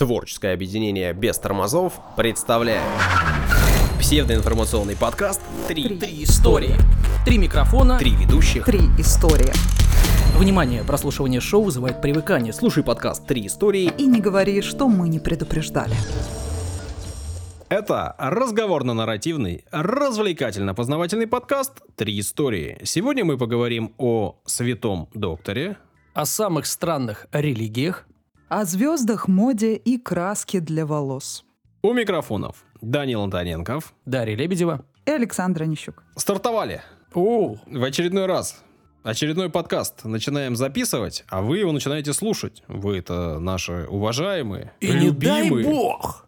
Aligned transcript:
Творческое 0.00 0.54
объединение 0.54 1.12
без 1.12 1.38
тормозов 1.38 1.92
представляет 2.16 2.80
псевдоинформационный 3.98 4.96
подкаст 4.96 5.42
«Три, 5.68 5.98
Три 5.98 6.24
истории. 6.24 6.74
Три 7.26 7.36
микрофона. 7.36 7.98
Три 7.98 8.12
ведущих». 8.12 8.64
Три 8.64 8.80
истории. 8.96 9.52
Внимание, 10.38 10.84
прослушивание 10.84 11.42
шоу 11.42 11.64
вызывает 11.64 12.00
привыкание. 12.00 12.54
Слушай 12.54 12.82
подкаст 12.82 13.26
Три 13.26 13.46
истории. 13.46 13.92
И 13.98 14.06
не 14.06 14.22
говори, 14.22 14.62
что 14.62 14.88
мы 14.88 15.06
не 15.10 15.18
предупреждали. 15.18 15.94
Это 17.68 18.16
разговорно-нарративный, 18.18 19.66
развлекательно-познавательный 19.70 21.26
подкаст 21.26 21.72
«Три 21.96 22.18
истории». 22.20 22.78
Сегодня 22.84 23.26
мы 23.26 23.36
поговорим 23.36 23.92
о 23.98 24.38
святом 24.46 25.10
докторе, 25.12 25.76
о 26.14 26.24
самых 26.24 26.64
странных 26.64 27.26
религиях. 27.32 28.06
О 28.50 28.64
звездах, 28.64 29.28
моде 29.28 29.76
и 29.76 29.96
краске 29.96 30.58
для 30.58 30.84
волос. 30.84 31.44
у 31.82 31.92
микрофонов 31.92 32.64
Данил 32.80 33.22
Антоненков. 33.22 33.94
Дарья 34.06 34.34
Лебедева. 34.34 34.84
И 35.06 35.10
Александра 35.12 35.66
Нищук. 35.66 36.02
Стартовали 36.16 36.82
О, 37.14 37.54
в 37.64 37.84
очередной 37.84 38.26
раз. 38.26 38.60
Очередной 39.04 39.50
подкаст 39.50 40.04
начинаем 40.04 40.56
записывать, 40.56 41.22
а 41.28 41.42
вы 41.42 41.58
его 41.58 41.70
начинаете 41.70 42.12
слушать. 42.12 42.64
Вы 42.66 42.98
это 42.98 43.38
наши 43.38 43.86
уважаемые, 43.88 44.72
и 44.80 44.88
не 44.94 45.12
дай 45.12 45.44
любимые. 45.44 45.64
бог! 45.64 46.26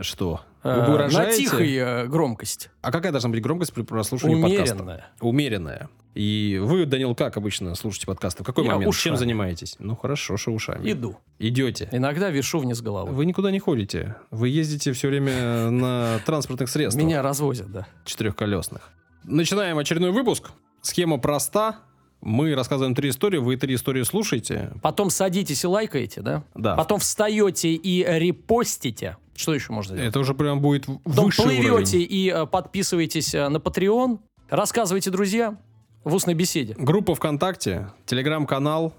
Что? 0.00 0.40
Э, 0.62 0.74
Вы 0.74 0.82
на 0.82 0.88
угрожаете? 0.94 1.42
тихой 1.42 1.74
э, 1.74 2.06
громкость. 2.06 2.70
А 2.80 2.90
какая 2.90 3.12
должна 3.12 3.30
быть 3.30 3.42
громкость 3.42 3.72
при 3.72 3.82
прослушивании 3.82 4.40
подкаста? 4.42 4.74
Умеренная. 4.74 5.06
Умеренная. 5.20 5.88
И 6.14 6.60
вы, 6.62 6.84
Данил, 6.86 7.14
как 7.14 7.36
обычно 7.36 7.74
слушаете 7.74 8.06
подкасты? 8.06 8.42
В 8.42 8.46
какой 8.46 8.64
Я 8.64 8.72
момент? 8.72 8.88
ушами. 8.88 9.12
Чем 9.12 9.16
занимаетесь? 9.16 9.76
Ну 9.78 9.96
хорошо, 9.96 10.36
что 10.36 10.50
ушами. 10.52 10.90
Иду. 10.90 11.16
Идете. 11.38 11.88
Иногда 11.90 12.30
вешу 12.30 12.58
вниз 12.58 12.80
головой. 12.80 13.12
Вы 13.12 13.26
никуда 13.26 13.50
не 13.50 13.58
ходите. 13.60 14.16
Вы 14.30 14.48
ездите 14.48 14.92
все 14.92 15.08
время 15.08 15.70
на 15.70 16.20
транспортных 16.26 16.68
средствах 16.68 17.04
Меня 17.04 17.22
развозят, 17.22 17.70
да. 17.72 17.86
четырехколесных. 18.04 18.90
Начинаем 19.24 19.78
очередной 19.78 20.10
выпуск. 20.12 20.50
Схема 20.82 21.18
проста. 21.18 21.76
Мы 22.20 22.54
рассказываем 22.54 22.94
три 22.94 23.10
истории, 23.10 23.38
вы 23.38 23.56
три 23.56 23.74
истории 23.74 24.02
слушаете. 24.04 24.72
Потом 24.80 25.10
садитесь 25.10 25.64
и 25.64 25.66
лайкаете, 25.66 26.20
да? 26.20 26.44
Да. 26.54 26.76
Потом 26.76 27.00
встаете 27.00 27.72
и 27.74 28.04
репостите. 28.06 29.16
Что 29.42 29.54
еще 29.54 29.72
можно 29.72 29.94
сделать? 29.94 30.10
Это 30.10 30.20
уже 30.20 30.34
прям 30.34 30.60
будет 30.60 30.86
высший 31.04 31.44
плывете 31.44 31.70
уровень. 31.72 32.06
и 32.08 32.32
э, 32.34 32.46
подписываетесь 32.46 33.34
э, 33.34 33.48
на 33.48 33.56
Patreon, 33.56 34.20
рассказывайте 34.48 35.10
друзьям 35.10 35.58
в 36.04 36.14
устной 36.14 36.34
беседе. 36.34 36.74
Группа 36.78 37.14
ВКонтакте, 37.14 37.88
Телеграм-канал, 38.06 38.94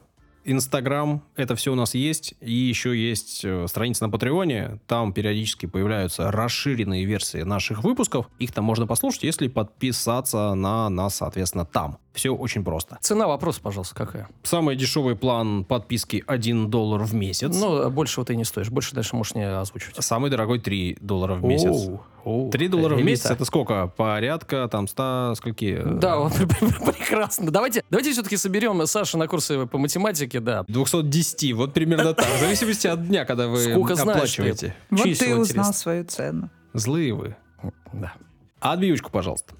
Инстаграм, 0.45 1.23
это 1.35 1.55
все 1.55 1.71
у 1.71 1.75
нас 1.75 1.93
есть. 1.93 2.33
И 2.41 2.53
еще 2.53 2.95
есть 2.97 3.45
э, 3.45 3.65
страница 3.67 4.05
на 4.05 4.11
Патреоне. 4.11 4.79
Там 4.87 5.13
периодически 5.13 5.65
появляются 5.65 6.31
расширенные 6.31 7.05
версии 7.05 7.43
наших 7.43 7.83
выпусков. 7.83 8.29
Их 8.39 8.51
там 8.51 8.65
можно 8.65 8.85
послушать, 8.85 9.23
если 9.23 9.47
подписаться 9.47 10.53
на 10.53 10.89
нас, 10.89 11.15
соответственно, 11.15 11.65
там. 11.65 11.97
Все 12.13 12.29
очень 12.29 12.63
просто. 12.63 12.97
Цена 13.01 13.27
вопроса, 13.27 13.59
пожалуйста, 13.61 13.95
какая? 13.95 14.29
Самый 14.43 14.75
дешевый 14.75 15.15
план 15.15 15.65
подписки 15.65 16.23
1 16.27 16.69
доллар 16.69 17.01
в 17.01 17.13
месяц. 17.15 17.55
Ну, 17.55 17.89
большего 17.89 18.23
ты 18.25 18.35
не 18.35 18.43
стоишь. 18.45 18.69
Больше 18.69 18.93
дальше 18.93 19.15
можешь 19.15 19.33
не 19.33 19.43
озвучивать. 19.43 19.95
Самый 20.03 20.29
дорогой 20.29 20.59
3 20.59 20.97
доллара 21.01 21.33
в 21.33 21.43
месяц. 21.43 21.65
Оу, 21.65 22.03
оу. 22.23 22.51
3 22.51 22.67
доллара 22.67 22.95
в 22.95 23.03
месяц 23.03 23.31
это 23.31 23.45
сколько? 23.45 23.87
Порядка 23.87 24.67
там 24.71 24.87
100 24.87 25.33
скольки? 25.37 25.81
Да, 25.83 26.17
вот, 26.19 26.33
прекрасно. 26.85 27.49
Давайте, 27.49 27.83
давайте 27.89 28.11
все-таки 28.11 28.37
соберем 28.37 28.85
Саша 28.85 29.17
на 29.17 29.27
курсы 29.27 29.65
по 29.65 29.79
математике, 29.79 30.39
да. 30.39 30.65
210, 30.67 31.53
вот 31.53 31.73
примерно 31.73 32.13
так. 32.13 32.27
В 32.27 32.39
зависимости 32.39 32.85
от 32.85 33.07
дня, 33.07 33.25
когда 33.25 33.47
вы 33.47 33.57
Сколько 33.57 33.95
знаешь 33.95 34.17
оплачиваете. 34.17 34.75
Вот 34.91 35.03
ты 35.03 35.35
узнал 35.35 35.39
интересно. 35.41 35.73
свою 35.73 36.05
цену. 36.05 36.49
Злые 36.73 37.13
вы. 37.13 37.35
Да. 37.91 38.13
А 38.59 38.73
отбивочку, 38.73 39.09
пожалуйста. 39.11 39.53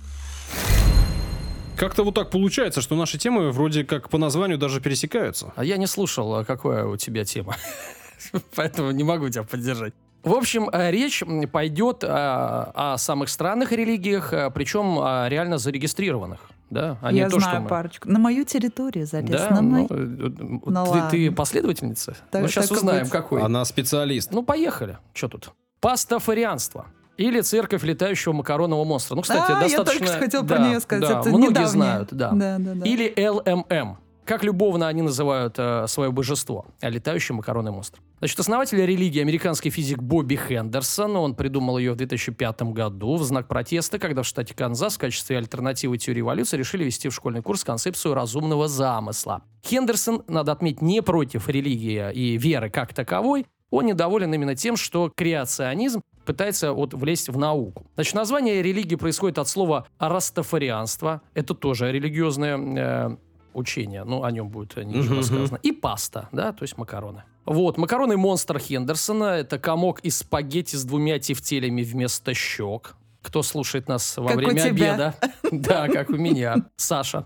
Как-то 1.83 2.05
вот 2.05 2.15
так 2.15 2.29
получается, 2.29 2.79
что 2.79 2.95
наши 2.95 3.17
темы 3.17 3.51
вроде 3.51 3.83
как 3.83 4.07
по 4.07 4.17
названию 4.17 4.57
даже 4.57 4.79
пересекаются. 4.79 5.51
А 5.57 5.65
я 5.65 5.75
не 5.75 5.85
слушал, 5.85 6.33
а 6.33 6.45
какая 6.45 6.85
у 6.85 6.95
тебя 6.95 7.25
тема. 7.25 7.57
Поэтому 8.55 8.91
не 8.91 9.03
могу 9.03 9.27
тебя 9.27 9.43
поддержать. 9.43 9.93
В 10.23 10.33
общем, 10.33 10.69
э, 10.71 10.91
речь 10.91 11.21
пойдет 11.51 12.05
э, 12.05 12.07
о 12.07 12.95
самых 12.97 13.27
странных 13.27 13.73
религиях, 13.73 14.31
э, 14.31 14.49
причем 14.51 14.95
реально 15.27 15.57
зарегистрированных. 15.57 16.39
Да? 16.69 16.97
А 17.01 17.11
не 17.11 17.19
Я 17.19 17.25
то, 17.25 17.31
что 17.31 17.49
знаю 17.49 17.63
мы- 17.63 17.67
парочку. 17.67 18.09
На 18.09 18.17
мою 18.17 18.45
территорию 18.45 19.05
залез. 19.05 19.41
Да, 19.41 19.49
на 19.49 19.61
ну, 19.61 19.69
мой- 19.69 19.87
э, 19.89 20.59
Ну 20.65 20.93
ты, 20.93 21.09
ты 21.27 21.31
последовательница? 21.31 22.15
Так- 22.31 22.43
ну, 22.43 22.47
сейчас 22.47 22.69
так 22.69 22.77
узнаем, 22.77 23.03
быть. 23.03 23.11
какой. 23.11 23.41
Она 23.41 23.65
специалист. 23.65 24.31
Ну, 24.31 24.41
поехали. 24.43 24.99
Что 25.13 25.27
тут? 25.27 25.51
Пастафарианство. 25.81 26.85
Или 27.17 27.41
церковь 27.41 27.83
летающего 27.83 28.33
макаронового 28.33 28.85
монстра. 28.85 29.15
Ну, 29.15 29.21
кстати, 29.21 29.51
а, 29.51 29.55
я 29.55 29.59
достаточно... 29.59 29.99
только 29.99 30.05
что 30.07 30.19
хотел 30.19 30.43
да, 30.43 30.55
про 30.55 30.67
нее 30.67 30.79
сказать. 30.79 31.09
да, 31.09 31.19
это 31.19 31.29
многие 31.29 31.49
недавнее. 31.49 31.67
знают, 31.69 32.09
да. 32.11 32.31
Да, 32.31 32.57
да, 32.59 32.73
да. 32.75 32.85
Или 32.87 33.13
ЛММ. 33.27 33.97
Как 34.25 34.43
любовно 34.43 34.87
они 34.87 35.01
называют 35.01 35.55
э, 35.57 35.85
свое 35.87 36.09
божество. 36.09 36.65
э, 36.81 36.89
Летающий 36.89 37.35
макаронный 37.35 37.71
монстр. 37.71 37.99
Значит, 38.19 38.39
основатель 38.39 38.79
религии, 38.79 39.19
американский 39.21 39.69
физик 39.69 40.01
Бобби 40.01 40.37
Хендерсон, 40.37 41.17
он 41.17 41.35
придумал 41.35 41.77
ее 41.77 41.91
в 41.91 41.97
2005 41.97 42.61
году 42.71 43.17
в 43.17 43.23
знак 43.23 43.49
протеста, 43.49 43.99
когда 43.99 44.23
в 44.23 44.25
штате 44.25 44.55
Канзас 44.55 44.95
в 44.95 44.97
качестве 44.97 45.37
альтернативы 45.37 45.97
теории 45.97 46.21
эволюции 46.21 46.55
решили 46.55 46.85
ввести 46.85 47.09
в 47.09 47.13
школьный 47.13 47.41
курс 47.41 47.65
концепцию 47.65 48.13
разумного 48.13 48.69
замысла. 48.69 49.43
Хендерсон, 49.65 50.23
надо 50.29 50.53
отметить, 50.53 50.81
не 50.81 51.01
против 51.01 51.49
религии 51.49 52.13
и 52.13 52.37
веры 52.37 52.69
как 52.69 52.93
таковой, 52.93 53.45
он 53.71 53.87
недоволен 53.87 54.33
именно 54.33 54.55
тем, 54.55 54.77
что 54.77 55.11
креационизм 55.13 56.01
пытается 56.25 56.73
вот 56.73 56.93
влезть 56.93 57.29
в 57.29 57.37
науку. 57.37 57.85
Значит, 57.95 58.13
название 58.15 58.61
религии 58.61 58.95
происходит 58.95 59.37
от 59.37 59.47
слова 59.47 59.87
растафарианство. 59.99 61.21
Это 61.33 61.53
тоже 61.53 61.91
религиозное 61.91 62.57
э, 62.57 63.17
учение. 63.53 64.03
Ну, 64.03 64.23
о 64.23 64.31
нем 64.31 64.49
будет 64.49 64.77
э, 64.77 64.83
ниже 64.83 65.15
рассказано. 65.15 65.59
И 65.63 65.71
паста, 65.71 66.29
да, 66.31 66.51
то 66.53 66.63
есть 66.63 66.77
макароны. 66.77 67.23
Вот, 67.45 67.77
макаронный 67.77 68.15
монстр 68.15 68.57
Хендерсона– 68.57 69.23
это 69.39 69.59
комок 69.59 69.99
из 69.99 70.17
спагетти 70.17 70.75
с 70.77 70.85
двумя 70.85 71.19
тефтелями 71.19 71.83
вместо 71.83 72.33
щек. 72.33 72.95
Кто 73.21 73.41
слушает 73.43 73.87
нас 73.87 74.17
во 74.17 74.27
Как 74.27 74.35
у 74.35 74.39
время 74.39 74.61
тебя. 74.61 74.93
обеда? 74.93 75.15
Да, 75.51 75.87
как 75.87 76.09
у 76.09 76.15
меня. 76.15 76.55
Саша. 76.75 77.25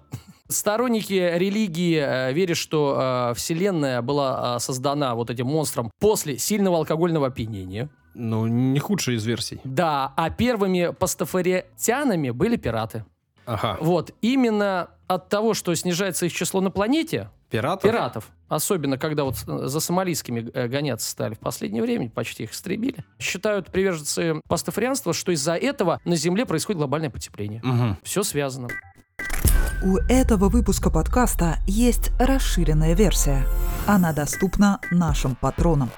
Сторонники 0.49 1.13
религии 1.13 1.99
э, 1.99 2.33
верят, 2.33 2.57
что 2.57 3.29
э, 3.31 3.33
Вселенная 3.35 4.01
была 4.01 4.55
э, 4.55 4.59
создана 4.59 5.13
вот 5.13 5.29
этим 5.29 5.47
монстром 5.47 5.91
после 5.99 6.37
сильного 6.37 6.77
алкогольного 6.77 7.27
опьянения. 7.27 7.89
Ну, 8.17 8.47
не 8.47 8.79
худшая 8.79 9.15
из 9.15 9.25
версий. 9.25 9.61
Да, 9.63 10.11
а 10.17 10.29
первыми 10.31 10.91
пастафарианами 10.97 12.31
были 12.31 12.55
пираты. 12.55 13.05
Ага. 13.45 13.77
Вот, 13.79 14.11
именно 14.21 14.89
от 15.07 15.29
того, 15.29 15.53
что 15.53 15.73
снижается 15.75 16.25
их 16.25 16.33
число 16.33 16.59
на 16.59 16.71
планете, 16.71 17.29
Пиратов? 17.49 17.83
пиратов, 17.83 18.27
особенно 18.49 18.97
когда 18.97 19.23
вот 19.23 19.37
за 19.37 19.79
сомалийскими 19.79 20.51
э, 20.53 20.67
гоняться 20.67 21.09
стали 21.09 21.35
в 21.35 21.39
последнее 21.39 21.81
время, 21.81 22.09
почти 22.09 22.43
их 22.43 22.51
истребили, 22.51 22.97
считают 23.19 23.71
приверженцы 23.71 24.41
пастафарианства, 24.49 25.13
что 25.13 25.31
из-за 25.31 25.55
этого 25.55 26.01
на 26.03 26.15
Земле 26.17 26.45
происходит 26.45 26.79
глобальное 26.79 27.09
потепление. 27.09 27.61
Мгм. 27.63 27.97
Все 28.03 28.23
связано. 28.23 28.67
У 29.83 29.97
этого 30.09 30.49
выпуска 30.49 30.89
подкаста 30.89 31.59
есть 31.67 32.09
расширенная 32.19 32.95
версия. 32.95 33.45
Она 33.85 34.11
доступна 34.11 34.81
нашим 34.91 35.35
патронам. 35.35 35.89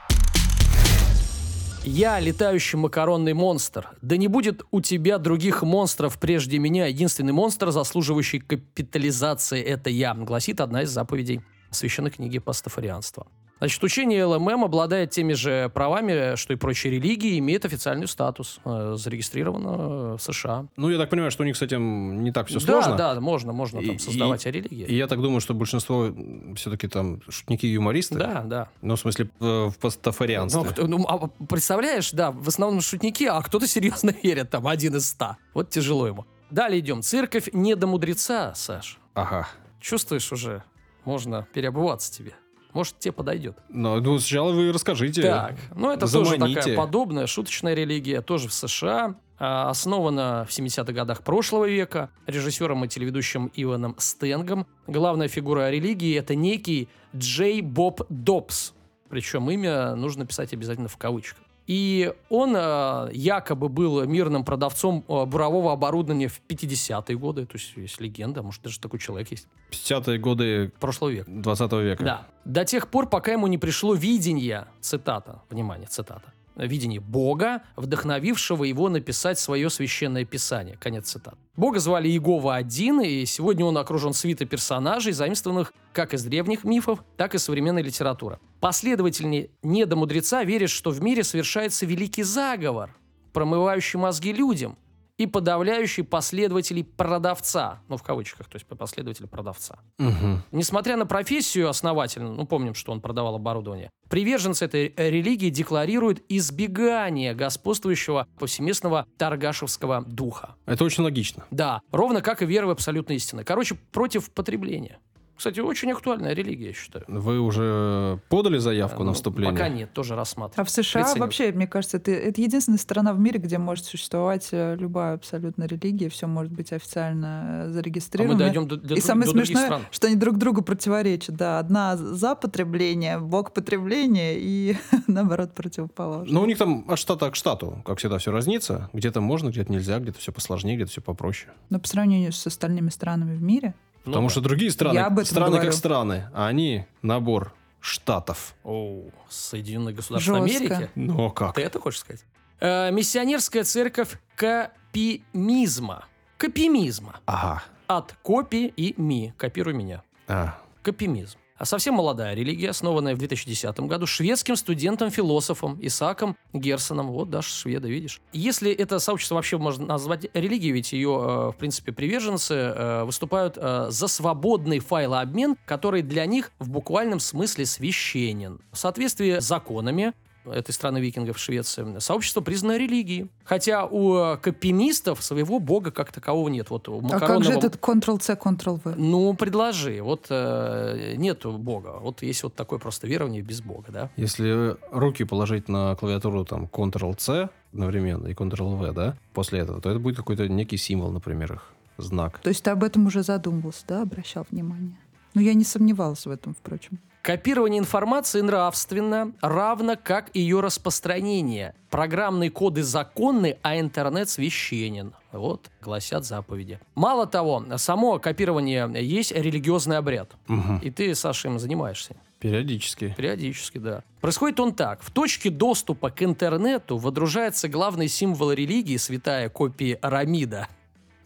Я 1.85 2.19
летающий 2.19 2.77
макаронный 2.77 3.33
монстр. 3.33 3.89
Да 4.01 4.17
не 4.17 4.27
будет 4.27 4.63
у 4.69 4.81
тебя 4.81 5.17
других 5.17 5.63
монстров 5.63 6.19
прежде 6.19 6.59
меня. 6.59 6.87
Единственный 6.87 7.31
монстр, 7.31 7.71
заслуживающий 7.71 8.39
капитализации, 8.39 9.61
это 9.61 9.89
я, 9.89 10.13
гласит 10.13 10.59
одна 10.59 10.81
из 10.81 10.89
заповедей 10.89 11.41
священной 11.71 12.11
книги 12.11 12.39
пастафарианства. 12.39 13.27
Значит, 13.59 13.83
учение 13.83 14.23
ЛММ 14.25 14.63
обладает 14.63 15.11
теми 15.11 15.33
же 15.33 15.69
правами, 15.73 16.35
что 16.35 16.53
и 16.53 16.55
прочие 16.55 16.93
религии, 16.93 17.37
имеет 17.39 17.65
официальный 17.65 18.07
статус, 18.07 18.59
э, 18.63 18.95
зарегистрировано 18.97 20.15
в 20.15 20.19
США. 20.19 20.65
Ну, 20.77 20.89
я 20.89 20.97
так 20.97 21.09
понимаю, 21.09 21.29
что 21.29 21.43
у 21.43 21.45
них 21.45 21.57
с 21.57 21.61
этим 21.61 22.23
не 22.23 22.31
так 22.31 22.47
все 22.47 22.59
да, 22.59 22.65
сложно. 22.81 22.95
да, 22.95 23.19
можно, 23.19 23.51
можно 23.51 23.81
там 23.83 23.99
создавать 23.99 24.45
и- 24.45 24.51
религии. 24.51 24.85
И 24.85 24.95
я 24.95 25.07
так 25.07 25.21
думаю, 25.21 25.41
что 25.41 25.53
большинство 25.53 26.09
все-таки 26.55 26.87
там 26.87 27.21
шутники 27.27 27.65
и 27.65 27.69
юмористы. 27.73 28.15
Да, 28.15 28.43
да. 28.45 28.69
Ну, 28.81 28.95
в 28.95 28.99
смысле, 28.99 29.29
э, 29.41 29.69
в 29.69 29.77
пастафарианстве. 29.77 30.61
Ну, 30.63 30.69
кто- 30.69 30.87
ну, 30.87 31.05
а 31.07 31.27
представляешь, 31.45 32.11
да, 32.11 32.31
в 32.31 32.47
основном 32.47 32.79
шутники, 32.81 33.25
а 33.25 33.41
кто-то 33.41 33.67
серьезно 33.67 34.13
верит, 34.23 34.49
там, 34.49 34.67
один 34.67 34.95
из 34.95 35.07
ста. 35.07 35.37
Вот 35.53 35.69
тяжело 35.69 36.07
ему. 36.07 36.25
Далее 36.49 36.79
идем. 36.79 37.01
Церковь 37.01 37.49
не 37.53 37.75
до 37.75 37.87
мудреца, 37.87 38.53
Саш. 38.55 38.97
Ага. 39.13 39.47
Чувствуешь 39.81 40.31
уже? 40.31 40.63
Можно 41.05 41.47
переобуваться 41.53 42.11
тебе. 42.11 42.33
Может, 42.73 42.99
тебе 42.99 43.11
подойдет. 43.11 43.57
Ну, 43.69 43.99
ну, 43.99 44.19
сначала 44.19 44.51
вы 44.51 44.71
расскажите. 44.71 45.21
Так, 45.23 45.55
ну 45.75 45.91
это 45.91 46.11
тоже 46.11 46.31
Заманите. 46.37 46.59
такая 46.61 46.77
подобная 46.77 47.25
шуточная 47.27 47.73
религия, 47.73 48.21
тоже 48.21 48.47
в 48.47 48.53
США. 48.53 49.15
а, 49.39 49.69
Основана 49.69 50.45
в 50.47 50.51
70-х 50.51 50.91
годах 50.93 51.23
прошлого 51.23 51.65
века 51.67 52.09
режиссером 52.27 52.85
и 52.85 52.87
телеведущим 52.87 53.51
Иваном 53.55 53.95
Стенгом. 53.97 54.67
Главная 54.85 55.27
фигура 55.29 55.69
религии– 55.71 56.15
это 56.17 56.35
некий 56.35 56.89
Джей 57.15 57.61
Боб 57.61 58.01
Добс. 58.09 58.73
Причем 59.09 59.49
имя 59.49 59.95
нужно 59.95 60.25
писать 60.27 60.53
обязательно 60.53 60.87
в 60.89 60.97
кавычках. 60.97 61.41
И 61.69 62.11
он 62.29 62.55
э, 62.55 63.09
якобы 63.13 63.69
был 63.69 64.03
мирным 64.05 64.43
продавцом 64.43 65.05
э, 65.07 65.25
бурового 65.25 65.71
оборудования 65.71 66.27
в 66.27 66.41
50-е 66.47 67.15
годы. 67.15 67.45
То 67.45 67.57
есть 67.59 67.77
есть 67.77 68.01
легенда, 68.01 68.41
может, 68.41 68.63
даже 68.63 68.79
такой 68.79 68.97
человек 68.97 69.29
есть. 69.29 69.47
50-е 69.69 70.17
годы 70.17 70.71
Прошлого 70.79 71.11
века. 71.11 71.29
20 71.29 71.71
века. 71.73 72.03
Да. 72.03 72.27
До 72.43 72.65
тех 72.65 72.87
пор, 72.87 73.07
пока 73.07 73.33
ему 73.33 73.45
не 73.45 73.59
пришло 73.59 73.93
видение, 73.93 74.65
цитата, 74.81 75.43
внимание, 75.51 75.85
цитата, 75.87 76.33
видение 76.65 76.99
Бога, 76.99 77.63
вдохновившего 77.75 78.63
его 78.63 78.89
написать 78.89 79.39
свое 79.39 79.69
священное 79.69 80.25
писание. 80.25 80.77
Конец 80.77 81.09
цитат. 81.09 81.35
Бога 81.55 81.79
звали 81.79 82.07
Иегова 82.07 82.55
один, 82.55 83.01
и 83.01 83.25
сегодня 83.25 83.65
он 83.65 83.77
окружен 83.77 84.13
свитой 84.13 84.47
персонажей, 84.47 85.13
заимствованных 85.13 85.73
как 85.93 86.13
из 86.13 86.23
древних 86.23 86.63
мифов, 86.63 87.03
так 87.17 87.35
и 87.35 87.37
современной 87.37 87.81
литературы. 87.81 88.39
Последовательнее 88.59 89.49
недомудреца 89.63 90.43
верят, 90.43 90.69
что 90.69 90.91
в 90.91 91.01
мире 91.01 91.23
совершается 91.23 91.85
великий 91.85 92.23
заговор, 92.23 92.95
промывающий 93.33 93.99
мозги 93.99 94.33
людям– 94.33 94.77
и 95.19 95.27
подавляющий 95.27 96.03
последователей 96.03 96.83
продавца, 96.83 97.81
ну, 97.89 97.97
в 97.97 98.03
кавычках, 98.03 98.47
то 98.47 98.55
есть 98.55 98.65
последователя 98.65 99.27
продавца. 99.27 99.77
Мгм. 99.97 100.43
Несмотря 100.51 100.95
на 100.95 101.05
профессию 101.05 101.67
основательно, 101.67 102.33
ну, 102.33 102.47
помним, 102.47 102.73
что 102.73 102.93
он 102.93 103.01
продавал 103.01 103.35
оборудование, 103.35 103.89
приверженцы 104.09 104.63
этой 104.63 104.93
э, 104.95 105.09
религии 105.09 105.49
декларируют 105.49 106.23
избегание 106.29 107.33
господствующего 107.33 108.27
повсеместного 108.39 109.05
торгашевского 109.17 110.03
духа. 110.03 110.55
Это 110.65 110.85
очень 110.85 111.03
логично. 111.03 111.45
Да, 111.51 111.81
ровно 111.91 112.21
как 112.21 112.41
и 112.41 112.45
вера 112.45 112.67
в 112.67 112.69
абсолютную 112.69 113.17
истину. 113.17 113.43
Короче, 113.45 113.75
против 113.91 114.31
потребления. 114.31 114.99
Кстати, 115.39 115.61
очень 115.61 115.89
актуальная 115.93 116.33
религия, 116.33 116.67
я 116.67 116.73
считаю. 116.73 117.05
Вы 117.07 117.39
уже 117.39 118.19
подали 118.27 118.57
заявку 118.57 119.03
на 119.03 119.11
Ну, 119.11 119.13
вступление? 119.13 119.53
Пока 119.53 119.69
нет, 119.69 119.93
тоже 119.93 120.13
рассматриваю. 120.17 120.63
А 120.63 120.65
в 120.65 120.69
США 120.69 120.99
Прицениваю. 121.01 121.21
вообще, 121.21 121.51
мне 121.53 121.65
кажется, 121.65 121.95
это, 121.95 122.11
это 122.11 122.41
единственная 122.41 122.77
страна 122.77 123.13
в 123.13 123.19
мире, 123.19 123.39
где 123.39 123.57
может 123.57 123.85
существовать 123.85 124.49
э, 124.51 124.75
любая 124.77 125.13
абсолютно 125.13 125.63
религия, 125.63 126.09
все 126.09 126.27
может 126.27 126.51
быть 126.51 126.73
официально 126.73 127.25
э, 127.25 127.61
А 127.63 127.65
мы 127.67 127.73
зарегистрировано. 127.73 128.37
дойдем 128.37 128.67
до, 128.67 128.75
до 128.75 128.95
И 128.95 128.99
самое 128.99 129.27
до 129.27 129.31
других 129.31 129.47
смешное, 129.47 129.65
стран. 129.67 129.81
что 129.91 130.07
они 130.07 130.17
друг 130.17 130.37
другу 130.37 130.61
противоречат. 130.61 131.37
Да, 131.37 131.59
одна 131.59 131.95
за 131.95 132.35
потребление, 132.35 133.17
бог 133.17 133.53
потребления, 133.53 134.33
и 134.37 134.75
наоборот 135.07 135.53
противоположно. 135.53 136.33
Но 136.33 136.41
у 136.41 136.47
них 136.47 136.57
там 136.57 136.83
от 136.89 136.99
штата 136.99 137.31
к 137.31 137.37
штату, 137.37 137.81
как 137.85 137.99
всегда, 137.99 138.17
все 138.17 138.31
разнится. 138.31 138.89
Где-то 138.91 139.21
можно, 139.21 139.51
где-то 139.51 139.71
нельзя, 139.71 139.99
где-то 139.99 140.19
все 140.19 140.33
посложнее, 140.33 140.75
где-то 140.75 140.91
все 140.91 141.01
попроще. 141.01 141.53
Но 141.69 141.79
по 141.79 141.87
сравнению 141.87 142.33
с 142.33 142.45
остальными 142.45 142.89
странами 142.89 143.37
в 143.37 143.41
мире, 143.41 143.73
Ну 144.09 144.13
Потому 144.13 144.27
да. 144.27 144.31
что 144.31 144.41
другие 144.41 144.71
страны, 144.71 144.99
страны 145.23 145.51
говорю. 145.51 145.65
как 145.65 145.73
страны, 145.73 146.29
а 146.33 146.47
они 146.47 146.85
набор 147.03 147.53
штатов. 147.79 148.55
Оу, 148.63 149.11
Соединенные 149.29 149.93
Государства 149.93 150.47
Жестко. 150.47 150.65
Америки? 150.75 150.89
Ну 150.95 151.25
а 151.27 151.29
как? 151.31 151.53
Ты 151.55 151.61
это 151.61 151.79
хочешь 151.79 151.99
сказать? 151.99 152.25
Э, 152.59 152.89
миссионерская 152.91 153.63
церковь 153.63 154.17
копимизма. 154.35 156.05
Копимизма. 156.37 157.19
Ага. 157.25 157.63
От 157.87 158.15
копи 158.23 158.73
и 158.75 158.93
ми. 158.97 159.33
Копируй 159.37 159.73
меня. 159.73 160.03
А, 160.27 160.59
Копимизм. 160.81 161.37
А 161.59 161.65
совсем 161.65 161.95
молодая 161.95 162.35
религия, 162.35 162.69
основанная 162.69 163.15
в 163.15 163.17
2010 163.17 163.81
году 163.81 164.07
шведским 164.07 164.55
студентом-философом 164.55 165.77
Исааком 165.81 166.37
Герсоном. 166.53 167.11
Вот 167.11 167.29
даже 167.29 167.49
шведа, 167.49 167.89
видишь. 167.89 168.21
Если 168.31 168.71
это 168.71 168.97
сообщество 168.99 169.35
вообще 169.35 169.57
можно 169.57 169.85
назвать 169.85 170.27
религией, 170.33 170.71
ведь 170.71 170.93
ее, 170.93 171.09
э, 171.09 171.51
в 171.51 171.55
принципе, 171.59 171.91
приверженцы 171.91 172.53
э, 172.53 173.03
выступают 173.03 173.57
э, 173.57 173.87
за 173.89 174.07
свободный 174.07 174.79
файлообмен, 174.79 175.57
который 175.65 176.01
для 176.01 176.25
них 176.25 176.53
в 176.59 176.69
буквальном 176.69 177.19
смысле 177.19 177.65
священен. 177.65 178.61
В 178.71 178.77
соответствии 178.77 179.39
с 179.39 179.43
законами 179.43 180.13
этой 180.45 180.71
страны 180.71 180.99
викингов 180.99 181.37
Швеции, 181.37 181.99
сообщество 181.99 182.41
признано 182.41 182.77
религией. 182.77 183.27
Хотя 183.43 183.85
у 183.85 184.15
э, 184.15 184.37
копимистов 184.37 185.23
своего 185.23 185.59
бога 185.59 185.91
как 185.91 186.11
такового 186.11 186.49
нет. 186.49 186.69
Вот 186.69 186.87
у 186.89 186.99
а 186.99 187.19
как 187.19 187.43
же 187.43 187.51
макаронного- 187.53 187.57
этот 187.57 187.75
Ctrl-C, 187.75 188.33
Ctrl-V? 188.33 188.95
ну, 188.97 189.33
предложи. 189.33 190.01
Вот 190.01 190.27
э, 190.29 191.15
нету 191.17 191.51
Бога. 191.51 191.99
Вот 191.99 192.21
есть 192.21 192.43
вот 192.43 192.55
такое 192.55 192.79
просто 192.79 193.07
верование 193.07 193.41
без 193.41 193.61
Бога, 193.61 193.91
да? 193.91 194.09
если 194.15 194.77
руки 194.91 195.23
положить 195.23 195.67
на 195.69 195.95
клавиатуру 195.95 196.45
там 196.45 196.65
Ctrl-C 196.65 197.49
одновременно 197.73 198.27
и 198.27 198.33
Ctrl-V, 198.33 198.93
да, 198.93 199.15
после 199.33 199.59
этого, 199.59 199.81
то 199.81 199.89
это 199.89 199.99
будет 199.99 200.15
какой-то 200.15 200.47
некий 200.47 200.77
символ, 200.77 201.11
например, 201.11 201.53
их 201.53 201.73
знак. 201.97 202.39
То 202.39 202.49
есть 202.49 202.63
ты 202.63 202.71
об 202.71 202.83
этом 202.83 203.05
уже 203.05 203.23
задумывался, 203.23 203.83
да, 203.87 204.01
обращал 204.01 204.45
внимание? 204.49 204.97
Ну, 205.33 205.41
я 205.41 205.53
не 205.53 205.63
сомневалась 205.63 206.25
в 206.25 206.31
этом, 206.31 206.55
впрочем. 206.55 206.99
Копирование 207.29 207.77
информации 207.77 208.41
нравственно, 208.41 209.33
равно 209.39 209.95
как 210.01 210.31
ее 210.33 210.61
распространение. 210.61 211.75
Программные 211.91 212.49
коды 212.49 212.81
законны, 212.81 213.59
а 213.61 213.79
интернет 213.79 214.29
священен. 214.29 215.13
Вот, 215.31 215.69
гласят 215.79 216.25
заповеди. 216.25 216.79
Мало 216.95 217.27
того, 217.27 217.63
само 217.77 218.17
копирование 218.17 218.89
есть 218.95 219.31
религиозный 219.31 219.97
обряд. 219.97 220.31
Мгм. 220.47 220.79
И 220.79 220.89
ты, 220.89 221.13
Саша, 221.13 221.49
им 221.49 221.59
занимаешься. 221.59 222.15
Периодически. 222.39 223.13
Периодически, 223.15 223.77
да. 223.77 224.01
Происходит 224.21 224.59
он 224.59 224.73
так. 224.73 225.03
В 225.03 225.11
точке 225.11 225.51
доступа 225.51 226.09
к 226.09 226.23
интернету 226.23 226.97
водружается 226.97 227.69
главный 227.69 228.07
символ 228.07 228.53
религии, 228.53 228.97
святая 228.97 229.49
копия 229.49 229.99
Рамида. 230.01 230.67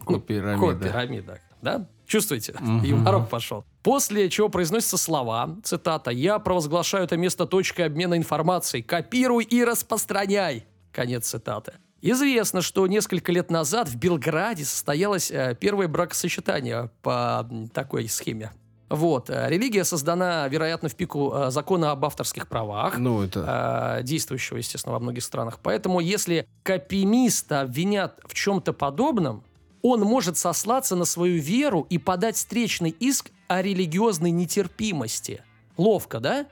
Копирамида. 0.04 0.74
Копирамида. 0.74 1.40
Да? 1.62 1.86
Чувствуете? 2.06 2.54
Мгм. 2.60 2.82
Юморок 2.84 3.30
пошел. 3.30 3.64
После 3.84 4.30
чего 4.30 4.48
произносятся 4.48 4.96
слова, 4.96 5.56
цитата, 5.62 6.10
«Я 6.10 6.38
провозглашаю 6.38 7.04
это 7.04 7.18
место 7.18 7.44
точкой 7.44 7.82
обмена 7.82 8.16
информацией. 8.16 8.82
Копируй 8.82 9.44
и 9.44 9.62
распространяй». 9.62 10.64
Конец 10.90 11.28
цитаты. 11.28 11.74
Известно, 12.00 12.62
что 12.62 12.86
несколько 12.86 13.30
лет 13.30 13.50
назад 13.50 13.90
в 13.90 13.96
Белграде 13.96 14.64
состоялось 14.64 15.30
э, 15.30 15.54
первое 15.60 15.86
бракосочетание 15.86 16.90
по 17.02 17.46
такой 17.74 18.08
схеме. 18.08 18.52
Вот. 18.88 19.28
э, 19.28 19.50
Религия 19.50 19.84
создана, 19.84 20.48
вероятно, 20.48 20.88
в 20.88 20.94
пику 20.94 21.32
э, 21.34 21.50
закона 21.50 21.90
об 21.90 22.06
авторских 22.06 22.48
правах 22.48 22.96
Ну, 22.96 23.22
это... 23.22 24.00
действующего, 24.02 24.56
естественно, 24.56 24.94
во 24.94 24.98
многих 24.98 25.24
странах. 25.24 25.58
Поэтому, 25.62 26.00
если 26.00 26.48
копимиста 26.62 27.60
обвинят 27.60 28.18
в 28.24 28.32
чем-то 28.32 28.72
подобном, 28.72 29.44
он 29.82 30.00
может 30.00 30.38
сослаться 30.38 30.96
на 30.96 31.04
свою 31.04 31.38
веру 31.38 31.86
и 31.90 31.98
подать 31.98 32.36
встречный 32.36 32.88
иск 32.90 33.30
о 33.54 33.62
религиозной 33.62 34.30
нетерпимости. 34.32 35.42
Ловко, 35.76 36.20
да? 36.20 36.44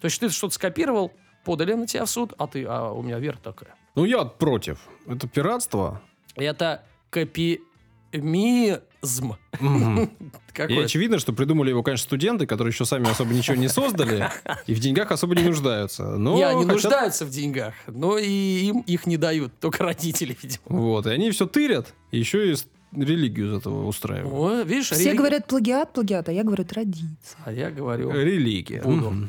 То 0.00 0.04
есть 0.04 0.20
ты 0.20 0.28
что-то 0.28 0.54
скопировал, 0.54 1.12
подали 1.44 1.74
на 1.74 1.86
тебя 1.86 2.04
в 2.04 2.10
суд, 2.10 2.32
а 2.38 2.46
ты, 2.46 2.64
а 2.64 2.92
у 2.92 3.02
меня 3.02 3.18
вера 3.18 3.38
такая. 3.42 3.74
Ну, 3.94 4.04
я 4.04 4.24
против. 4.24 4.78
Это 5.06 5.26
пиратство. 5.28 6.00
Это 6.36 6.84
копимизм. 7.10 7.62
Мгм. 9.60 10.10
И 10.68 10.76
очевидно, 10.78 11.18
что 11.20 11.32
придумали 11.32 11.70
его, 11.70 11.82
конечно, 11.84 12.02
студенты, 12.04 12.46
которые 12.46 12.72
еще 12.72 12.84
сами 12.84 13.08
особо 13.08 13.32
ничего 13.32 13.56
не 13.56 13.68
создали 13.68 14.28
и 14.66 14.74
в 14.74 14.80
деньгах 14.80 15.12
особо 15.12 15.36
не 15.36 15.44
нуждаются. 15.44 16.16
Но 16.16 16.34
Не, 16.34 16.42
они 16.44 16.62
хотят- 16.64 16.72
нуждаются 16.72 17.24
в 17.24 17.30
деньгах, 17.30 17.74
но 17.86 18.18
и 18.18 18.26
им 18.26 18.80
их 18.80 19.06
не 19.06 19.16
дают, 19.16 19.52
только 19.60 19.84
родители, 19.84 20.36
видимо. 20.42 20.62
Вот, 20.66 21.06
и 21.06 21.10
они 21.10 21.30
все 21.30 21.46
тырят, 21.46 21.94
и 22.10 22.18
еще 22.18 22.52
и 22.52 22.56
религию 22.92 23.48
из 23.48 23.58
этого 23.58 23.86
устраивают. 23.86 24.32
О, 24.34 24.62
видишь, 24.62 24.86
Все 24.90 24.96
религия- 24.96 25.16
говорят 25.18 25.46
плагиат, 25.46 25.92
плагиат, 25.92 26.28
а 26.28 26.32
я 26.32 26.42
говорю 26.44 26.64
традиция. 26.64 27.40
А 27.44 27.52
я 27.52 27.70
говорю... 27.70 28.10
Религия. 28.10 28.82
Буду. 28.82 29.28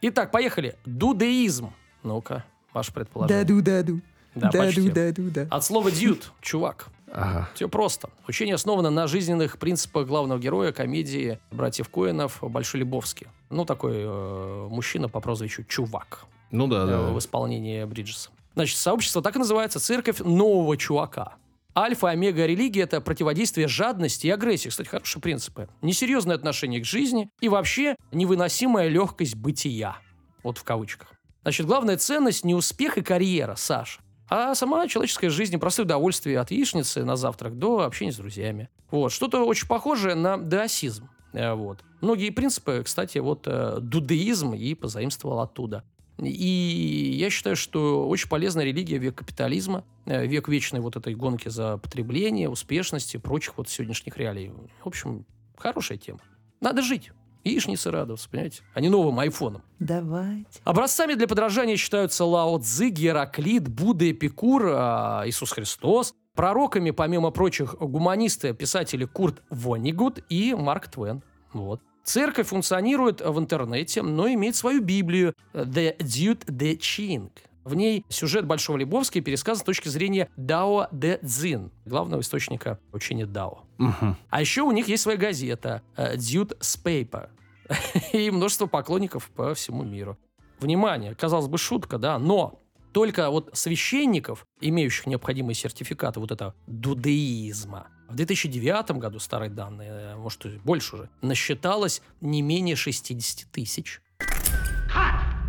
Итак, 0.00 0.30
поехали. 0.30 0.76
Дудеизм. 0.84 1.70
Ну-ка, 2.02 2.44
ваше 2.72 2.92
предположение. 2.92 3.44
Даду, 3.44 3.62
даду. 3.62 4.00
Да, 4.34 4.50
почти. 4.50 4.88
Даду, 4.88 5.22
даду, 5.22 5.30
да. 5.30 5.46
От 5.50 5.64
слова 5.64 5.90
дьют, 5.90 6.32
чувак. 6.40 6.88
Ага. 7.14 7.50
Все 7.54 7.68
просто. 7.68 8.08
Учение 8.26 8.54
основано 8.54 8.88
на 8.88 9.06
жизненных 9.06 9.58
принципах 9.58 10.06
главного 10.06 10.38
героя 10.40 10.72
комедии 10.72 11.38
братьев 11.50 11.90
Коэнов 11.90 12.38
Большой 12.40 12.80
Лебовски. 12.80 13.28
Ну, 13.50 13.66
такой 13.66 13.96
э, 13.96 14.68
мужчина 14.70 15.10
по 15.10 15.20
прозвищу 15.20 15.62
Чувак 15.64 16.24
Ну 16.50 16.66
да, 16.68 16.84
э, 16.84 16.86
да. 16.86 17.00
в 17.10 17.18
исполнении 17.18 17.84
Бриджеса. 17.84 18.30
Значит, 18.54 18.78
сообщество 18.78 19.20
так 19.20 19.36
и 19.36 19.38
называется 19.38 19.78
«Церковь 19.78 20.20
нового 20.20 20.76
чувака». 20.78 21.34
Альфа 21.74 22.08
и 22.08 22.10
омега 22.10 22.44
религии– 22.44 22.82
это 22.82 23.00
противодействие 23.00 23.66
жадности 23.66 24.26
и 24.26 24.30
агрессии. 24.30 24.68
Кстати, 24.68 24.88
хорошие 24.88 25.22
принципы. 25.22 25.68
Несерьезное 25.80 26.36
отношение 26.36 26.80
к 26.80 26.84
жизни 26.84 27.30
и 27.40 27.48
вообще 27.48 27.96
невыносимая 28.12 28.88
легкость 28.88 29.36
бытия. 29.36 29.96
Вот 30.42 30.58
в 30.58 30.64
кавычках. 30.64 31.14
Значит, 31.42 31.66
главная 31.66 31.96
ценность 31.96 32.44
не 32.44 32.54
успех 32.54 32.98
и 32.98 33.02
карьера, 33.02 33.54
Саша, 33.56 34.00
а 34.28 34.54
сама 34.54 34.86
человеческая 34.86 35.30
жизнь, 35.30 35.58
простое 35.58 35.86
удовольствие 35.86 36.38
от 36.38 36.50
яичницы 36.50 37.04
на 37.04 37.16
завтрак 37.16 37.58
до 37.58 37.80
общения 37.80 38.12
с 38.12 38.16
друзьями. 38.16 38.68
Вот, 38.90 39.10
что-то 39.10 39.44
очень 39.44 39.66
похожее 39.66 40.14
на 40.14 40.36
даосизм. 40.36 41.08
Э, 41.32 41.54
Вот. 41.54 41.80
Многие 42.00 42.30
принципы, 42.30 42.82
кстати, 42.84 43.18
вот 43.18 43.46
э, 43.46 43.78
дудеизм 43.80 44.54
и 44.54 44.74
позаимствовал 44.74 45.40
оттуда. 45.40 45.84
И 46.30 47.16
я 47.16 47.30
считаю, 47.30 47.56
что 47.56 48.08
очень 48.08 48.28
полезная 48.28 48.64
религия 48.64 48.98
век 48.98 49.16
капитализма, 49.16 49.84
э, 50.06 50.26
век 50.26 50.48
вечной 50.48 50.80
вот 50.80 50.96
этой 50.96 51.14
гонки 51.14 51.48
за 51.48 51.78
потребление, 51.78 52.48
успешности 52.48 53.16
и 53.16 53.18
прочих 53.18 53.56
вот 53.56 53.68
сегодняшних 53.68 54.16
реалий. 54.16 54.52
В 54.82 54.86
общем, 54.86 55.26
хорошая 55.56 55.98
тема. 55.98 56.20
Надо 56.60 56.82
жить. 56.82 57.10
яичницы 57.44 57.90
радоваться, 57.90 58.28
понимаете? 58.30 58.62
А 58.72 58.80
не 58.80 58.88
новым 58.88 59.18
айфоном. 59.18 59.62
Давайте. 59.80 60.60
Образцами 60.62 61.14
для 61.14 61.26
подражания 61.26 61.76
считаются 61.76 62.24
Лао 62.24 62.58
Цзы, 62.58 62.90
Гераклит, 62.90 63.68
Будда, 63.68 64.10
Эпикур, 64.12 64.70
а, 64.72 65.22
Иисус 65.26 65.50
Христос. 65.50 66.14
Пророками, 66.34 66.92
помимо 66.92 67.30
прочих, 67.30 67.74
гуманисты, 67.74 68.54
писатели 68.54 69.04
Курт 69.04 69.42
Вонигут 69.50 70.20
и 70.28 70.54
Марк 70.54 70.88
Твен. 70.88 71.22
Вот. 71.52 71.80
Церковь 72.04 72.48
функционирует 72.48 73.20
в 73.20 73.38
интернете, 73.38 74.02
но 74.02 74.28
имеет 74.28 74.56
свою 74.56 74.82
Библию 74.82 75.34
The 75.52 75.96
Dude 75.98 76.44
the 76.46 76.76
Ching. 76.78 77.30
В 77.64 77.74
ней 77.74 78.04
сюжет 78.08 78.44
Большого 78.44 78.76
Лебовского 78.76 79.22
пересказан 79.22 79.60
с 79.60 79.64
точки 79.64 79.88
зрения 79.88 80.28
Дао 80.36 80.88
Де 80.90 81.20
Цзин, 81.24 81.70
главного 81.84 82.20
источника 82.20 82.80
учения 82.92 83.24
Дао. 83.24 83.62
Мгм. 83.78 84.16
А 84.30 84.40
еще 84.40 84.62
у 84.62 84.72
них 84.72 84.88
есть 84.88 85.04
своя 85.04 85.16
газета 85.16 85.82
э, 85.96 86.16
Dude 86.16 86.58
Spaper 86.58 87.28
и 88.12 88.30
множество 88.32 88.66
поклонников 88.66 89.30
по 89.30 89.54
всему 89.54 89.84
миру. 89.84 90.18
Внимание, 90.58 91.14
казалось 91.14 91.46
бы, 91.46 91.56
шутка, 91.56 91.98
да, 91.98 92.18
но 92.18 92.60
только 92.92 93.30
вот 93.30 93.50
священников, 93.52 94.46
имеющих 94.60 95.06
необходимые 95.06 95.54
сертификаты 95.54 96.20
вот 96.20 96.30
этого 96.30 96.54
дудеизма, 96.66 97.88
в 98.12 98.14
2009 98.14 98.98
году, 98.98 99.18
старые 99.18 99.50
данные, 99.50 99.90
э, 99.90 100.16
может, 100.16 100.46
больше 100.62 100.96
уже, 100.96 101.08
насчиталось 101.22 102.02
не 102.20 102.42
менее 102.42 102.76
60 102.76 103.50
тысяч. 103.50 104.00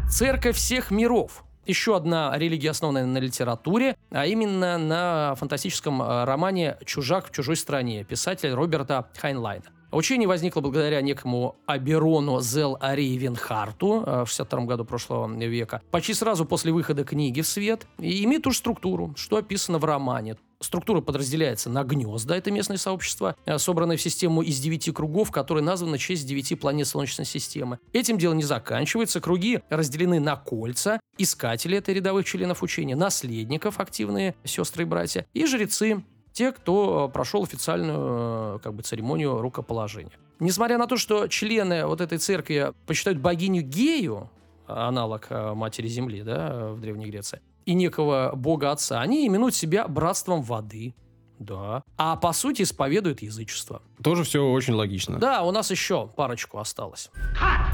Церковь 0.10 0.56
всех 0.56 0.90
миров. 0.90 1.44
Еще 1.66 1.96
одна 1.96 2.38
религия, 2.38 2.72
основанная 2.72 3.06
на 3.06 3.18
литературе, 3.18 3.96
а 4.12 4.26
именно 4.26 4.78
на 4.78 5.36
фантастическом 5.36 6.02
э, 6.02 6.24
романе 6.24 6.78
«Чужак 6.86 7.28
в 7.28 7.32
чужой 7.32 7.58
стране» 7.58 8.04
писателя 8.04 8.56
Роберта 8.56 9.10
Хайнлайна. 9.18 9.66
Учение 9.92 10.28
возникло 10.28 10.62
благодаря 10.62 11.02
некому 11.02 11.56
Аберону 11.68 12.42
Зел 12.42 12.78
Ари 12.82 13.16
Венхарту 13.16 14.04
э, 14.06 14.24
в 14.24 14.28
62 14.28 14.62
году 14.62 14.86
прошлого 14.86 15.28
века, 15.28 15.82
почти 15.92 16.14
сразу 16.14 16.46
после 16.46 16.72
выхода 16.72 17.04
книги 17.04 17.42
в 17.42 17.48
свет, 17.48 17.86
и 18.00 18.24
имеет 18.24 18.44
ту 18.44 18.52
же 18.52 18.58
структуру, 18.58 19.14
что 19.16 19.38
описано 19.38 19.78
в 19.78 19.86
романе. 19.86 20.38
Структура 20.64 21.02
подразделяется 21.02 21.70
на 21.70 21.84
гнезда, 21.84 22.38
это 22.38 22.50
местное 22.50 22.78
сообщество, 22.78 23.36
э, 23.46 23.58
собранное 23.58 23.98
в 23.98 24.02
систему 24.02 24.42
из 24.42 24.60
девяти 24.60 24.94
кругов, 24.94 25.30
которые 25.30 25.62
названы 25.62 25.98
в 25.98 26.02
честь 26.02 26.26
девяти 26.26 26.56
планет 26.56 26.88
Солнечной 26.88 27.26
системы. 27.26 27.80
Этим 27.92 28.18
дело 28.18 28.34
не 28.34 28.44
заканчивается. 28.44 29.20
Круги 29.20 29.60
разделены 29.70 30.22
на 30.22 30.38
кольца, 30.38 31.02
искатели, 31.18 31.78
это 31.78 31.92
рядовых 31.92 32.26
членов 32.26 32.64
учения, 32.64 32.96
наследников, 32.96 33.82
активные 33.82 34.36
сестры 34.46 34.84
и 34.84 34.86
братья, 34.86 35.26
и 35.34 35.46
жрецы, 35.46 36.04
те, 36.32 36.54
кто 36.54 37.08
э, 37.10 37.14
прошел 37.14 37.44
официальную 37.44 38.56
э, 38.56 38.60
как 38.64 38.74
бы, 38.74 38.84
церемонию 38.84 39.42
рукоположения. 39.42 40.14
Несмотря 40.40 40.78
на 40.78 40.88
то, 40.88 40.96
что 40.96 41.28
члены 41.28 41.86
вот 41.86 42.00
этой 42.00 42.20
церкви 42.20 42.74
почитают 42.88 43.20
богиню 43.20 43.64
Гею, 43.64 44.30
аналог 44.66 45.28
Матери 45.30 45.88
Земли 45.88 46.22
да, 46.22 46.70
в 46.70 46.80
Древней 46.80 47.08
Греции, 47.08 47.42
и 47.66 47.74
некого 47.74 48.32
бога 48.36 48.72
отца, 48.72 49.02
они 49.02 49.28
именуют 49.28 49.56
себя 49.56 49.88
братством 49.88 50.42
воды. 50.42 50.96
Да. 51.40 51.84
А 51.98 52.16
по 52.16 52.32
сути 52.32 52.62
исповедуют 52.62 53.22
язычество. 53.22 53.82
Тоже 54.02 54.24
все 54.24 54.46
очень 54.46 54.74
логично. 54.74 55.18
Да, 55.20 55.44
у 55.44 55.52
нас 55.52 55.72
еще 55.72 56.08
парочку 56.08 56.60
осталось. 56.60 57.12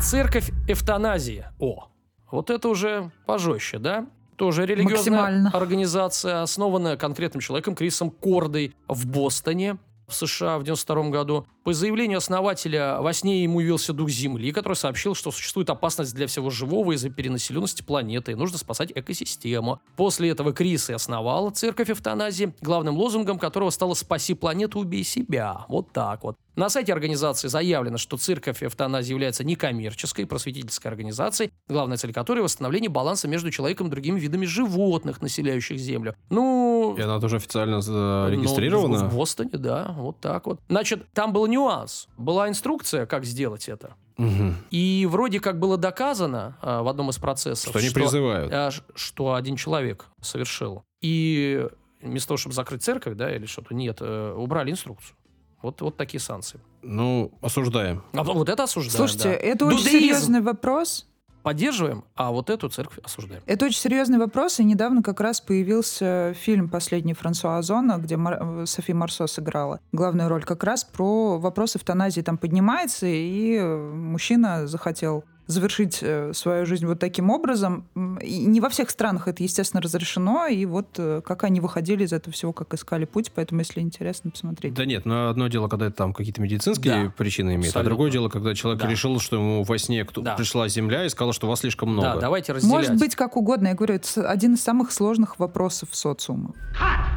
Церковь 0.01 0.49
эвтаназии. 0.67 1.45
О, 1.59 1.89
вот 2.31 2.49
это 2.49 2.69
уже 2.69 3.11
пожестче, 3.25 3.79
да? 3.79 4.07
Тоже 4.37 4.65
религиозная 4.65 5.51
организация, 5.53 6.41
основанная 6.41 6.95
конкретным 6.95 7.41
человеком 7.41 7.75
Крисом 7.75 8.09
Кордой 8.09 8.73
в 8.87 9.05
Бостоне 9.05 9.77
в 10.09 10.15
США 10.15 10.57
в 10.57 10.63
92 10.63 11.09
году. 11.09 11.45
По 11.63 11.73
заявлению 11.73 12.17
основателя, 12.17 12.99
во 12.99 13.13
сне 13.13 13.43
ему 13.43 13.59
явился 13.59 13.93
дух 13.93 14.09
Земли, 14.09 14.51
который 14.51 14.73
сообщил, 14.73 15.15
что 15.15 15.31
существует 15.31 15.69
опасность 15.69 16.15
для 16.15 16.27
всего 16.27 16.49
живого 16.49 16.93
из-за 16.93 17.09
перенаселенности 17.09 17.81
планеты, 17.81 18.31
и 18.31 18.35
нужно 18.35 18.57
спасать 18.57 18.91
экосистему. 18.93 19.79
После 19.95 20.29
этого 20.29 20.53
Крис 20.53 20.89
и 20.89 20.93
основал 20.93 21.51
церковь 21.51 21.91
эвтаназии, 21.91 22.53
главным 22.61 22.97
лозунгом 22.97 23.39
которого 23.39 23.69
стало 23.69 23.93
«Спаси 23.93 24.33
планету, 24.33 24.79
убей 24.79 25.03
себя». 25.03 25.65
Вот 25.67 25.91
так 25.91 26.23
вот. 26.23 26.35
На 26.55 26.69
сайте 26.69 26.91
организации 26.91 27.47
заявлено, 27.47 27.97
что 27.97 28.17
церковь 28.17 28.63
эвтаназии 28.63 29.11
является 29.11 29.43
некоммерческой 29.43 30.25
просветительской 30.25 30.91
организацией, 30.91 31.51
главная 31.67 31.97
цель 31.97 32.11
которой– 32.11 32.39
восстановление 32.41 32.89
баланса 32.89 33.27
между 33.27 33.49
человеком 33.51 33.87
и 33.87 33.89
другими 33.89 34.19
видами 34.19 34.45
животных, 34.45 35.21
населяющих 35.21 35.77
Землю. 35.77 36.15
Ну, 36.29 36.95
И 36.97 37.01
она 37.01 37.19
тоже 37.19 37.37
официально 37.37 37.77
ну, 37.77 37.81
зарегистрирована. 37.81 39.05
в 39.07 39.15
Бостоне, 39.15 39.51
да, 39.53 39.93
вот 39.97 40.19
так 40.19 40.47
вот. 40.47 40.59
Значит, 40.67 41.05
там 41.13 41.31
был 41.33 41.45
нюанс. 41.47 42.07
Была 42.17 42.49
инструкция, 42.49 43.05
как 43.05 43.25
сделать 43.25 43.69
это. 43.69 43.93
Мгм. 44.17 44.57
И 44.69 45.07
вроде 45.09 45.39
как 45.39 45.59
было 45.59 45.77
доказано 45.77 46.57
а, 46.61 46.83
в 46.83 46.89
одном 46.89 47.09
из 47.09 47.17
процессов, 47.17 47.69
Что 47.69 47.79
они 47.79 47.89
призывают. 47.89 48.51
а, 48.51 48.71
ш- 48.71 48.83
что 48.95 49.33
один 49.35 49.55
человек 49.55 50.07
совершил. 50.21 50.83
И 51.01 51.65
вместо 52.01 52.29
того, 52.29 52.37
чтобы 52.37 52.53
закрыть 52.53 52.83
церковь, 52.83 53.15
да, 53.15 53.33
или 53.33 53.45
что-то, 53.45 53.73
нет, 53.73 53.99
э, 54.01 54.33
убрали 54.35 54.71
инструкцию. 54.71 55.15
Вот, 55.61 55.81
вот 55.81 55.97
такие 55.97 56.21
санкции. 56.21 56.59
Ну, 56.81 57.31
осуждаем. 57.41 58.03
А 58.13 58.23
вот 58.23 58.47
это 58.49 58.63
осуждаем, 58.63 58.95
Слушайте, 58.97 59.29
да. 59.29 59.35
это 59.35 59.65
очень 59.65 59.77
Дудеизм 59.79 59.99
серьезный 59.99 60.41
вопрос. 60.41 61.05
поддерживаем, 61.43 62.03
а 62.15 62.31
вот 62.31 62.49
эту 62.49 62.69
церковь 62.69 62.99
осуждаем. 63.03 63.41
Это 63.45 63.65
очень 63.65 63.79
серьезный 63.79 64.17
вопрос, 64.19 64.59
и 64.59 64.63
недавно 64.63 65.01
как 65.03 65.19
раз 65.19 65.41
появился 65.41 66.33
фильм 66.37 66.69
«Последний 66.69 67.13
Франсуа 67.13 67.57
Озона», 67.57 67.97
где 67.97 68.15
Мар- 68.17 68.65
Софи 68.67 68.93
Марсо 68.93 69.27
сыграла 69.27 69.79
главную 69.91 70.29
роль, 70.29 70.43
как 70.43 70.63
раз 70.63 70.83
про 70.85 71.37
вопрос 71.39 71.75
эвтаназии 71.75 72.21
там 72.21 72.37
поднимается, 72.37 73.05
и 73.07 73.55
э, 73.55 73.77
мужчина 73.93 74.67
захотел 74.67 75.23
завершить 75.49 75.97
э, 76.03 76.31
свою 76.33 76.65
жизнь 76.67 76.85
вот 76.85 76.99
таким 76.99 77.31
образом. 77.31 77.85
И 78.21 78.45
не 78.45 78.61
во 78.61 78.69
всех 78.69 78.91
странах 78.91 79.27
это, 79.27 79.41
естественно, 79.41 79.81
разрешено, 79.81 80.45
и 80.45 80.63
вот 80.65 80.89
э, 80.99 81.21
как 81.25 81.43
они 81.43 81.59
выходили 81.59 82.03
из 82.05 82.13
этого 82.13 82.31
всего, 82.31 82.53
как 82.53 82.71
искали 82.75 83.05
путь, 83.05 83.31
поэтому, 83.33 83.59
если 83.61 83.81
интересно, 83.81 84.29
посмотреть. 84.29 84.75
Да 84.75 84.85
нет, 84.85 85.05
но 85.05 85.29
одно 85.29 85.47
дело, 85.47 85.67
когда 85.67 85.87
это 85.87 85.95
там 85.95 86.13
какие-то 86.13 86.39
медицинские 86.39 87.05
Да, 87.05 87.09
причины 87.17 87.55
имеет, 87.55 87.65
а 87.65 87.69
абсолютно. 87.69 87.89
другое 87.89 88.11
дело, 88.11 88.29
когда 88.29 88.53
человек 88.53 88.79
Да. 88.83 88.87
решил, 88.87 89.19
что 89.19 89.37
ему 89.37 89.63
во 89.63 89.77
сне 89.79 90.05
кто- 90.05 90.21
Да. 90.21 90.35
пришла 90.35 90.67
Земля 90.67 91.03
и 91.05 91.09
сказала, 91.09 91.33
что 91.33 91.47
вас 91.47 91.61
слишком 91.61 91.89
много. 91.93 92.13
Да, 92.13 92.19
давайте 92.19 92.53
разделять. 92.53 92.71
Может 92.75 92.99
быть, 92.99 93.15
как 93.15 93.35
угодно. 93.35 93.69
Я 93.69 93.73
говорю, 93.73 93.95
это 93.95 94.29
один 94.29 94.53
из 94.53 94.61
самых 94.61 94.91
сложных 94.91 95.39
вопросов 95.39 95.89
социума. 95.93 96.53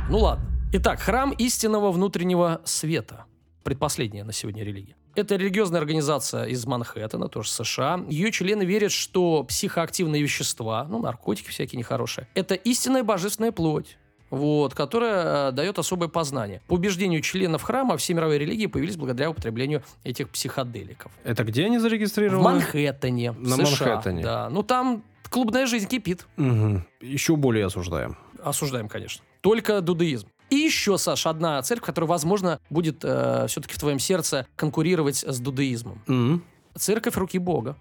Ну 0.09 0.19
ладно. 0.21 0.47
Итак, 0.73 1.01
храм 1.01 1.33
истинного 1.33 1.93
внутреннего 1.93 2.63
света. 2.65 3.27
Предпоследняя 3.63 4.25
на 4.25 4.33
сегодня 4.33 4.65
религия. 4.65 4.97
Это 5.15 5.37
религиозная 5.37 5.81
организация 5.81 6.45
из 6.45 6.65
Манхэттена, 6.67 7.29
тоже 7.29 7.51
США. 7.51 8.05
Ее 8.09 8.31
члены 8.33 8.63
верят, 8.65 8.93
что 8.93 9.45
психоактивные 9.45 10.23
вещества, 10.23 10.87
ну, 10.89 11.01
наркотики 11.01 11.49
всякие 11.51 11.79
нехорошие, 11.79 12.27
это 12.35 12.55
истинная 12.55 13.03
божественная 13.03 13.53
плоть. 13.53 13.97
Вот, 14.31 14.75
которая 14.75 15.51
э, 15.51 15.53
дает 15.53 15.79
особое 15.79 16.09
познание. 16.09 16.63
По 16.67 16.73
убеждению 16.73 17.21
членов 17.21 17.63
храма, 17.63 17.99
все 17.99 18.15
мировые 18.15 18.39
религии 18.39 18.65
появились 18.65 18.97
благодаря 18.97 19.29
употреблению 19.29 19.83
этих 20.05 20.31
психоделиков. 20.31 21.13
Это 21.23 21.45
где 21.45 21.67
они 21.67 21.77
В 21.77 21.83
зарегистрированы? 21.83 22.43
Манхэттене, 22.43 23.33
На 23.33 23.57
США. 23.57 23.89
Манхэттене. 23.89 24.23
Да, 24.23 24.49
ну 24.49 24.63
там 24.63 25.05
клубная 25.29 25.67
жизнь 25.67 25.87
кипит. 25.87 26.27
Мгм. 26.37 26.87
Еще 27.03 27.37
более 27.37 27.67
осуждаем. 27.67 28.17
Осуждаем, 28.43 28.89
конечно. 28.89 29.23
Только 29.43 29.83
дудеизм. 29.83 30.29
И 30.53 30.57
еще, 30.57 30.99
Саша, 30.99 31.31
одна 31.31 31.63
церковь, 31.63 31.87
которая, 31.87 32.09
возможно, 32.09 32.61
будет 32.69 32.99
все-таки 32.99 33.75
в 33.75 33.79
твоем 33.79 33.99
сердце 33.99 34.47
конкурировать 34.55 35.17
с 35.17 35.39
дудеизмом. 35.41 36.03
М, 36.07 36.45
Церковь 36.77 37.17
руки 37.17 37.39
Бога. 37.39 37.77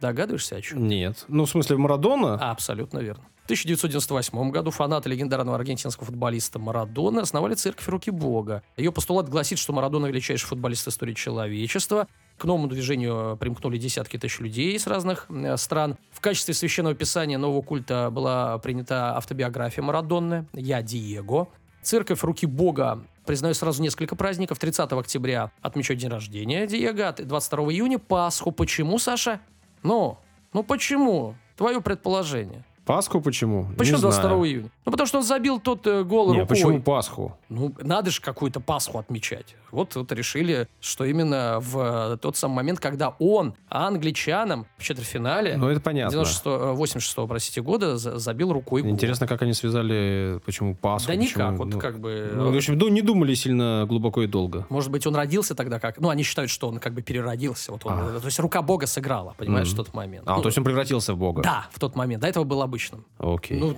Догадываешься, 0.00 0.56
о 0.56 0.60
чем? 0.60 0.88
Нет. 0.88 1.24
Ну, 1.28 1.44
в 1.44 1.50
смысле, 1.50 1.76
Марадона? 1.76 2.34
Абсолютно 2.34 2.98
верно. 2.98 3.24
В 3.42 3.44
1998 3.44 4.50
году 4.50 4.70
фанаты 4.70 5.08
легендарного 5.08 5.56
аргентинского 5.56 6.06
футболиста 6.06 6.58
Марадона 6.58 7.22
основали 7.22 7.54
церковь 7.54 7.88
руки 7.88 8.10
Бога. 8.10 8.62
Ее 8.76 8.92
постулат 8.92 9.28
гласит, 9.28 9.58
что 9.58 9.72
Марадона 9.72 10.06
величайший 10.06 10.46
футболист 10.46 10.86
истории 10.88 11.14
человечества. 11.14 12.06
К 12.38 12.44
новому 12.44 12.68
движению 12.68 13.36
примкнули 13.38 13.76
десятки 13.76 14.16
тысяч 14.16 14.38
людей 14.38 14.74
из 14.74 14.86
разных 14.86 15.26
э, 15.28 15.56
стран. 15.56 15.96
В 16.12 16.20
качестве 16.20 16.54
священного 16.54 16.94
писания 16.94 17.38
нового 17.38 17.60
культа 17.60 18.08
была 18.10 18.56
принята 18.58 19.16
автобиография 19.16 19.82
Марадонны 19.82 20.46
«Я 20.54 20.80
Диего». 20.80 21.48
Церковь 21.82 22.22
руки 22.22 22.46
Бога 22.46 23.04
признает 23.24 23.56
сразу 23.56 23.82
несколько 23.82 24.16
праздников. 24.16 24.58
30 24.58 24.92
октября 24.92 25.50
отмечают 25.62 26.00
день 26.00 26.10
рождения 26.10 26.66
Диего, 26.66 27.08
а 27.08 27.12
22 27.12 27.72
июня 27.72 27.98
Пасху. 27.98 28.52
Почему, 28.52 28.98
Саша? 28.98 29.40
Ну, 29.82 30.18
ну 30.52 30.62
почему? 30.62 31.36
Твое 31.56 31.80
предположение. 31.80 32.64
Пасху 32.90 33.20
почему? 33.20 33.66
Почему 33.78 33.96
Не 33.96 34.02
22 34.02 34.28
знаю. 34.30 34.44
июня? 34.46 34.70
Ну, 34.84 34.92
потому 34.92 35.06
что 35.06 35.18
он 35.18 35.24
забил 35.24 35.60
тот 35.60 35.86
э, 35.86 36.02
гол 36.04 36.32
Не, 36.32 36.40
рукой. 36.40 36.46
почему 36.56 36.80
Пасху? 36.82 37.36
Ну, 37.48 37.72
надо 37.80 38.10
же 38.10 38.20
какую-то 38.20 38.60
Пасху 38.60 38.98
отмечать. 38.98 39.54
Вот, 39.70 39.94
вот 39.94 40.10
решили, 40.12 40.66
что 40.80 41.04
именно 41.04 41.58
в 41.60 42.14
э, 42.14 42.16
тот 42.16 42.36
самый 42.36 42.54
момент, 42.56 42.80
когда 42.80 43.14
он 43.20 43.54
англичанам 43.68 44.66
в 44.78 44.82
четвертьфинале 44.82 45.56
Ну, 45.56 45.68
это 45.68 45.80
понятно. 45.80 46.10
96 46.12 46.42
э, 46.46 46.72
86 46.72 47.28
простите, 47.28 47.62
года 47.62 47.96
за- 47.96 48.18
забил 48.18 48.52
рукой 48.52 48.82
гол. 48.82 48.90
Интересно, 48.90 49.26
как 49.26 49.42
они 49.42 49.52
связали, 49.54 50.40
почему 50.44 50.74
Пасху? 50.74 51.08
Да 51.12 51.18
почему, 51.18 51.42
никак, 51.44 51.58
вот 51.58 51.68
ну, 51.68 51.78
как 51.78 52.00
бы... 52.00 52.30
ну, 52.34 52.50
в 52.52 52.56
общем, 52.56 52.76
ну, 52.78 52.88
не 52.88 53.02
думали 53.02 53.34
сильно 53.34 53.84
глубоко 53.88 54.22
и 54.22 54.26
долго. 54.26 54.66
Может 54.70 54.90
быть, 54.90 55.06
он 55.06 55.14
родился 55.16 55.54
тогда 55.54 55.78
как... 55.78 55.98
Ну, 56.00 56.08
они 56.08 56.22
считают, 56.22 56.50
что 56.50 56.68
он 56.68 56.78
как 56.78 56.92
бы 56.94 57.02
переродился. 57.02 57.72
Вот 57.72 57.84
он, 57.86 57.92
А. 57.92 58.20
То 58.20 58.26
есть 58.26 58.38
рука 58.40 58.62
Бога 58.62 58.86
сыграла, 58.86 59.34
понимаешь, 59.36 59.68
Мгм. 59.68 59.74
в 59.74 59.76
тот 59.86 59.94
момент. 59.94 60.24
А, 60.26 60.36
Ну, 60.36 60.42
то 60.42 60.48
есть 60.48 60.58
он 60.58 60.64
превратился 60.64 61.14
в 61.14 61.18
Бога? 61.18 61.42
Да, 61.42 61.68
в 61.72 61.78
тот 61.78 61.94
момент. 61.96 62.22
До 62.22 62.28
этого 62.28 62.44
был 62.44 62.62
обычным. 62.80 63.04
Окей. 63.18 63.58
Ну, 63.58 63.76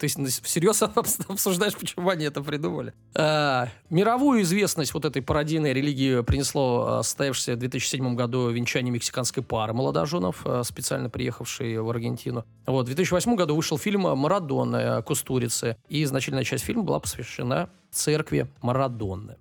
есть 0.00 0.16
ну, 0.16 0.26
всерьез 0.26 0.80
обсуждаешь, 1.28 1.74
почему 1.74 2.08
они 2.08 2.24
это 2.24 2.40
придумали. 2.40 2.92
А, 3.14 3.68
мировую 3.90 4.42
известность 4.42 4.94
вот 4.94 5.04
этой 5.04 5.22
пародийной 5.22 5.72
религии 5.72 6.22
принесло 6.22 6.86
а, 6.86 7.02
состоявшееся 7.02 7.54
в 7.54 7.58
2007 7.58 8.14
году 8.14 8.48
венчание 8.48 8.92
мексиканской 8.92 9.42
пары 9.42 9.74
молодоженов, 9.74 10.42
а, 10.44 10.62
специально 10.62 11.10
приехавшей 11.10 11.78
в 11.78 11.90
Аргентину. 11.90 12.44
Вот, 12.66 12.84
в 12.84 12.86
2008 12.86 13.34
году 13.34 13.56
вышел 13.56 13.76
фильм 13.76 14.02
«Марадонна» 14.02 15.02
Кустурицы, 15.02 15.76
и 15.88 16.04
значительная 16.04 16.44
часть 16.44 16.64
фильма 16.64 16.84
была 16.84 17.00
посвящена 17.00 17.68
церкви 17.90 18.46
Марадонны. 18.62 19.36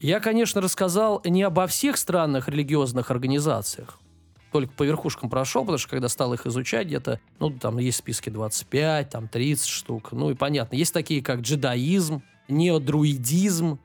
Я, 0.00 0.20
конечно, 0.20 0.60
рассказал 0.60 1.20
не 1.24 1.42
обо 1.42 1.66
всех 1.66 1.98
странных 1.98 2.48
религиозных 2.48 3.10
организациях, 3.10 3.98
только 4.52 4.72
по 4.72 4.82
верхушкам 4.82 5.30
прошел, 5.30 5.62
потому 5.62 5.78
что 5.78 5.88
когда 5.88 6.08
стал 6.08 6.34
их 6.34 6.46
изучать, 6.46 6.86
где-то, 6.86 7.20
ну, 7.38 7.50
там 7.50 7.78
есть 7.78 7.98
списки 7.98 8.30
25, 8.30 9.10
там 9.10 9.28
30 9.28 9.66
штук. 9.66 10.12
Ну, 10.12 10.30
и 10.30 10.34
понятно. 10.34 10.76
Есть 10.76 10.94
такие, 10.94 11.22
как 11.22 11.40
джедаизм, 11.40 12.22
неодруидизм, 12.48 13.78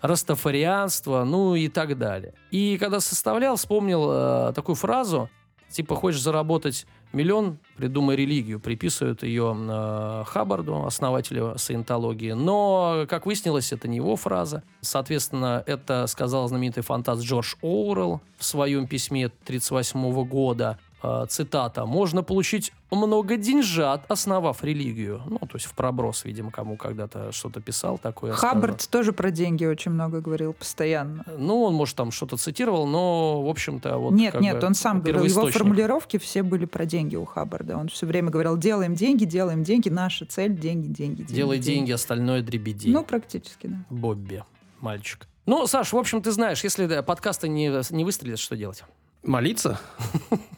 растафарианство, 0.00 1.24
ну 1.24 1.54
и 1.54 1.68
так 1.68 1.98
далее. 1.98 2.34
И 2.50 2.76
когда 2.78 3.00
составлял, 3.00 3.56
вспомнил 3.56 4.08
э, 4.10 4.52
такую 4.54 4.76
фразу, 4.76 5.30
типа, 5.70 5.96
хочешь 5.96 6.20
заработать 6.20 6.86
миллион, 7.14 7.58
придумай 7.76 8.16
религию. 8.16 8.60
Приписывают 8.60 9.22
ее 9.22 9.56
э, 9.56 10.24
Хаббарду, 10.26 10.84
основателю 10.84 11.54
саентологии. 11.56 12.32
Но, 12.32 13.06
как 13.08 13.26
выяснилось, 13.26 13.72
это 13.72 13.88
не 13.88 13.96
его 13.96 14.16
фраза. 14.16 14.62
Соответственно, 14.80 15.62
это 15.66 16.06
сказал 16.06 16.48
знаменитый 16.48 16.82
фантаст 16.82 17.22
Джордж 17.22 17.54
Оуэлл 17.62 18.20
в 18.36 18.44
своем 18.44 18.86
письме 18.86 19.26
1938 19.26 20.24
года. 20.28 20.78
Э, 21.04 21.26
цитата. 21.28 21.84
«Можно 21.84 22.22
получить 22.22 22.72
много 22.90 23.36
деньжат, 23.36 24.06
основав 24.08 24.64
религию». 24.64 25.20
Ну, 25.26 25.38
то 25.38 25.54
есть 25.54 25.66
в 25.66 25.74
проброс, 25.74 26.24
видимо, 26.24 26.50
кому 26.50 26.78
когда-то 26.78 27.30
что-то 27.30 27.60
писал 27.60 27.98
такое. 27.98 28.32
Хаббард 28.32 28.88
тоже 28.88 29.12
про 29.12 29.30
деньги 29.30 29.66
очень 29.66 29.90
много 29.90 30.22
говорил 30.22 30.54
постоянно. 30.54 31.24
Ну, 31.36 31.64
он, 31.64 31.74
может, 31.74 31.96
там 31.96 32.10
что-то 32.10 32.38
цитировал, 32.38 32.86
но, 32.86 33.42
в 33.42 33.50
общем-то, 33.50 33.98
вот 33.98 34.14
нет, 34.14 34.40
нет, 34.40 34.60
бы 34.60 34.66
он 34.66 34.74
сам 34.74 35.02
говорил, 35.02 35.24
его 35.24 35.50
формулировки 35.50 36.16
все 36.16 36.42
были 36.42 36.64
про 36.64 36.86
деньги 36.86 37.16
у 37.16 37.26
Хаббарда. 37.26 37.76
Он 37.76 37.88
все 37.88 38.06
время 38.06 38.30
говорил, 38.30 38.56
делаем 38.56 38.94
деньги, 38.94 39.26
делаем 39.26 39.62
деньги, 39.62 39.90
наша 39.90 40.24
цель, 40.24 40.58
деньги, 40.58 40.86
деньги, 40.86 41.16
деньги. 41.16 41.34
Делай 41.34 41.58
деньги, 41.58 41.92
остальное 41.92 42.40
дребедей. 42.40 42.92
Ну, 42.92 43.04
практически, 43.04 43.66
да. 43.66 43.84
Бобби, 43.90 44.42
мальчик. 44.80 45.28
Ну, 45.44 45.66
Саш, 45.66 45.92
в 45.92 45.98
общем, 45.98 46.22
ты 46.22 46.32
знаешь, 46.32 46.64
если 46.64 47.02
подкасты 47.02 47.48
не, 47.48 47.70
не 47.90 48.04
выстрелят, 48.04 48.38
что 48.38 48.56
делать? 48.56 48.82
Молиться? 49.24 49.80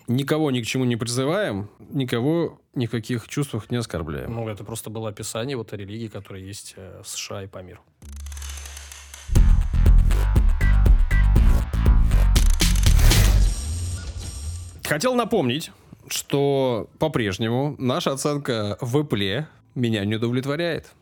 Никого 0.08 0.50
ни 0.50 0.61
к 0.61 0.66
чему 0.66 0.85
не 0.85 0.96
призываем, 0.96 1.68
никого 1.78 2.61
ни 2.75 2.87
в 2.87 2.90
каких 2.90 3.28
чувствах 3.28 3.70
не 3.70 3.76
оскорбляем. 3.76 4.35
Ну, 4.35 4.49
это 4.49 4.64
просто 4.64 4.90
было 4.90 5.11
описание 5.11 5.56
вот 5.56 5.73
религии, 5.73 6.08
которая 6.08 6.42
есть 6.42 6.75
э, 6.76 7.00
в 7.02 7.08
США 7.08 7.44
и 7.44 7.46
по 7.46 7.58
миру. 7.58 7.80
Хотел 14.85 15.14
напомнить, 15.14 15.70
что 16.08 16.88
по-прежнему 16.99 17.76
наша 17.78 18.12
оценка 18.12 18.78
в 18.80 18.96
Apple 18.96 19.46
меня 19.76 20.04
не 20.04 20.16
удовлетворяет. 20.16 20.92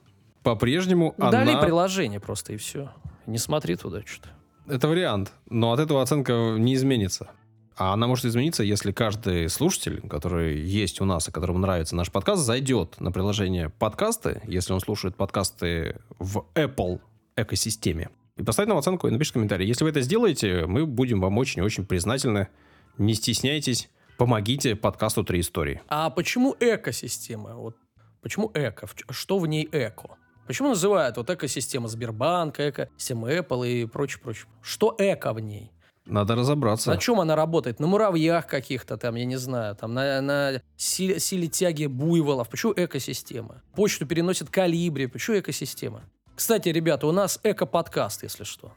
По-прежнему 0.43 1.15
Удали 1.17 1.53
она... 1.53 1.63
приложение 1.63 2.21
просто 2.21 2.53
и 2.53 2.57
все. 2.59 2.91
Не 3.27 3.39
смотри 3.39 3.77
туда 3.77 4.03
что-то. 4.05 4.29
Это 4.67 4.89
вариант, 4.89 5.33
но 5.49 5.73
от 5.73 5.81
этого 5.81 6.03
оценка 6.03 6.57
не 6.59 6.75
изменится. 6.75 7.31
А 7.77 7.93
она 7.93 8.07
может 8.07 8.25
измениться, 8.25 8.63
если 8.63 8.93
каждый 8.93 9.49
слушатель, 9.49 10.01
который 10.09 10.61
есть 10.61 11.01
у 11.01 11.05
нас 11.05 11.29
и 11.29 11.33
которому 11.33 11.59
нравится 11.59 11.97
наш 11.97 12.11
подкаст, 12.11 12.43
зайдет 12.43 13.01
на 13.01 13.11
приложение 13.11 13.69
подкасты, 13.69 14.43
если 14.47 14.73
он 14.73 14.81
слушает 14.81 15.17
подкасты 15.17 15.97
в 16.19 16.47
Apple 16.55 17.01
экосистеме, 17.37 18.11
и 18.37 18.45
поставит 18.45 18.69
нам 18.69 18.79
оценку 18.79 19.09
и 19.09 19.11
напишет 19.11 19.35
комментарий. 19.35 19.67
Если 19.67 19.83
вы 19.83 19.91
это 19.91 20.03
сделаете, 20.03 20.67
мы 20.67 20.87
будем 20.87 21.21
вам 21.21 21.37
очень 21.39 21.63
и 21.63 21.65
очень 21.65 21.85
признательны. 21.85 22.49
Не 22.97 23.15
стесняйтесь, 23.15 23.91
помогите 24.19 24.77
подкасту 24.77 25.25
«Три 25.25 25.41
истории». 25.41 25.83
А 25.89 26.11
почему 26.11 26.55
экосистема? 26.61 27.57
Вот 27.57 27.77
почему 28.23 28.53
эко? 28.55 28.89
Что 29.11 29.39
в 29.39 29.47
ней 29.49 29.69
эко? 29.73 30.17
Почему 30.47 30.69
называют 30.69 31.17
вот 31.17 31.29
экосистема 31.31 31.89
Сбербанка, 31.89 32.71
экосистема 32.71 33.33
Apple 33.33 33.69
и 33.69 33.87
прочее, 33.87 34.21
прочее? 34.23 34.47
Что 34.63 34.95
эко 34.99 35.33
в 35.33 35.41
ней? 35.41 35.73
Надо 36.07 36.35
разобраться. 36.35 36.91
На 36.91 36.99
чем 36.99 37.19
она 37.21 37.35
работает? 37.35 37.81
На 37.81 37.87
муравьях 37.87 38.47
каких-то 38.47 38.99
там, 38.99 39.15
я 39.15 39.25
не 39.25 39.37
знаю, 39.37 39.75
там 39.75 39.95
на, 39.95 40.21
на 40.21 40.63
силе, 40.77 41.19
силе 41.19 41.49
тяги 41.49 41.87
буйволов. 41.87 42.49
Почему 42.51 42.75
экосистема? 42.77 43.63
Почту 43.75 44.07
переносит 44.07 44.51
калибри. 44.51 45.07
Почему 45.07 45.39
экосистема? 45.39 46.03
Кстати, 46.35 46.69
ребята, 46.69 47.07
у 47.07 47.13
нас 47.13 47.41
эко-подкаст, 47.43 48.23
если 48.23 48.45
что. 48.45 48.73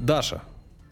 Даша, 0.00 0.42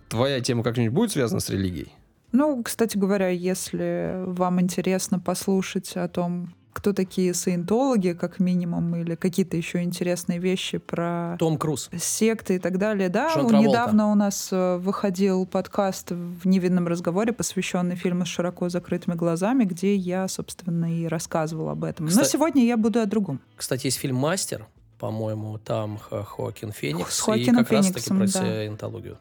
твоя 0.09 0.41
тема 0.41 0.63
как-нибудь 0.63 0.93
будет 0.93 1.13
связана 1.13 1.41
с 1.41 1.51
религией? 1.51 1.93
Ну, 2.31 2.63
кстати 2.63 2.97
говоря, 2.97 3.29
если 3.29 4.23
вам 4.25 4.61
интересно 4.61 5.19
послушать 5.19 5.97
о 5.97 6.09
том, 6.09 6.55
кто 6.73 6.93
такие 6.93 7.35
саентологи, 7.35 8.13
как 8.13 8.41
минимум, 8.41 8.97
или 8.97 9.15
какие-то 9.15 9.57
еще 9.57 9.83
интересные 9.83 10.39
вещи 10.39 10.79
про 10.79 11.37
Том 11.39 11.59
Круз. 11.59 11.91
секты 11.99 12.57
и 12.57 12.59
так 12.59 12.79
далее. 12.79 13.09
Да, 13.09 13.33
Траволта. 13.33 13.57
недавно 13.59 14.11
у 14.11 14.15
нас 14.15 14.49
э, 14.53 14.77
выходил 14.79 15.47
подкаст 15.47 16.11
в 16.11 16.47
невинном 16.47 16.87
разговоре, 16.89 17.33
посвященный 17.33 17.97
фильму 17.97 18.25
с 18.25 18.29
широко 18.29 18.69
закрытыми 18.69 19.15
глазами, 19.15 19.65
где 19.65 19.95
я, 19.95 20.27
собственно, 20.29 20.93
и 20.99 21.07
рассказывала 21.07 21.73
об 21.73 21.85
этом. 21.85 22.07
Но 22.07 22.11
Кстати- 22.11 22.31
сегодня 22.31 22.65
я 22.65 22.77
буду 22.77 23.01
о 23.01 23.07
другом. 23.07 23.41
Кстати, 23.57 23.87
есть 23.87 23.99
фильм 23.99 24.17
«Мастер», 24.17 24.67
по-моему, 24.99 25.59
там 25.59 25.99
Хо- 25.99 26.23
Хоакин 26.23 26.73
Феникс. 26.73 27.17
С 27.17 27.21
Хоакином 27.21 27.63
и 27.63 27.65
как 27.65 27.73
раз-таки 27.73 28.01
Фениксом, 28.09 28.19
про 28.19 28.27
да. 28.27 28.33
саентологию. 28.55 29.19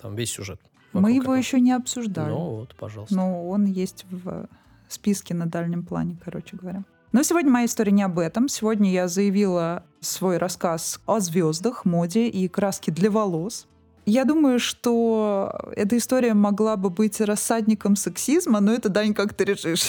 Там 0.00 0.14
весь 0.14 0.30
сюжет. 0.30 0.60
Мы 0.92 1.12
его 1.12 1.22
этого. 1.22 1.34
еще 1.36 1.58
не 1.60 1.72
обсуждали. 1.72 2.28
Ну 2.30 2.50
вот, 2.56 2.74
пожалуйста. 2.76 3.14
Но 3.16 3.48
он 3.48 3.64
есть 3.64 4.04
в 4.10 4.46
списке 4.92 5.34
на 5.34 5.46
дальнем 5.46 5.84
плане, 5.84 6.16
короче 6.24 6.56
говоря. 6.56 6.84
Но 7.12 7.22
сегодня 7.22 7.50
моя 7.50 7.66
история 7.66 7.92
не 7.92 8.02
об 8.02 8.18
этом. 8.18 8.48
Сегодня 8.48 8.90
я 8.90 9.06
заявила 9.08 9.84
свой 10.00 10.38
рассказ 10.38 10.98
о 11.06 11.20
звездах, 11.20 11.84
моде 11.84 12.28
и 12.28 12.48
краске 12.48 12.90
для 12.90 13.10
волос. 13.10 13.66
Я 14.06 14.24
думаю, 14.24 14.58
что 14.58 15.52
эта 15.76 15.96
история 15.98 16.34
могла 16.34 16.76
бы 16.76 16.90
быть 16.90 17.20
рассадником 17.20 17.96
сексизма, 17.96 18.60
но 18.60 18.72
это, 18.72 18.88
Дань, 18.88 19.14
как 19.14 19.34
ты 19.34 19.44
решишь? 19.44 19.88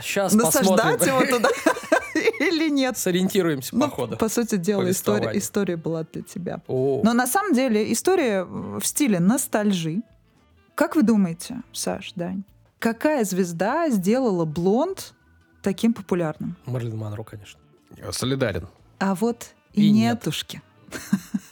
Сейчас 0.00 0.32
Насаждать 0.34 0.98
посмотрим. 1.00 1.14
его 1.16 1.36
туда 1.36 1.48
или 2.40 2.70
нет? 2.70 2.96
Сориентируемся 2.96 3.74
Ну, 3.76 3.86
по 3.86 3.90
ходу. 3.90 4.16
по 4.16 4.28
сути 4.28 4.56
дела, 4.56 4.88
история, 4.90 5.30
история 5.36 5.76
была 5.76 6.04
для 6.12 6.22
тебя. 6.22 6.62
О, 6.66 7.02
Но 7.04 7.12
на 7.12 7.26
самом 7.26 7.52
деле 7.54 7.92
история 7.92 8.44
в 8.44 8.80
стиле 8.84 9.20
ностальжи. 9.20 10.02
Как 10.74 10.96
вы 10.96 11.02
думаете, 11.02 11.62
Саш, 11.72 12.12
Дань, 12.16 12.44
какая 12.84 13.24
звезда 13.24 13.88
сделала 13.88 14.44
блонд 14.44 15.14
таким 15.62 15.94
популярным? 15.94 16.54
Марлин 16.66 16.98
Монро, 16.98 17.22
конечно. 17.24 17.58
Солидарен. 18.10 18.68
А 18.98 19.14
вот 19.14 19.54
и, 19.72 19.86
И 19.86 19.90
нет. 19.90 20.18
нетушки. 20.18 20.60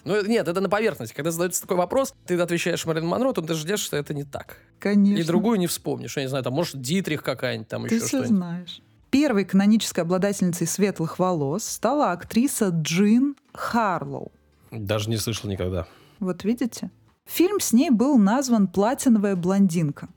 Ну, 0.04 0.20
нет, 0.26 0.48
это 0.48 0.60
на 0.60 0.68
поверхности. 0.68 1.14
Когда 1.14 1.30
задается 1.30 1.62
такой 1.62 1.76
вопрос, 1.76 2.12
ты 2.26 2.36
отвечаешь 2.36 2.84
Марлин 2.86 3.06
Монро, 3.06 3.32
то 3.32 3.40
ты 3.40 3.54
ждешь, 3.54 3.78
что 3.78 3.96
это 3.96 4.12
не 4.14 4.24
так. 4.24 4.56
Конечно. 4.80 5.22
И 5.22 5.24
другую 5.24 5.60
не 5.60 5.68
вспомнишь. 5.68 6.16
Я 6.16 6.24
не 6.24 6.28
знаю, 6.28 6.42
там, 6.42 6.52
может, 6.54 6.80
Дитрих 6.80 7.22
какая-нибудь, 7.22 7.68
там 7.68 7.86
Ты 7.86 7.94
еще 7.94 7.98
все 8.00 8.08
что-нибудь. 8.08 8.28
знаешь. 8.36 8.82
Первой 9.10 9.44
канонической 9.44 10.02
обладательницей 10.02 10.66
светлых 10.66 11.20
волос 11.20 11.62
стала 11.64 12.10
актриса 12.10 12.70
Джин 12.70 13.36
Харлоу. 13.54 14.32
Даже 14.72 15.08
не 15.08 15.18
слышал 15.18 15.48
никогда. 15.48 15.86
Вот 16.18 16.42
видите? 16.42 16.90
Фильм 17.24 17.60
с 17.60 17.72
ней 17.72 17.90
был 17.90 18.18
назван 18.18 18.66
«Платиновая 18.66 19.36
блондинка». 19.36 20.08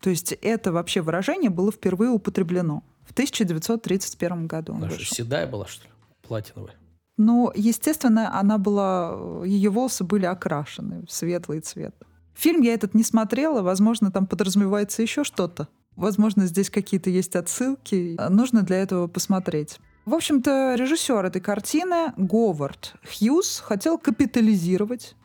То 0.00 0.10
есть 0.10 0.32
это 0.32 0.72
вообще 0.72 1.00
выражение 1.00 1.50
было 1.50 1.72
впервые 1.72 2.10
употреблено 2.10 2.82
в 3.04 3.12
1931 3.12 4.46
году. 4.46 4.72
он 4.72 4.84
Она 4.84 4.88
вышел. 4.88 5.14
седая 5.14 5.46
была, 5.46 5.66
что 5.66 5.84
ли? 5.84 5.90
Платиновая. 6.22 6.74
Но, 7.16 7.52
естественно, 7.54 8.38
она 8.38 8.58
была, 8.58 9.44
ее 9.44 9.70
волосы 9.70 10.04
были 10.04 10.26
окрашены 10.26 11.06
в 11.06 11.12
светлый 11.12 11.60
цвет. 11.60 11.94
Фильм 12.34 12.60
я 12.60 12.74
этот 12.74 12.94
не 12.94 13.02
смотрела, 13.02 13.62
возможно, 13.62 14.10
там 14.10 14.26
подразумевается 14.26 15.00
еще 15.00 15.24
что-то. 15.24 15.68
Возможно, 15.96 16.44
здесь 16.46 16.68
какие-то 16.68 17.08
есть 17.08 17.34
отсылки. 17.36 18.18
Нужно 18.28 18.62
для 18.62 18.76
этого 18.76 19.06
посмотреть. 19.06 19.80
В 20.04 20.14
общем-то, 20.14 20.74
режиссер 20.76 21.24
этой 21.24 21.40
картины 21.40 22.12
Говард 22.18 22.94
Хьюз 23.02 23.60
хотел 23.60 23.98
капитализировать 23.98 25.16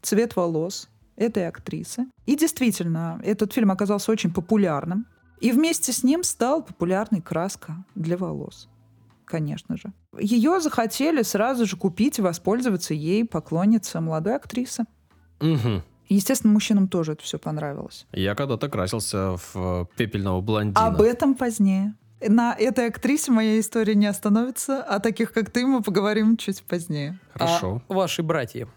цвет 0.00 0.34
волос 0.34 0.88
этой 1.16 1.46
актрисы. 1.48 2.06
И 2.26 2.36
действительно, 2.36 3.20
этот 3.24 3.52
фильм 3.52 3.70
оказался 3.70 4.12
очень 4.12 4.32
популярным. 4.32 5.06
И 5.40 5.52
вместе 5.52 5.92
с 5.92 6.02
ним 6.02 6.22
стал 6.22 6.62
популярной 6.62 7.20
краска 7.20 7.84
для 7.94 8.16
волос. 8.16 8.68
Конечно 9.24 9.76
же. 9.76 9.92
Ее 10.18 10.60
захотели 10.60 11.22
сразу 11.22 11.66
же 11.66 11.76
купить 11.76 12.18
и 12.18 12.22
воспользоваться 12.22 12.94
ей 12.94 13.24
поклонница 13.24 14.00
молодой 14.00 14.36
актрисы. 14.36 14.84
Угу. 15.40 15.82
Естественно, 16.08 16.52
мужчинам 16.52 16.88
тоже 16.88 17.12
это 17.12 17.22
все 17.22 17.38
понравилось. 17.38 18.06
Я 18.12 18.34
когда-то 18.34 18.68
красился 18.68 19.36
в 19.52 19.88
пепельного 19.96 20.40
блондина. 20.40 20.86
Об 20.86 21.00
этом 21.00 21.34
позднее. 21.34 21.94
На 22.26 22.54
этой 22.54 22.88
актрисе 22.88 23.32
моя 23.32 23.58
история 23.60 23.94
не 23.94 24.06
остановится, 24.06 24.82
а 24.82 24.98
таких, 24.98 25.32
как 25.32 25.50
ты, 25.50 25.66
мы 25.66 25.82
поговорим 25.82 26.36
чуть 26.36 26.62
позднее. 26.62 27.18
Хорошо. 27.32 27.82
А 27.88 27.92
ваши 27.92 28.22
братья. 28.22 28.68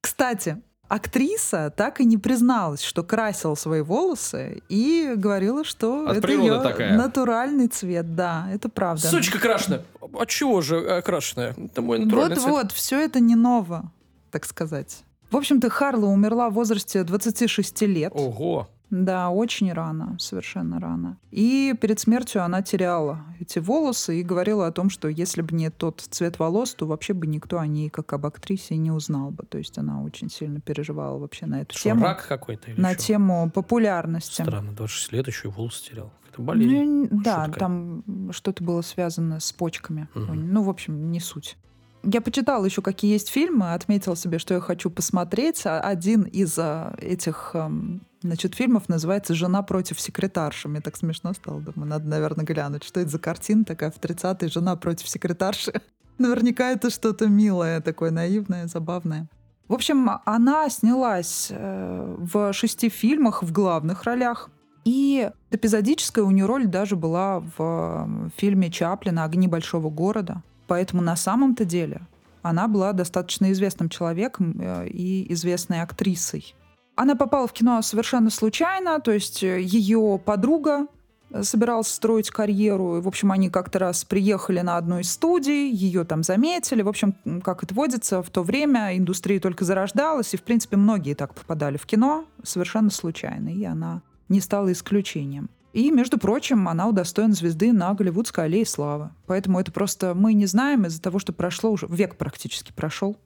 Кстати, 0.00 0.60
актриса 0.88 1.72
так 1.76 2.00
и 2.00 2.04
не 2.04 2.16
призналась, 2.16 2.82
что 2.82 3.02
красила 3.02 3.54
свои 3.54 3.80
волосы 3.82 4.62
и 4.68 5.12
говорила, 5.16 5.64
что 5.64 6.08
От 6.08 6.18
это 6.18 6.32
ее 6.32 6.60
такая. 6.60 6.96
натуральный 6.96 7.68
цвет. 7.68 8.14
Да, 8.14 8.48
это 8.52 8.68
правда. 8.68 9.06
Сучка 9.06 9.38
крашеная. 9.38 9.84
От 10.12 10.28
чего 10.28 10.60
же 10.60 10.78
окрашенная? 10.78 11.54
Это 11.56 11.82
мой 11.82 11.98
натуральный 11.98 12.36
цвет. 12.36 12.48
Вот-вот, 12.48 12.72
все 12.72 13.00
это 13.00 13.20
не 13.20 13.34
ново, 13.36 13.90
так 14.30 14.44
сказать. 14.44 15.04
В 15.30 15.36
общем-то, 15.36 15.68
Харла 15.68 16.06
умерла 16.06 16.48
в 16.48 16.54
возрасте 16.54 17.04
26 17.04 17.82
лет. 17.82 18.12
Ого. 18.14 18.68
Да, 18.90 19.28
очень 19.30 19.72
рано, 19.72 20.16
совершенно 20.18 20.80
рано. 20.80 21.18
И 21.30 21.74
перед 21.80 22.00
смертью 22.00 22.42
она 22.42 22.62
теряла 22.62 23.20
эти 23.38 23.58
волосы 23.58 24.20
и 24.20 24.22
говорила 24.22 24.66
о 24.66 24.72
том, 24.72 24.88
что 24.88 25.08
если 25.08 25.42
бы 25.42 25.54
не 25.54 25.70
тот 25.70 26.00
цвет 26.08 26.38
волос, 26.38 26.74
то 26.74 26.86
вообще 26.86 27.12
бы 27.12 27.26
никто 27.26 27.58
о 27.58 27.66
ней 27.66 27.90
как 27.90 28.12
об 28.14 28.24
актрисе 28.26 28.76
не 28.76 28.90
узнал 28.90 29.30
бы. 29.30 29.44
То 29.44 29.58
есть 29.58 29.76
она 29.78 30.02
очень 30.02 30.30
сильно 30.30 30.60
переживала 30.60 31.18
вообще 31.18 31.46
на 31.46 31.60
эту 31.60 31.74
Что, 31.74 31.82
тему. 31.90 32.04
рак 32.04 32.26
какой-то 32.26 32.70
на 32.76 32.94
что? 32.94 33.02
тему 33.02 33.50
популярности. 33.54 34.40
Странно, 34.42 34.72
26 34.72 35.12
лет 35.12 35.26
еще 35.26 35.48
и 35.48 35.50
волосы 35.50 35.90
терял. 35.90 36.12
Это 36.32 36.40
болезнь. 36.42 37.08
Ну, 37.10 37.20
да, 37.22 37.44
такое? 37.44 37.58
там 37.58 38.02
что-то 38.32 38.64
было 38.64 38.80
связано 38.82 39.40
с 39.40 39.52
почками. 39.52 40.08
Мгм. 40.14 40.52
Ну, 40.52 40.62
в 40.62 40.70
общем, 40.70 41.10
не 41.10 41.20
суть. 41.20 41.56
Я 42.04 42.20
почитала 42.20 42.64
еще, 42.64 42.80
какие 42.80 43.12
есть 43.12 43.28
фильмы, 43.28 43.74
отметила 43.74 44.16
себе, 44.16 44.38
что 44.38 44.54
я 44.54 44.60
хочу 44.60 44.90
посмотреть. 44.90 45.62
А 45.66 45.80
Один 45.80 46.22
из 46.22 46.58
а, 46.58 46.94
этих 46.98 47.50
эм, 47.54 48.02
значит, 48.22 48.54
фильмов 48.54 48.88
называется 48.88 49.34
«Жена 49.34 49.62
против 49.62 50.00
секретарши». 50.00 50.68
Мне 50.68 50.80
так 50.80 50.96
смешно 50.96 51.32
стало. 51.32 51.60
Думаю, 51.60 51.88
надо, 51.88 52.06
наверное, 52.06 52.44
глянуть, 52.44 52.84
что 52.84 53.00
это 53.00 53.10
за 53.10 53.18
картина 53.18 53.64
такая 53.64 53.90
в 53.90 54.00
30-й 54.00 54.48
«Жена 54.48 54.76
против 54.76 55.08
секретарши». 55.08 55.72
Наверняка 56.18 56.70
это 56.70 56.90
что-то 56.90 57.28
милое, 57.28 57.80
такое 57.80 58.10
наивное, 58.10 58.66
забавное. 58.66 59.28
В 59.68 59.74
общем, 59.74 60.10
она 60.24 60.68
снялась 60.70 61.48
э, 61.50 62.16
в 62.18 62.52
шести 62.52 62.88
фильмах 62.88 63.42
в 63.42 63.52
главных 63.52 64.04
ролях. 64.04 64.50
И 64.84 65.30
эпизодическая 65.50 66.24
у 66.24 66.30
нее 66.30 66.46
роль 66.46 66.66
даже 66.66 66.96
была 66.96 67.40
в 67.40 67.54
э, 67.58 68.30
фильме 68.36 68.70
Чаплина 68.70 69.24
«Огни 69.24 69.46
большого 69.46 69.90
города». 69.90 70.42
Поэтому 70.68 71.02
на 71.02 71.16
самом-то 71.16 71.64
деле 71.64 72.02
она 72.42 72.68
была 72.68 72.92
достаточно 72.92 73.50
известным 73.50 73.88
человеком 73.88 74.54
э, 74.60 74.88
и 74.88 75.32
известной 75.32 75.82
актрисой. 75.82 76.54
Она 76.94 77.16
попала 77.16 77.48
в 77.48 77.52
кино 77.52 77.82
совершенно 77.82 78.30
случайно, 78.30 79.00
то 79.00 79.10
есть 79.10 79.42
э, 79.42 79.60
ее 79.60 80.20
подруга 80.24 80.86
э, 81.30 81.42
собиралась 81.42 81.88
строить 81.88 82.30
карьеру. 82.30 83.00
В 83.00 83.08
общем, 83.08 83.32
они 83.32 83.50
как-то 83.50 83.78
раз 83.78 84.04
приехали 84.04 84.60
на 84.60 84.76
одну 84.76 85.00
из 85.00 85.10
студий, 85.10 85.70
ее 85.70 86.04
там 86.04 86.22
заметили. 86.22 86.82
В 86.82 86.88
общем, 86.88 87.14
как 87.42 87.64
это 87.64 87.74
водится, 87.74 88.22
в 88.22 88.30
то 88.30 88.42
время 88.42 88.96
индустрия 88.96 89.40
только 89.40 89.64
зарождалась, 89.64 90.34
и, 90.34 90.36
в 90.36 90.42
принципе, 90.42 90.76
многие 90.76 91.14
так 91.14 91.34
попадали 91.34 91.78
в 91.78 91.86
кино 91.86 92.26
совершенно 92.42 92.90
случайно, 92.90 93.48
и 93.48 93.64
она 93.64 94.02
не 94.28 94.40
стала 94.40 94.70
исключением. 94.70 95.48
И, 95.72 95.90
между 95.90 96.18
прочим, 96.18 96.68
она 96.68 96.88
удостоена 96.88 97.34
звезды 97.34 97.72
на 97.72 97.92
Голливудской 97.94 98.44
аллее 98.44 98.64
славы. 98.64 99.10
Поэтому 99.26 99.60
это 99.60 99.70
просто 99.70 100.14
мы 100.14 100.32
не 100.32 100.46
знаем 100.46 100.86
из-за 100.86 101.00
того, 101.00 101.18
что 101.18 101.32
прошло 101.32 101.70
уже 101.70 101.86
век 101.88 102.16
практически 102.16 102.72
прошел 102.72 103.16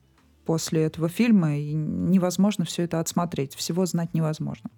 после 0.45 0.83
этого 0.83 1.07
фильма, 1.07 1.57
и 1.57 1.73
невозможно 1.73 2.65
все 2.65 2.83
это 2.83 2.99
отсмотреть. 2.99 3.55
Всего 3.55 3.85
знать 3.85 4.13
невозможно. 4.13 4.69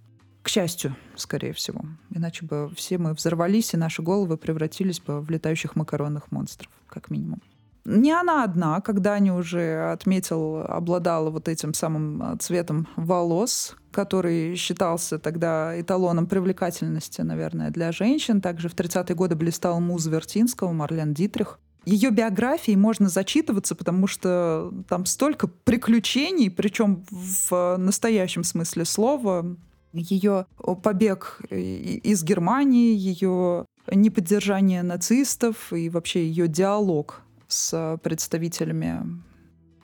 К 0.44 0.48
счастью, 0.48 0.96
скорее 1.16 1.54
всего. 1.54 1.82
Иначе 2.12 2.46
бы 2.46 2.72
все 2.76 3.00
мы 3.00 3.14
взорвались, 3.14 3.74
и 3.74 3.78
наши 3.78 4.04
головы 4.04 4.38
превратились 4.38 5.00
бы 5.00 5.20
в 5.20 5.30
летающих 5.32 5.76
макаронных 5.76 6.32
монстров, 6.32 6.72
как 6.88 7.10
минимум. 7.10 7.42
Не 7.86 8.12
она 8.12 8.44
одна, 8.44 8.82
когда 8.82 9.14
они 9.14 9.32
уже 9.32 9.92
отметил, 9.92 10.58
обладала 10.58 11.30
вот 11.30 11.48
этим 11.48 11.76
самым 11.76 12.22
а, 12.22 12.38
цветом 12.38 12.88
волос, 12.96 13.76
который 13.92 14.56
считался 14.56 15.20
тогда 15.20 15.80
эталоном 15.80 16.26
привлекательности, 16.26 17.22
наверное, 17.22 17.70
для 17.70 17.92
женщин. 17.92 18.42
Также 18.42 18.70
в 18.70 18.76
30-е 18.76 19.16
годы 19.16 19.36
блистал 19.36 19.80
муз 19.80 20.08
Вертинского, 20.08 20.72
Марлен 20.72 21.14
Дитрих. 21.14 21.60
Ее 21.86 22.10
биографией 22.10 22.76
можно 22.76 23.08
зачитываться, 23.08 23.76
потому 23.76 24.08
что 24.08 24.74
там 24.90 25.06
столько 25.06 25.48
приключений, 25.48 26.50
причем 26.50 27.06
в 27.12 27.78
настоящем 27.78 28.44
смысле 28.44 28.86
слова. 28.86 29.56
Ее 29.94 30.48
побег 30.82 31.40
из 31.52 32.24
Германии, 32.24 32.96
ее 32.96 33.66
неподдержание 33.92 34.82
нацистов 34.82 35.72
и 35.72 35.90
вообще 35.90 36.28
ее 36.28 36.48
диалог 36.48 37.22
с 37.48 38.00
представителями 38.04 39.24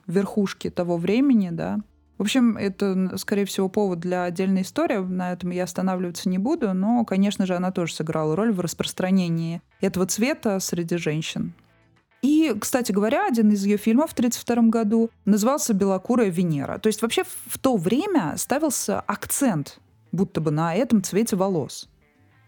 верхушки 0.07 0.69
того 0.69 0.97
времени, 0.97 1.49
да. 1.51 1.79
В 2.17 2.21
общем, 2.23 2.55
это, 2.55 3.17
скорее 3.17 3.45
всего, 3.45 3.67
повод 3.67 3.99
для 3.99 4.23
отдельной 4.25 4.61
истории. 4.61 4.97
На 4.97 5.33
этом 5.33 5.49
я 5.49 5.63
останавливаться 5.63 6.29
не 6.29 6.37
буду, 6.37 6.73
но, 6.73 7.03
конечно 7.03 7.45
же, 7.45 7.55
она 7.55 7.71
тоже 7.71 7.93
сыграла 7.93 8.35
роль 8.35 8.51
в 8.51 8.59
распространении 8.59 9.61
этого 9.79 10.05
цвета 10.05 10.59
среди 10.59 10.97
женщин. 10.97 11.53
И, 12.21 12.55
кстати 12.59 12.91
говоря, 12.91 13.25
один 13.25 13.49
из 13.49 13.65
ее 13.65 13.77
фильмов 13.77 14.11
в 14.11 14.13
1932 14.13 14.69
году 14.69 15.09
назывался 15.25 15.73
«Белокурая 15.73 16.29
Венера». 16.29 16.77
То 16.77 16.87
есть 16.87 17.01
вообще 17.01 17.23
в 17.23 17.57
то 17.57 17.77
время 17.77 18.35
ставился 18.37 18.99
акцент 18.99 19.79
будто 20.11 20.41
бы 20.41 20.51
на 20.51 20.75
этом 20.75 21.03
цвете 21.03 21.35
волос. 21.35 21.89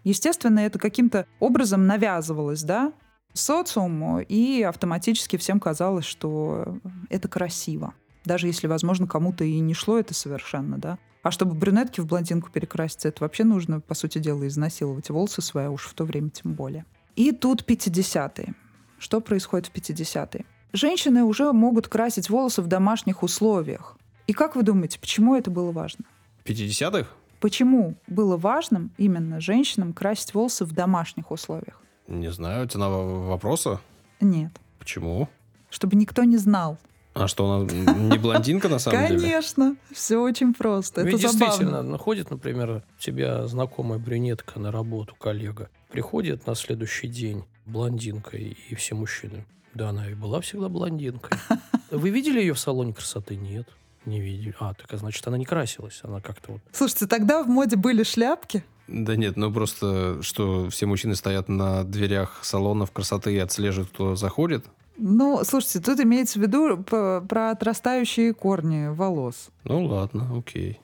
Естественно, 0.04 0.60
это 0.60 0.78
каким-то 0.78 1.26
образом 1.40 1.86
навязывалось, 1.86 2.62
да, 2.62 2.92
социуму, 3.34 4.20
и 4.20 4.62
автоматически 4.62 5.36
всем 5.36 5.60
казалось, 5.60 6.04
что 6.04 6.78
это 7.10 7.28
красиво. 7.28 7.94
Даже 8.24 8.46
если, 8.46 8.66
возможно, 8.66 9.06
кому-то 9.06 9.44
и 9.44 9.58
не 9.60 9.74
шло 9.74 9.98
это 9.98 10.14
совершенно, 10.14 10.78
да. 10.78 10.98
А 11.22 11.30
чтобы 11.30 11.54
брюнетки 11.54 12.00
в 12.00 12.06
блондинку 12.06 12.50
перекраситься, 12.50 13.08
это 13.08 13.24
вообще 13.24 13.44
нужно, 13.44 13.80
по 13.80 13.94
сути 13.94 14.18
дела, 14.18 14.46
изнасиловать 14.46 15.10
волосы 15.10 15.42
свои, 15.42 15.66
а 15.66 15.70
уж 15.70 15.86
в 15.86 15.94
то 15.94 16.04
время 16.04 16.30
тем 16.30 16.54
более. 16.54 16.86
И 17.16 17.32
тут 17.32 17.62
50-е. 17.62 18.54
Что 18.98 19.20
происходит 19.20 19.68
в 19.68 19.72
50-е? 19.72 20.44
Женщины 20.72 21.22
уже 21.22 21.52
могут 21.52 21.88
красить 21.88 22.28
волосы 22.30 22.62
в 22.62 22.66
домашних 22.66 23.22
условиях. 23.22 23.96
И 24.26 24.32
как 24.32 24.56
вы 24.56 24.62
думаете, 24.62 24.98
почему 24.98 25.34
это 25.34 25.50
было 25.50 25.70
важно? 25.70 26.04
50-х? 26.44 27.08
Почему 27.40 27.94
было 28.06 28.36
важным 28.36 28.90
именно 28.96 29.40
женщинам 29.40 29.92
красить 29.92 30.34
волосы 30.34 30.64
в 30.64 30.72
домашних 30.72 31.30
условиях? 31.30 31.83
Не 32.06 32.30
знаю, 32.30 32.68
цена 32.68 32.88
вопроса. 32.88 33.80
Нет. 34.20 34.52
Почему? 34.78 35.28
Чтобы 35.70 35.96
никто 35.96 36.24
не 36.24 36.36
знал. 36.36 36.78
А 37.14 37.28
что, 37.28 37.50
она 37.50 37.72
не 37.72 38.18
блондинка 38.18 38.68
на 38.68 38.78
самом 38.78 39.06
деле? 39.06 39.20
Конечно. 39.20 39.76
Все 39.92 40.18
очень 40.18 40.52
просто. 40.52 41.02
Ведь 41.02 41.14
это 41.14 41.22
действительно, 41.22 41.70
забавно. 41.70 41.90
находит, 41.92 42.30
например, 42.30 42.82
у 42.98 43.00
тебя 43.00 43.46
знакомая 43.46 44.00
брюнетка 44.00 44.58
на 44.58 44.72
работу, 44.72 45.14
коллега, 45.14 45.70
приходит 45.90 46.46
на 46.46 46.56
следующий 46.56 47.06
день 47.06 47.44
блондинкой, 47.66 48.56
и 48.68 48.74
все 48.74 48.96
мужчины. 48.96 49.46
Да, 49.74 49.90
она 49.90 50.08
и 50.08 50.14
была 50.14 50.40
всегда 50.40 50.68
блондинкой. 50.68 51.38
Вы 51.90 52.10
видели 52.10 52.40
ее 52.40 52.54
в 52.54 52.58
салоне 52.58 52.92
красоты? 52.92 53.36
Нет, 53.36 53.68
не 54.06 54.20
видели. 54.20 54.54
А, 54.58 54.74
так 54.74 54.92
а 54.92 54.96
значит, 54.96 55.26
она 55.26 55.38
не 55.38 55.44
красилась. 55.44 56.00
Она 56.02 56.20
как-то 56.20 56.52
вот... 56.52 56.60
Слушайте, 56.72 57.06
тогда 57.06 57.42
в 57.42 57.48
моде 57.48 57.76
были 57.76 58.02
шляпки. 58.02 58.64
Да 58.86 59.16
нет, 59.16 59.36
ну 59.36 59.52
просто, 59.52 60.22
что 60.22 60.68
все 60.68 60.86
мужчины 60.86 61.14
стоят 61.14 61.48
на 61.48 61.84
дверях 61.84 62.40
салонов 62.42 62.92
красоты 62.92 63.34
и 63.34 63.38
отслеживают, 63.38 63.90
кто 63.90 64.14
заходит. 64.14 64.66
Ну, 64.96 65.42
слушайте, 65.44 65.80
тут 65.80 66.00
имеется 66.00 66.38
в 66.38 66.42
виду 66.42 66.82
про 66.84 67.50
отрастающие 67.50 68.32
корни 68.34 68.88
волос. 68.88 69.48
Ну 69.64 69.86
ладно, 69.86 70.36
окей. 70.36 70.80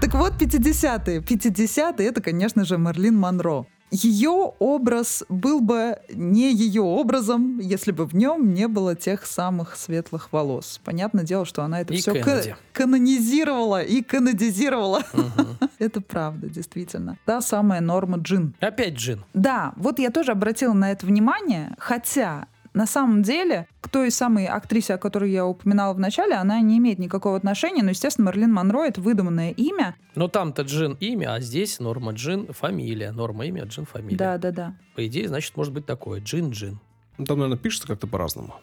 Так 0.00 0.14
вот, 0.14 0.32
50-е. 0.32 1.20
50-е— 1.20 2.06
это, 2.08 2.20
конечно 2.20 2.64
же, 2.64 2.76
Мерлин 2.76 3.16
Монро. 3.16 3.66
Ее 3.92 4.52
образ 4.58 5.22
был 5.28 5.60
бы 5.60 5.98
не 6.12 6.50
ее 6.52 6.80
образом, 6.80 7.58
если 7.58 7.92
бы 7.92 8.06
в 8.06 8.14
нем 8.14 8.54
не 8.54 8.66
было 8.66 8.96
тех 8.96 9.26
самых 9.26 9.76
светлых 9.76 10.32
волос. 10.32 10.80
Понятное 10.82 11.24
дело, 11.24 11.44
что 11.44 11.62
она 11.62 11.82
это 11.82 11.92
И 11.92 11.98
все 11.98 12.14
Кеннеди. 12.14 12.56
канонизировала 12.72 13.82
и 13.82 14.02
канадизировала. 14.02 15.02
Мгм. 15.12 15.58
Это 15.78 16.00
правда, 16.00 16.48
действительно. 16.48 17.18
Та 17.26 17.40
самая 17.40 17.80
Норма 17.80 18.18
Джин. 18.18 18.54
Опять 18.60 18.94
джин. 18.94 19.24
Да, 19.34 19.72
вот 19.76 19.98
я 19.98 20.10
тоже 20.10 20.32
обратила 20.32 20.72
на 20.72 20.92
это 20.92 21.04
внимание, 21.04 21.74
хотя 21.78 22.46
на 22.74 22.86
самом 22.86 23.22
деле 23.22 23.66
к 23.80 23.88
той 23.88 24.10
самой 24.10 24.46
актрисе, 24.46 24.94
о 24.94 24.98
которой 24.98 25.30
я 25.30 25.46
упоминала 25.46 25.92
в 25.92 25.98
начале, 25.98 26.34
она 26.34 26.60
не 26.60 26.78
имеет 26.78 26.98
никакого 26.98 27.36
отношения, 27.36 27.82
но, 27.82 27.90
естественно, 27.90 28.28
Мерлин 28.28 28.52
Монро— 28.52 28.82
это 28.86 29.00
выдуманное 29.00 29.50
имя. 29.50 29.96
Но 30.14 30.28
там-то 30.28 30.62
Джин 30.62 30.96
имя, 31.00 31.34
а 31.34 31.40
здесь 31.40 31.80
Норма 31.80 32.12
Джин 32.12 32.52
фамилия. 32.52 33.12
Норма 33.12 33.46
имя, 33.46 33.64
Джин 33.64 33.84
фамилия. 33.86 34.16
Да-да-да. 34.16 34.74
По 34.94 35.06
идее, 35.06 35.28
значит, 35.28 35.56
может 35.56 35.72
быть 35.72 35.86
такое. 35.86 36.20
Джин 36.20 36.50
Джин. 36.50 36.78
Ну, 37.18 37.24
Там, 37.26 37.38
наверное, 37.38 37.58
пишется 37.58 37.86
как-то 37.86 38.06
по-разному. 38.06 38.54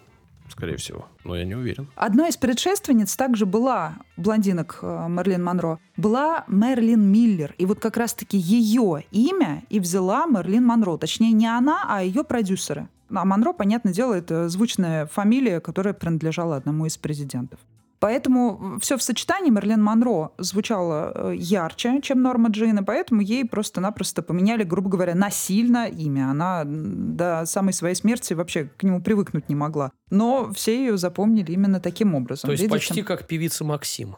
Скорее 0.50 0.78
всего. 0.78 1.08
Но 1.24 1.36
я 1.36 1.46
не 1.46 1.56
уверен. 1.56 1.88
Одной 1.96 2.30
из 2.30 2.38
предшественниц 2.38 3.16
также 3.16 3.46
была 3.46 3.98
блондинок 4.18 4.80
э, 4.82 5.06
Мерлин 5.08 5.44
Монро, 5.44 5.80
была 5.96 6.44
Мерлин 6.48 7.02
Миллер. 7.02 7.54
И 7.58 7.66
вот 7.66 7.80
как 7.80 7.98
раз-таки 7.98 8.38
ее 8.38 9.06
имя 9.12 9.64
и 9.70 9.80
взяла 9.80 10.26
Мерлин 10.26 10.66
Монро. 10.66 10.98
Точнее, 10.98 11.32
не 11.32 11.48
она, 11.48 11.86
а 11.88 12.04
ее 12.04 12.24
продюсеры. 12.24 12.88
А 13.14 13.26
Монро, 13.26 13.54
понятное 13.54 13.94
дело, 13.94 14.14
это 14.14 14.50
звучная 14.50 15.06
фамилия, 15.08 15.60
которая 15.60 15.94
принадлежала 15.94 16.56
одному 16.56 16.86
из 16.86 16.98
президентов. 16.98 17.60
Поэтому 18.00 18.78
все 18.82 18.98
в 18.98 19.04
сочетании 19.04 19.50
Мерлин 19.50 19.84
Монро 19.84 20.32
звучало 20.38 21.12
э, 21.14 21.36
ярче, 21.36 22.00
чем 22.02 22.22
Норма 22.22 22.50
Джин, 22.50 22.80
и 22.80 22.84
поэтому 22.84 23.22
ей 23.22 23.44
просто-напросто 23.46 24.22
поменяли, 24.22 24.64
грубо 24.64 24.90
говоря, 24.90 25.16
насильно 25.16 25.88
имя. 25.88 26.32
Она 26.32 26.64
до 26.66 27.46
самой 27.46 27.74
своей 27.74 27.96
смерти 27.96 28.34
вообще 28.34 28.70
к 28.78 28.84
нему 28.84 29.02
привыкнуть 29.02 29.50
не 29.50 29.56
могла. 29.56 29.92
Но 30.10 30.52
все 30.54 30.78
ее 30.78 30.98
запомнили 30.98 31.52
именно 31.52 31.80
таким 31.80 32.16
образом. 32.16 32.48
То 32.48 32.52
есть 32.52 32.64
Видите? 32.64 32.88
почти 32.88 33.04
как 33.04 33.28
певица 33.28 33.66
Максим. 33.66 34.16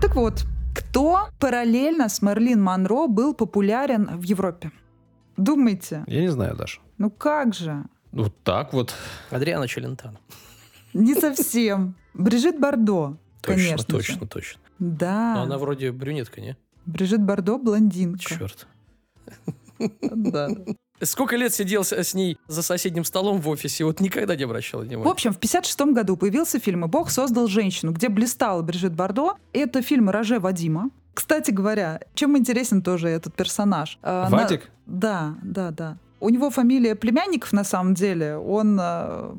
Так 0.00 0.14
вот, 0.14 0.44
кто 0.74 1.28
параллельно 1.40 2.08
с 2.08 2.22
Мерлин 2.22 2.62
Монро 2.62 3.08
был 3.08 3.34
популярен 3.34 4.08
в 4.16 4.22
Европе? 4.22 4.70
Думайте. 5.36 6.04
Я 6.06 6.20
не 6.20 6.28
знаю 6.28 6.56
даже. 6.56 6.78
Ну 6.98 7.10
как 7.10 7.54
же? 7.54 7.84
Вот 8.12 8.34
так 8.44 8.72
вот. 8.72 8.94
Адриана 9.30 9.66
Челентано. 9.66 10.18
Не 10.94 11.14
совсем. 11.14 11.94
Брижит 12.14 12.58
Бардо, 12.60 13.16
Точно, 13.40 13.54
конечно 13.54 13.78
же. 13.78 13.84
точно, 13.86 14.26
точно. 14.26 14.60
Да. 14.78 15.34
Но 15.36 15.42
она 15.42 15.58
вроде 15.58 15.92
брюнетка, 15.92 16.40
не? 16.40 16.56
Брижит 16.86 17.22
Бардо 17.22 17.56
блондинка. 17.58 18.18
Черт. 18.20 18.66
Да. 20.00 20.48
Сколько 21.02 21.36
лет 21.36 21.52
сидел 21.52 21.82
с, 21.82 22.14
ней 22.14 22.38
за 22.46 22.62
соседним 22.62 23.04
столом 23.04 23.40
в 23.40 23.48
офисе, 23.48 23.84
вот 23.84 23.98
никогда 23.98 24.36
не 24.36 24.44
обращал 24.44 24.82
В 24.82 24.84
внимания. 24.84 25.10
общем, 25.10 25.32
в 25.32 25.38
56 25.38 25.80
году 25.92 26.16
появился 26.16 26.60
фильм 26.60 26.84
«И 26.84 26.88
Бог 26.88 27.10
создал 27.10 27.48
женщину», 27.48 27.90
где 27.92 28.08
блистала 28.08 28.62
Брижит 28.62 28.94
Бардо. 28.94 29.32
Это 29.52 29.82
фильм 29.82 30.10
Роже 30.10 30.38
Вадима. 30.38 30.90
Кстати 31.14 31.50
говоря, 31.50 32.00
чем 32.14 32.38
интересен 32.38 32.82
тоже 32.82 33.08
этот 33.08 33.34
персонаж? 33.34 33.98
А, 34.02 34.30
Вадик? 34.30 34.70
Да, 34.86 35.34
да, 35.42 35.70
да. 35.72 35.98
У 36.20 36.28
него 36.28 36.50
фамилия 36.50 36.94
племянников 36.94 37.52
на 37.52 37.64
самом 37.64 37.94
деле. 37.94 38.36
Он 38.36 38.78
э, 38.80 39.34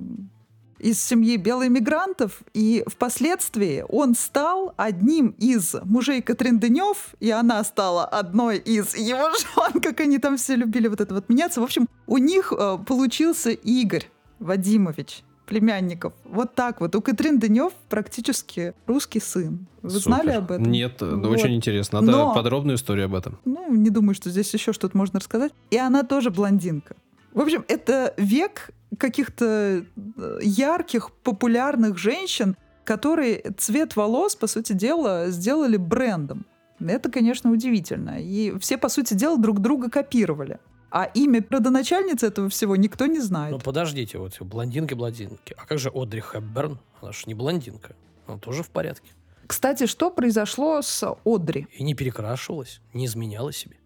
из 0.83 1.01
семьи 1.03 1.37
белоэмигрантов, 1.37 2.41
и 2.53 2.83
впоследствии 2.87 3.83
он 3.89 4.15
стал 4.15 4.73
одним 4.77 5.29
из 5.39 5.75
мужей 5.85 6.21
Катрин 6.21 6.59
Денев, 6.59 7.15
и 7.19 7.29
она 7.31 7.63
стала 7.63 8.05
одной 8.05 8.57
из 8.57 8.95
его 8.95 9.29
жен, 9.31 9.81
как 9.81 9.99
они 10.01 10.17
там 10.19 10.37
все 10.37 10.55
любили 10.55 10.87
вот 10.87 11.01
это 11.01 11.13
вот 11.13 11.29
меняться. 11.29 11.61
В 11.61 11.63
общем, 11.63 11.87
у 12.07 12.17
них 12.17 12.51
э, 12.57 12.77
получился 12.85 13.51
Игорь 13.51 14.09
Вадимович 14.39 15.23
племянников. 15.45 16.13
Вот 16.25 16.55
так 16.55 16.81
вот. 16.81 16.95
У 16.95 17.01
Катрин 17.01 17.39
Денев 17.39 17.73
практически 17.89 18.73
русский 18.87 19.19
сын. 19.19 19.67
Вы 19.81 19.89
знали 19.89 20.27
Супер. 20.27 20.37
об 20.37 20.51
этом? 20.51 20.71
Нет, 20.71 20.95
да, 20.99 21.07
Вот. 21.07 21.25
очень 21.27 21.55
интересно. 21.55 22.01
Надо 22.01 22.11
Но- 22.17 22.33
подробную 22.33 22.77
историю 22.77 23.05
об 23.05 23.15
этом. 23.15 23.37
Ну, 23.45 23.73
не 23.73 23.89
думаю, 23.89 24.15
что 24.15 24.29
здесь 24.29 24.53
еще 24.53 24.71
что-то 24.73 24.97
можно 24.97 25.19
рассказать. 25.19 25.51
И 25.71 25.77
она 25.77 26.03
тоже 26.03 26.29
блондинка. 26.29 26.95
В 27.33 27.41
общем, 27.41 27.65
это 27.67 28.13
век 28.17 28.69
каких-то 28.97 29.85
э, 30.15 30.39
ярких, 30.41 31.11
популярных 31.11 31.97
женщин, 31.97 32.55
которые 32.83 33.41
цвет 33.57 33.95
волос, 33.95 34.35
по 34.35 34.47
сути 34.47 34.73
дела, 34.73 35.29
сделали 35.29 35.77
брендом. 35.77 36.45
Это, 36.79 37.09
конечно, 37.09 37.51
удивительно. 37.51 38.19
И 38.19 38.57
все, 38.59 38.77
по 38.77 38.89
сути 38.89 39.13
дела, 39.13 39.37
друг 39.37 39.59
друга 39.59 39.89
копировали. 39.89 40.59
А 40.91 41.05
имя 41.05 41.43
родоначальницы 41.49 42.27
этого 42.27 42.49
всего 42.49 42.75
никто 42.75 43.07
не 43.07 43.19
знает. 43.19 43.51
Ну 43.51 43.59
подождите, 43.59 44.19
вот 44.19 44.39
блондинки, 44.41 44.93
блондинки. 44.93 45.55
А 45.57 45.65
как 45.65 45.79
же 45.79 45.89
Одри 45.93 46.21
Хепберн? 46.21 46.77
Она 47.01 47.11
же 47.11 47.23
не 47.25 47.33
блондинка. 47.33 47.95
Она 48.27 48.37
тоже 48.37 48.63
в 48.63 48.69
порядке. 48.69 49.11
Кстати, 49.47 49.87
что 49.87 50.11
произошло 50.11 50.81
с 50.81 51.03
Одри? 51.25 51.67
И 51.71 51.83
не 51.83 51.95
перекрашивалась, 51.95 52.79
не 52.93 53.05
изменяла 53.07 53.51
себе. 53.51 53.77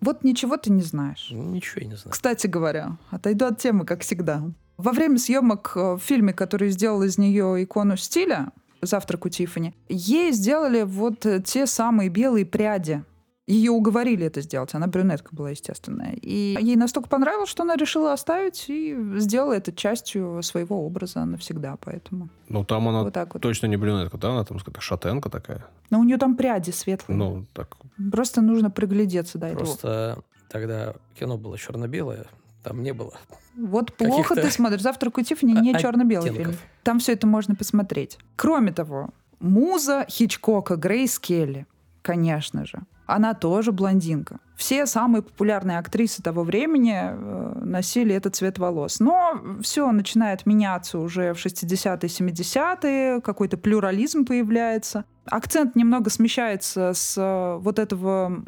Вот 0.00 0.24
ничего 0.24 0.56
ты 0.56 0.70
не 0.70 0.82
знаешь. 0.82 1.28
Ну, 1.30 1.50
Ничего 1.50 1.80
я 1.82 1.88
не 1.88 1.96
знаю. 1.96 2.12
Кстати 2.12 2.46
говоря, 2.46 2.96
отойду 3.10 3.46
от 3.46 3.58
темы, 3.58 3.84
как 3.84 4.02
всегда. 4.02 4.42
Во 4.76 4.92
время 4.92 5.18
съемок 5.18 5.72
э, 5.74 5.94
в 5.94 5.98
фильме, 5.98 6.32
который 6.32 6.70
сделал 6.70 7.02
из 7.02 7.18
нее 7.18 7.64
икону 7.64 7.96
стиля 7.96 8.52
«Завтрак 8.80 9.26
у 9.26 9.28
Тиффани», 9.28 9.74
ей 9.88 10.30
сделали 10.32 10.82
вот 10.82 11.26
э, 11.26 11.42
те 11.42 11.66
самые 11.66 12.10
белые 12.10 12.46
пряди. 12.46 13.02
Ее 13.48 13.70
уговорили 13.70 14.26
это 14.26 14.42
сделать. 14.42 14.74
Она 14.74 14.88
брюнетка 14.88 15.34
была, 15.34 15.48
естественно. 15.50 16.12
И 16.12 16.58
ей 16.60 16.76
настолько 16.76 17.08
понравилось, 17.08 17.48
что 17.48 17.62
она 17.62 17.76
решила 17.76 18.12
оставить 18.12 18.66
и 18.68 18.94
сделала 19.16 19.54
это 19.54 19.72
частью 19.72 20.42
своего 20.42 20.84
образа 20.84 21.24
навсегда. 21.24 21.78
Поэтому 21.80 22.28
Ну, 22.50 22.62
там 22.64 22.86
она 22.88 23.04
вот 23.04 23.14
так 23.14 23.32
вот. 23.32 23.42
точно 23.42 23.64
не 23.64 23.78
брюнетка, 23.78 24.18
да? 24.18 24.32
Она 24.32 24.44
там 24.44 24.58
какая-то 24.58 24.82
шатенка 24.82 25.30
такая. 25.30 25.64
Но 25.88 25.98
у 25.98 26.04
нее 26.04 26.18
там 26.18 26.36
пряди 26.36 26.72
светлые. 26.72 27.16
Ну, 27.16 27.46
так. 27.54 27.78
Просто 28.12 28.42
нужно 28.42 28.70
приглядеться 28.70 29.38
до 29.38 29.46
этого. 29.46 29.64
Просто 29.64 30.18
тогда 30.50 30.94
кино 31.18 31.38
было 31.38 31.56
черно-белое, 31.56 32.26
там 32.62 32.82
не 32.82 32.92
было. 32.92 33.14
Вот 33.56 33.94
плохо 33.94 34.34
ты 34.34 34.50
смотришь. 34.50 34.82
Завтрак 34.82 35.16
у 35.16 35.22
Тиффани 35.22 35.54
не 35.54 35.72
черно-белый 35.78 36.34
фильм. 36.34 36.54
Там 36.82 36.98
все 36.98 37.14
это 37.14 37.26
можно 37.26 37.54
посмотреть. 37.54 38.18
Кроме 38.36 38.72
того, 38.72 39.08
муза 39.40 40.04
Хичкока 40.10 40.76
Грейс 40.76 41.18
Келли, 41.18 41.66
конечно 42.02 42.66
же, 42.66 42.80
она 43.08 43.34
тоже 43.34 43.72
блондинка. 43.72 44.38
Все 44.54 44.86
самые 44.86 45.22
популярные 45.22 45.78
актрисы 45.78 46.22
того 46.22 46.42
времени 46.42 46.94
э, 46.94 47.58
носили 47.62 48.14
этот 48.14 48.36
цвет 48.36 48.58
волос. 48.58 49.00
Но 49.00 49.40
все 49.62 49.90
начинает 49.92 50.46
меняться 50.46 50.98
уже 50.98 51.32
в 51.32 51.38
60-е, 51.38 51.96
70-е, 51.96 53.20
какой-то 53.22 53.56
плюрализм 53.56 54.26
появляется. 54.26 55.04
Акцент 55.24 55.76
немного 55.76 56.10
смещается 56.10 56.92
с 56.92 57.16
э, 57.16 57.58
вот 57.60 57.78
этого 57.78 58.42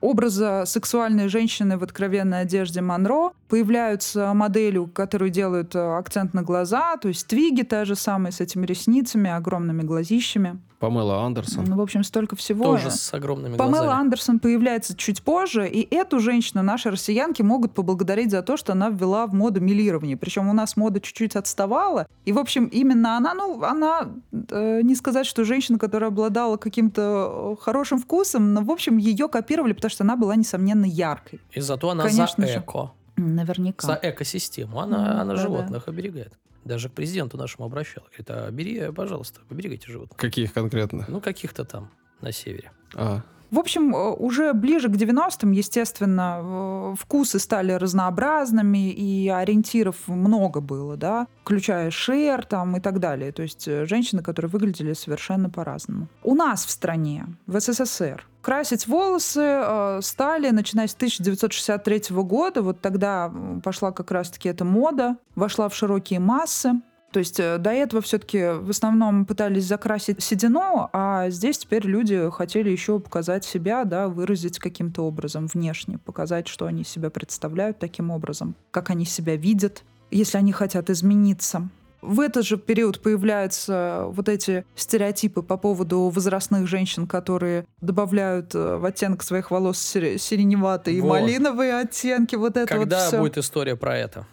образа 0.00 0.64
сексуальной 0.66 1.28
женщины 1.28 1.78
в 1.78 1.84
откровенной 1.84 2.40
одежде 2.40 2.80
Монро. 2.80 3.32
Появляются 3.48 4.32
модели, 4.34 4.84
которые 4.86 5.30
делают 5.30 5.76
э, 5.76 5.96
акцент 5.96 6.34
на 6.34 6.42
глаза, 6.42 6.96
то 6.96 7.08
есть 7.08 7.26
твиги 7.28 7.62
та 7.62 7.84
же 7.84 7.94
самая 7.94 8.32
с 8.32 8.40
этими 8.40 8.66
ресницами, 8.66 9.30
огромными 9.30 9.82
глазищами. 9.82 10.58
Памела 10.78 11.22
Андерсон. 11.24 11.64
Ну, 11.64 11.76
в 11.76 11.80
общем, 11.80 12.04
столько 12.04 12.36
всего. 12.36 12.64
Тоже 12.64 12.90
с 12.90 13.14
огромными 13.14 13.56
Памела 13.56 13.78
глазами. 13.84 14.00
Андерсон 14.00 14.38
появляется 14.40 14.94
чуть 14.94 15.22
позже, 15.22 15.66
и 15.68 15.86
эту 15.94 16.20
женщину 16.20 16.62
наши 16.62 16.90
россиянки 16.90 17.40
могут 17.42 17.72
поблагодарить 17.72 18.30
за 18.30 18.42
то, 18.42 18.56
что 18.56 18.72
она 18.72 18.90
ввела 18.90 19.26
в 19.26 19.32
моду 19.34 19.60
милирование. 19.60 20.16
Причем 20.16 20.48
у 20.48 20.52
нас 20.52 20.76
мода 20.76 21.00
чуть-чуть 21.00 21.34
отставала. 21.34 22.06
И, 22.26 22.32
в 22.32 22.38
общем, 22.38 22.66
именно 22.66 23.16
она, 23.16 23.32
ну, 23.34 23.62
она, 23.62 24.08
э, 24.50 24.82
не 24.82 24.94
сказать, 24.94 25.26
что 25.26 25.44
женщина, 25.44 25.78
которая 25.78 26.10
обладала 26.10 26.56
каким-то 26.58 27.54
э, 27.58 27.62
хорошим 27.62 27.98
вкусом, 27.98 28.52
но, 28.52 28.60
в 28.62 28.70
общем, 28.70 28.98
ее 28.98 29.28
копировали, 29.28 29.72
потому 29.72 29.90
что 29.90 30.04
она 30.04 30.16
была, 30.16 30.36
несомненно, 30.36 30.84
яркой. 30.84 31.40
И 31.52 31.60
зато 31.60 31.88
она 31.90 32.02
Конечно 32.04 32.46
за 32.46 32.52
же. 32.52 32.58
эко, 32.60 32.92
Наверняка. 33.16 33.86
за 33.86 33.98
экосистему. 34.02 34.78
Она, 34.80 34.98
Мгм, 34.98 35.06
она 35.10 35.24
да-да. 35.24 35.36
животных 35.42 35.88
оберегает. 35.88 36.34
Даже 36.66 36.88
к 36.88 36.94
президенту 36.94 37.36
нашему 37.36 37.64
обращалась. 37.64 38.10
Говорит, 38.10 38.30
а 38.30 38.50
бери, 38.50 38.92
пожалуйста, 38.92 39.40
поберегайте 39.48 39.86
животных. 39.90 40.18
Каких 40.18 40.52
конкретно? 40.52 41.04
Ну, 41.06 41.20
каких-то 41.20 41.64
там 41.64 41.92
на 42.20 42.32
севере. 42.32 42.72
А, 42.94 43.22
В 43.50 43.58
общем, 43.58 43.94
э, 43.94 44.10
уже 44.12 44.52
ближе 44.52 44.88
к 44.88 44.92
90-м, 44.92 45.52
естественно, 45.52 46.94
вкусы 46.98 47.38
стали 47.38 47.72
разнообразными, 47.72 48.90
и 48.90 49.28
ориентиров 49.28 49.96
много 50.06 50.60
было, 50.60 50.96
да, 50.96 51.26
включая 51.42 51.90
шер 51.90 52.44
там 52.44 52.76
и 52.76 52.80
так 52.80 52.98
далее. 52.98 53.32
То 53.32 53.42
есть 53.42 53.68
э, 53.68 53.86
женщины, 53.86 54.22
которые 54.22 54.50
выглядели 54.50 54.92
совершенно 54.92 55.50
по-разному. 55.50 56.08
У 56.22 56.34
нас 56.34 56.64
в 56.64 56.70
стране, 56.70 57.26
в 57.46 57.60
СССР, 57.60 58.26
красить 58.42 58.86
волосы 58.86 59.40
э, 59.42 60.00
стали, 60.02 60.50
начиная 60.50 60.86
с 60.86 60.94
1963 60.94 62.16
года, 62.16 62.62
вот 62.62 62.80
тогда 62.80 63.32
пошла 63.62 63.92
как 63.92 64.10
раз-таки 64.10 64.48
эта 64.48 64.64
мода, 64.64 65.16
вошла 65.34 65.68
в 65.68 65.74
широкие 65.74 66.20
массы. 66.20 66.80
То 67.16 67.20
есть 67.20 67.40
э, 67.40 67.56
до 67.56 67.70
этого 67.70 68.02
все-таки 68.02 68.58
в 68.60 68.68
основном 68.68 69.24
пытались 69.24 69.64
закрасить 69.64 70.22
седину, 70.22 70.90
а 70.92 71.30
здесь 71.30 71.56
теперь 71.56 71.86
люди 71.86 72.28
хотели 72.30 72.68
еще 72.68 73.00
показать 73.00 73.42
себя, 73.42 73.84
да, 73.84 74.08
выразить 74.08 74.58
каким-то 74.58 75.00
образом 75.00 75.46
внешне, 75.46 75.96
показать, 75.96 76.46
что 76.46 76.66
они 76.66 76.84
себя 76.84 77.08
представляют 77.08 77.78
таким 77.78 78.10
образом, 78.10 78.54
как 78.70 78.90
они 78.90 79.06
себя 79.06 79.34
видят, 79.34 79.82
если 80.10 80.36
они 80.36 80.52
хотят 80.52 80.90
измениться. 80.90 81.70
В 82.02 82.20
этот 82.20 82.44
же 82.44 82.58
период 82.58 83.00
появляются 83.00 84.04
вот 84.08 84.28
эти 84.28 84.66
стереотипы 84.74 85.40
по 85.40 85.56
поводу 85.56 86.10
возрастных 86.10 86.66
женщин, 86.66 87.06
которые 87.06 87.64
добавляют 87.80 88.54
э, 88.54 88.76
в 88.76 88.84
оттенок 88.84 89.22
своих 89.22 89.50
волос 89.50 89.78
сиреневатые 89.78 91.00
вот. 91.00 91.16
и 91.16 91.22
малиновые 91.22 91.78
оттенки. 91.78 92.36
Вот 92.36 92.58
это 92.58 92.66
Когда 92.66 92.98
вот 92.98 93.08
все. 93.08 93.18
будет 93.20 93.38
история 93.38 93.74
про 93.74 93.96
это? 93.96 94.26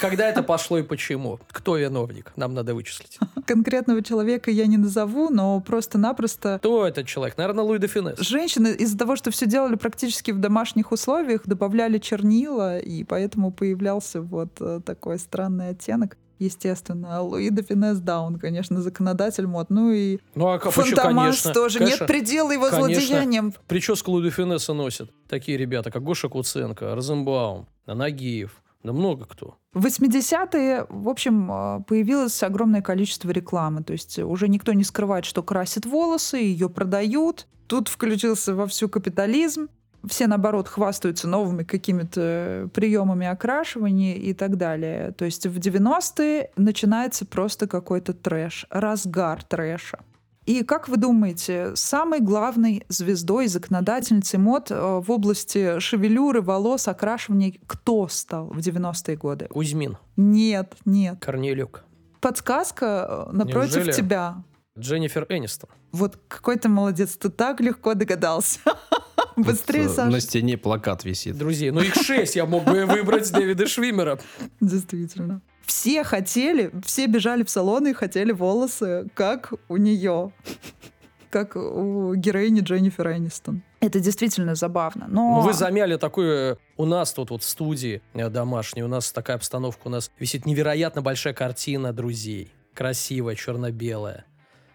Когда 0.00 0.28
это 0.28 0.42
пошло 0.42 0.78
и 0.78 0.82
почему? 0.82 1.38
Кто 1.50 1.76
виновник? 1.76 2.32
Нам 2.36 2.54
надо 2.54 2.74
вычислить. 2.74 3.18
Конкретного 3.46 4.02
человека 4.02 4.50
я 4.50 4.66
не 4.66 4.76
назову, 4.76 5.30
но 5.30 5.60
просто-напросто... 5.60 6.58
Кто 6.58 6.86
этот 6.86 7.06
человек? 7.06 7.36
Наверное, 7.36 7.64
Луи 7.64 7.78
де 7.78 7.86
Финес. 7.86 8.18
Женщины 8.18 8.68
из-за 8.68 8.98
того, 8.98 9.16
что 9.16 9.30
все 9.30 9.46
делали 9.46 9.76
практически 9.76 10.30
в 10.30 10.38
домашних 10.38 10.92
условиях, 10.92 11.42
добавляли 11.44 11.98
чернила, 11.98 12.78
и 12.78 13.04
поэтому 13.04 13.50
появлялся 13.52 14.20
вот 14.20 14.60
э, 14.60 14.80
такой 14.84 15.18
странный 15.18 15.70
оттенок 15.70 16.16
естественно. 16.40 17.22
Луи 17.22 17.50
де 17.50 17.62
Финес, 17.62 17.98
да, 17.98 18.20
он, 18.20 18.38
конечно, 18.38 18.80
законодатель 18.82 19.46
мод. 19.46 19.70
Ну 19.70 19.92
и 19.92 20.18
ну, 20.34 20.48
а 20.48 20.58
Фантомас 20.58 21.42
тоже. 21.42 21.78
Конечно, 21.78 22.02
Нет 22.02 22.08
предела 22.08 22.50
его 22.50 22.70
конечно. 22.70 22.94
злодеяниям. 22.94 23.54
Прическу 23.68 24.10
Луи 24.10 24.24
де 24.24 24.30
Финеса 24.30 24.72
носят 24.72 25.10
такие 25.28 25.58
ребята, 25.58 25.90
как 25.90 26.02
Гоша 26.02 26.28
Куценко, 26.28 26.94
Розенбаум, 26.94 27.68
Нагиев. 27.86 28.59
Да 28.82 28.92
много 28.92 29.26
кто. 29.26 29.58
В 29.72 29.86
80-е, 29.86 30.86
в 30.88 31.08
общем, 31.08 31.50
э, 31.50 31.80
появилось 31.86 32.42
огромное 32.42 32.82
количество 32.82 33.30
рекламы. 33.30 33.82
То 33.82 33.92
есть 33.92 34.18
уже 34.18 34.48
никто 34.48 34.72
не 34.72 34.84
скрывает, 34.84 35.24
что 35.24 35.42
красит 35.42 35.84
волосы, 35.86 36.38
ее 36.38 36.68
продают. 36.68 37.46
Тут 37.66 37.88
включился 37.88 38.54
вовсю 38.54 38.88
капитализм 38.88 39.68
все, 40.06 40.26
наоборот, 40.26 40.68
хвастаются 40.68 41.28
новыми 41.28 41.62
какими-то 41.62 42.70
приемами 42.72 43.26
окрашивания 43.26 44.16
и 44.16 44.32
так 44.32 44.56
далее. 44.56 45.12
То 45.12 45.24
есть 45.24 45.46
в 45.46 45.58
90-е 45.58 46.50
начинается 46.56 47.26
просто 47.26 47.66
какой-то 47.66 48.14
трэш, 48.14 48.66
разгар 48.70 49.42
трэша. 49.44 50.00
И 50.46 50.64
как 50.64 50.88
вы 50.88 50.96
думаете, 50.96 51.72
самой 51.76 52.20
главной 52.20 52.84
звездой, 52.88 53.46
законодательницей 53.46 54.38
мод 54.38 54.70
э, 54.70 55.00
в 55.02 55.10
области 55.10 55.78
шевелюры, 55.78 56.40
волос, 56.40 56.88
окрашивания 56.88 57.54
кто 57.66 58.08
стал 58.08 58.46
в 58.46 58.58
90-е 58.58 59.16
годы? 59.16 59.46
Кузьмин. 59.46 59.98
Нет, 60.16 60.74
нет. 60.84 61.18
Корнелюк. 61.20 61.84
Подсказка 62.20 63.28
э, 63.30 63.32
напротив 63.32 63.76
Неужели? 63.76 63.92
тебя. 63.92 64.42
Дженнифер 64.78 65.26
Энистон. 65.28 65.68
Вот 65.92 66.18
какой 66.28 66.56
ты 66.56 66.68
молодец, 66.68 67.16
ты 67.16 67.28
так 67.28 67.60
легко 67.60 67.94
догадался. 67.94 68.60
Быстрее, 69.36 69.88
вот, 69.88 69.96
Саша. 69.96 70.10
На 70.10 70.20
стене 70.20 70.56
плакат 70.56 71.04
висит. 71.04 71.36
Друзья, 71.36 71.72
ну 71.72 71.80
их 71.80 71.94
шесть, 71.94 72.36
я 72.36 72.46
мог 72.46 72.64
бы 72.64 72.86
выбрать 72.86 73.30
Дэвида 73.32 73.66
Швимера. 73.66 74.18
Действительно. 74.60 75.42
Все 75.70 76.02
хотели, 76.02 76.72
все 76.84 77.06
бежали 77.06 77.44
в 77.44 77.48
салоны 77.48 77.92
и 77.92 77.94
хотели 77.94 78.32
волосы, 78.32 79.06
как 79.14 79.52
у 79.68 79.76
нее. 79.76 80.32
Как 81.30 81.54
у 81.54 82.12
героини 82.16 82.58
Дженнифер 82.58 83.12
Энистон. 83.12 83.62
Это 83.78 84.00
действительно 84.00 84.56
забавно. 84.56 85.06
Но... 85.08 85.36
Ну, 85.36 85.40
вы 85.42 85.52
замяли 85.52 85.96
такое... 85.96 86.58
У 86.76 86.86
нас 86.86 87.12
тут 87.12 87.30
вот 87.30 87.44
в 87.44 87.48
студии 87.48 88.02
э, 88.14 88.28
домашней, 88.28 88.82
у 88.82 88.88
нас 88.88 89.12
такая 89.12 89.36
обстановка, 89.36 89.82
у 89.84 89.90
нас 89.90 90.10
висит 90.18 90.44
невероятно 90.44 91.02
большая 91.02 91.34
картина 91.34 91.92
друзей. 91.92 92.52
Красивая, 92.74 93.36
черно-белая 93.36 94.24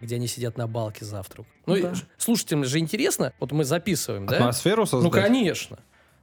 где 0.01 0.15
они 0.15 0.27
сидят 0.27 0.57
на 0.57 0.67
балке 0.67 1.03
завтрак. 1.03 1.47
Ну, 1.65 1.81
да. 1.81 1.93
слушателям 2.17 2.63
же 2.63 2.79
интересно, 2.79 3.33
вот 3.39 3.51
мы 3.51 3.63
записываем, 3.63 4.27
да? 4.27 4.35
Атмосферу 4.37 4.85
создать? 4.85 5.03
Ну, 5.03 5.09
конечно. 5.09 5.79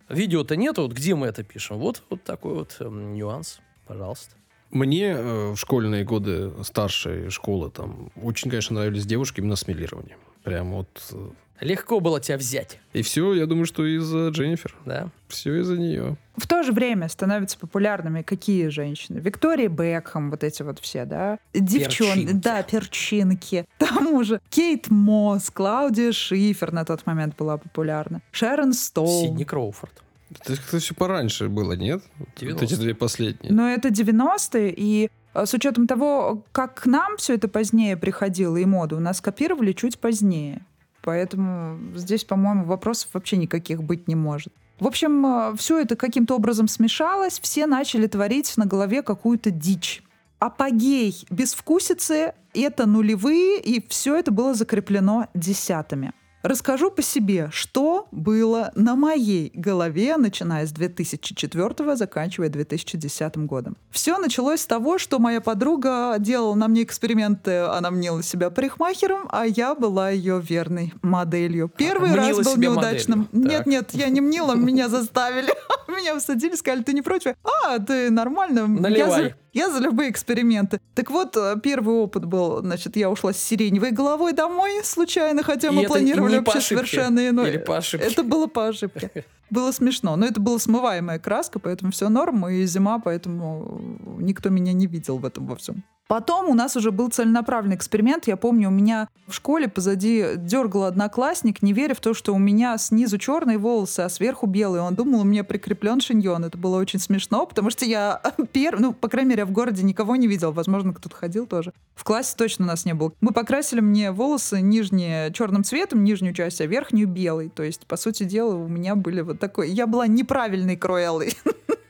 Видео-то 0.09 0.57
нету, 0.57 0.83
вот 0.83 0.93
где 0.93 1.15
мы 1.15 1.27
это 1.27 1.43
пишем? 1.43 1.79
Вот, 1.79 2.03
вот 2.09 2.23
такой 2.23 2.55
вот 2.55 2.77
э, 2.79 2.89
нюанс, 2.89 3.59
пожалуйста. 3.87 4.37
Мне 4.73 5.13
э, 5.13 5.51
в 5.53 5.57
школьные 5.57 6.05
годы 6.05 6.51
старшей 6.63 7.31
школы 7.31 7.71
там 7.71 8.11
очень, 8.21 8.51
конечно, 8.51 8.77
нравились 8.77 9.07
девушки 9.07 9.41
именно 9.41 9.57
с 9.57 9.69
милированием. 9.69 10.19
Прям 10.43 10.73
вот 10.73 10.89
э, 11.13 11.29
Легко 11.63 12.01
было 12.01 12.21
тебя 12.21 12.39
взять. 12.39 12.81
И 12.93 13.03
все, 13.03 13.35
я 13.35 13.47
думаю, 13.47 13.67
что 13.67 13.87
из-за 13.87 14.31
Дженнифер. 14.31 14.75
Да. 14.85 15.11
Все 15.29 15.61
из-за 15.61 15.79
нее. 15.79 16.17
В 16.37 16.49
то 16.49 16.65
же 16.65 16.73
время 16.73 17.09
становятся 17.09 17.57
популярными 17.57 18.23
какие 18.23 18.67
женщины? 18.67 19.19
Виктория 19.21 19.69
Бекхэм, 19.69 20.33
вот 20.33 20.43
эти 20.43 20.63
вот 20.63 20.81
все, 20.81 21.05
да? 21.05 21.39
Девчонки. 21.55 22.33
Да, 22.33 22.65
перчинки. 22.65 23.65
К 23.79 23.87
тому 23.87 24.25
же 24.25 24.41
Кейт 24.51 24.91
Мосс, 24.91 25.51
Клаудия 25.51 26.11
Шифер 26.11 26.73
на 26.73 26.85
тот 26.85 27.07
момент 27.07 27.37
была 27.37 27.59
популярна. 27.59 28.23
Шерон 28.33 28.73
Стоун. 28.73 29.29
Сидни 29.29 29.45
Кроуфорд. 29.45 30.03
Это 30.41 30.57
как-то 30.57 30.79
все 30.79 30.95
пораньше 30.95 31.49
было, 31.49 31.73
нет? 31.73 32.03
90 32.37 32.53
Вот 32.53 32.63
эти 32.63 32.75
две 32.79 32.95
последние. 32.95 33.53
Но 33.53 33.69
это 33.69 33.89
90-е, 33.89 34.73
и 34.77 35.11
а, 35.35 35.47
с 35.47 35.55
учетом 35.55 35.87
того, 35.87 36.45
как 36.53 36.83
к 36.83 36.87
нам 36.87 37.17
все 37.17 37.35
это 37.35 37.49
позднее 37.49 37.97
приходило 37.97 38.57
и 38.57 38.65
моду, 38.65 38.97
у 38.97 39.01
нас 39.01 39.21
копировали 39.21 39.73
чуть 39.73 39.99
позднее. 39.99 40.65
Поэтому 41.03 41.79
здесь, 41.97 42.25
по-моему, 42.25 42.65
вопросов 42.65 43.11
вообще 43.13 43.37
никаких 43.37 43.83
быть 43.83 44.09
не 44.09 44.15
может. 44.15 44.53
В 44.79 44.87
общем, 44.87 45.25
э, 45.27 45.57
все 45.57 45.81
это 45.81 45.97
каким-то 45.97 46.37
образом 46.37 46.69
смешалось, 46.69 47.41
все 47.41 47.67
начали 47.67 48.07
творить 48.07 48.53
на 48.57 48.67
голове 48.67 49.03
какую-то 49.03 49.51
дичь. 49.51 50.03
Апогей 50.39 51.25
безвкусицы— 51.31 52.35
это 52.55 52.87
нулевые, 52.87 53.61
и 53.61 53.85
все 53.89 54.17
это 54.17 54.33
было 54.33 54.55
закреплено 54.55 55.29
десятыми. 55.35 56.13
Расскажу 56.43 56.91
по 56.91 57.03
себе, 57.03 57.51
что 57.53 58.09
было 58.11 58.73
на 58.75 58.97
моей 58.97 59.53
голове, 59.55 60.17
начиная 60.17 60.67
с 60.67 60.73
2004 60.73 61.97
заканчивая 61.97 62.49
2010 62.49 63.37
годом. 63.47 63.77
Все 63.91 64.19
началось 64.19 64.63
с 64.63 64.67
того, 64.67 64.99
что 64.99 65.21
моя 65.21 65.41
подруга 65.41 66.17
делала 66.19 66.55
на 66.55 66.67
мне 66.67 66.83
эксперименты, 66.83 67.59
она 67.59 67.91
мнила 67.91 68.23
себя 68.23 68.51
парикмахером, 68.51 69.29
а 69.31 69.47
я 69.47 69.75
была 69.75 70.11
ее 70.11 70.41
верной 70.41 70.93
моделью. 71.03 71.71
Первый 71.77 72.11
а, 72.11 72.17
раз 72.17 72.39
был 72.39 72.57
неудачным. 72.57 73.29
Нет, 73.33 73.67
нет, 73.67 73.91
я 73.93 74.09
не 74.09 74.21
мнила, 74.21 74.55
меня 74.55 74.89
заставили. 74.89 75.53
Меня 75.89 76.17
усадили, 76.17 76.55
сказали, 76.55 76.83
ты 76.83 76.95
не 76.95 77.03
против? 77.03 77.35
А, 77.45 77.79
ты 77.79 78.11
нормально. 78.11 78.67
Наливай. 78.67 79.35
Я 79.53 79.71
за 79.71 79.81
любые 79.81 80.11
эксперименты. 80.11 80.81
Так 80.95 81.11
вот, 81.11 81.37
э, 81.37 81.57
первый 81.63 81.95
опыт 81.97 82.25
был, 82.25 82.61
значит, 82.61 82.97
я 82.97 83.11
ушла 83.11 83.33
с 83.33 83.39
сиреневой 83.39 83.91
головой 83.91 84.33
домой 84.33 84.81
случайно, 84.83 85.43
хотя 85.43 85.73
мы 85.73 85.85
планировали 85.85 86.39
вообще 86.39 86.61
совершенно 86.61 87.29
иное. 87.29 87.51
Или 87.51 87.59
по 87.59 87.77
ошибке. 87.77 88.07
Это 88.07 88.23
было 88.23 88.47
по 88.47 88.69
ошибке. 88.69 89.25
Было 89.51 89.71
смешно. 89.73 90.17
Но 90.17 90.25
это 90.25 90.41
была 90.41 90.59
смываемая 90.59 91.19
краска, 91.19 91.59
поэтому 91.59 91.93
все 91.93 92.09
норм, 92.09 92.49
и 92.49 92.65
зима, 92.65 92.99
поэтому 92.99 93.99
никто 94.19 94.49
меня 94.49 94.73
не 94.73 94.87
видел 94.87 95.19
в 95.19 95.27
этом 95.27 95.47
во 95.47 95.57
всем. 95.57 95.85
Потом 96.13 96.51
у 96.51 96.53
нас 96.53 96.77
уже 96.77 96.93
был 96.93 97.09
целенаправленный 97.09 97.75
эксперимент. 97.75 98.27
Я 98.27 98.37
помню, 98.37 98.69
у 98.69 98.71
меня 98.71 99.09
в 99.27 99.33
школе 99.33 99.67
позади 99.67 100.33
дергал 100.37 100.85
одноклассник, 100.85 101.63
не 101.63 101.73
веря 101.73 101.95
в 101.95 102.01
то, 102.01 102.13
что 102.13 102.35
у 102.35 102.39
меня 102.39 102.77
снизу 102.77 103.17
черные 103.17 103.57
волосы, 103.57 104.01
а 104.01 104.11
сверху 104.11 104.47
белые. 104.47 104.83
Он 104.83 104.95
думал, 104.95 105.23
у 105.23 105.25
меня 105.25 105.43
прикреплен 105.43 106.03
шиньон. 106.03 106.45
Это 106.45 106.59
было 106.59 106.79
очень 106.79 106.99
смешно, 106.99 107.47
потому 107.47 107.71
что 107.71 107.87
я 107.87 108.21
первый, 108.53 108.83
ну, 108.83 108.93
по 108.93 109.09
крайней 109.09 109.31
мере, 109.31 109.47
в 109.47 109.53
городе 109.53 109.85
никого 109.85 110.15
не 110.17 110.29
видел. 110.29 110.53
Возможно, 110.53 110.93
кто-то 110.93 111.17
ходил 111.17 111.47
тоже. 111.47 111.73
В 111.95 112.05
классе 112.05 112.35
точно 112.37 112.67
у 112.67 112.69
нас 112.69 112.85
не 112.85 112.93
было. 112.93 113.15
Мы 113.23 113.33
покрасили 113.33 113.81
мне 113.81 114.13
волосы 114.13 114.61
нижние 114.61 115.33
черным 115.33 115.65
цветом, 115.65 116.05
нижнюю 116.05 116.35
часть, 116.35 116.61
а 116.61 116.67
верхнюю 116.67 117.09
белой. 117.09 117.49
То 117.49 117.63
есть, 117.63 117.87
по 117.87 117.97
сути 117.97 118.25
дела, 118.25 118.55
у 118.55 118.69
меня 118.69 118.97
были 118.97 119.23
вот 119.23 119.41
такой... 119.41 119.71
Я 119.71 119.87
была 119.87 120.07
неправильной 120.07 120.77
Круэллой. 120.77 121.35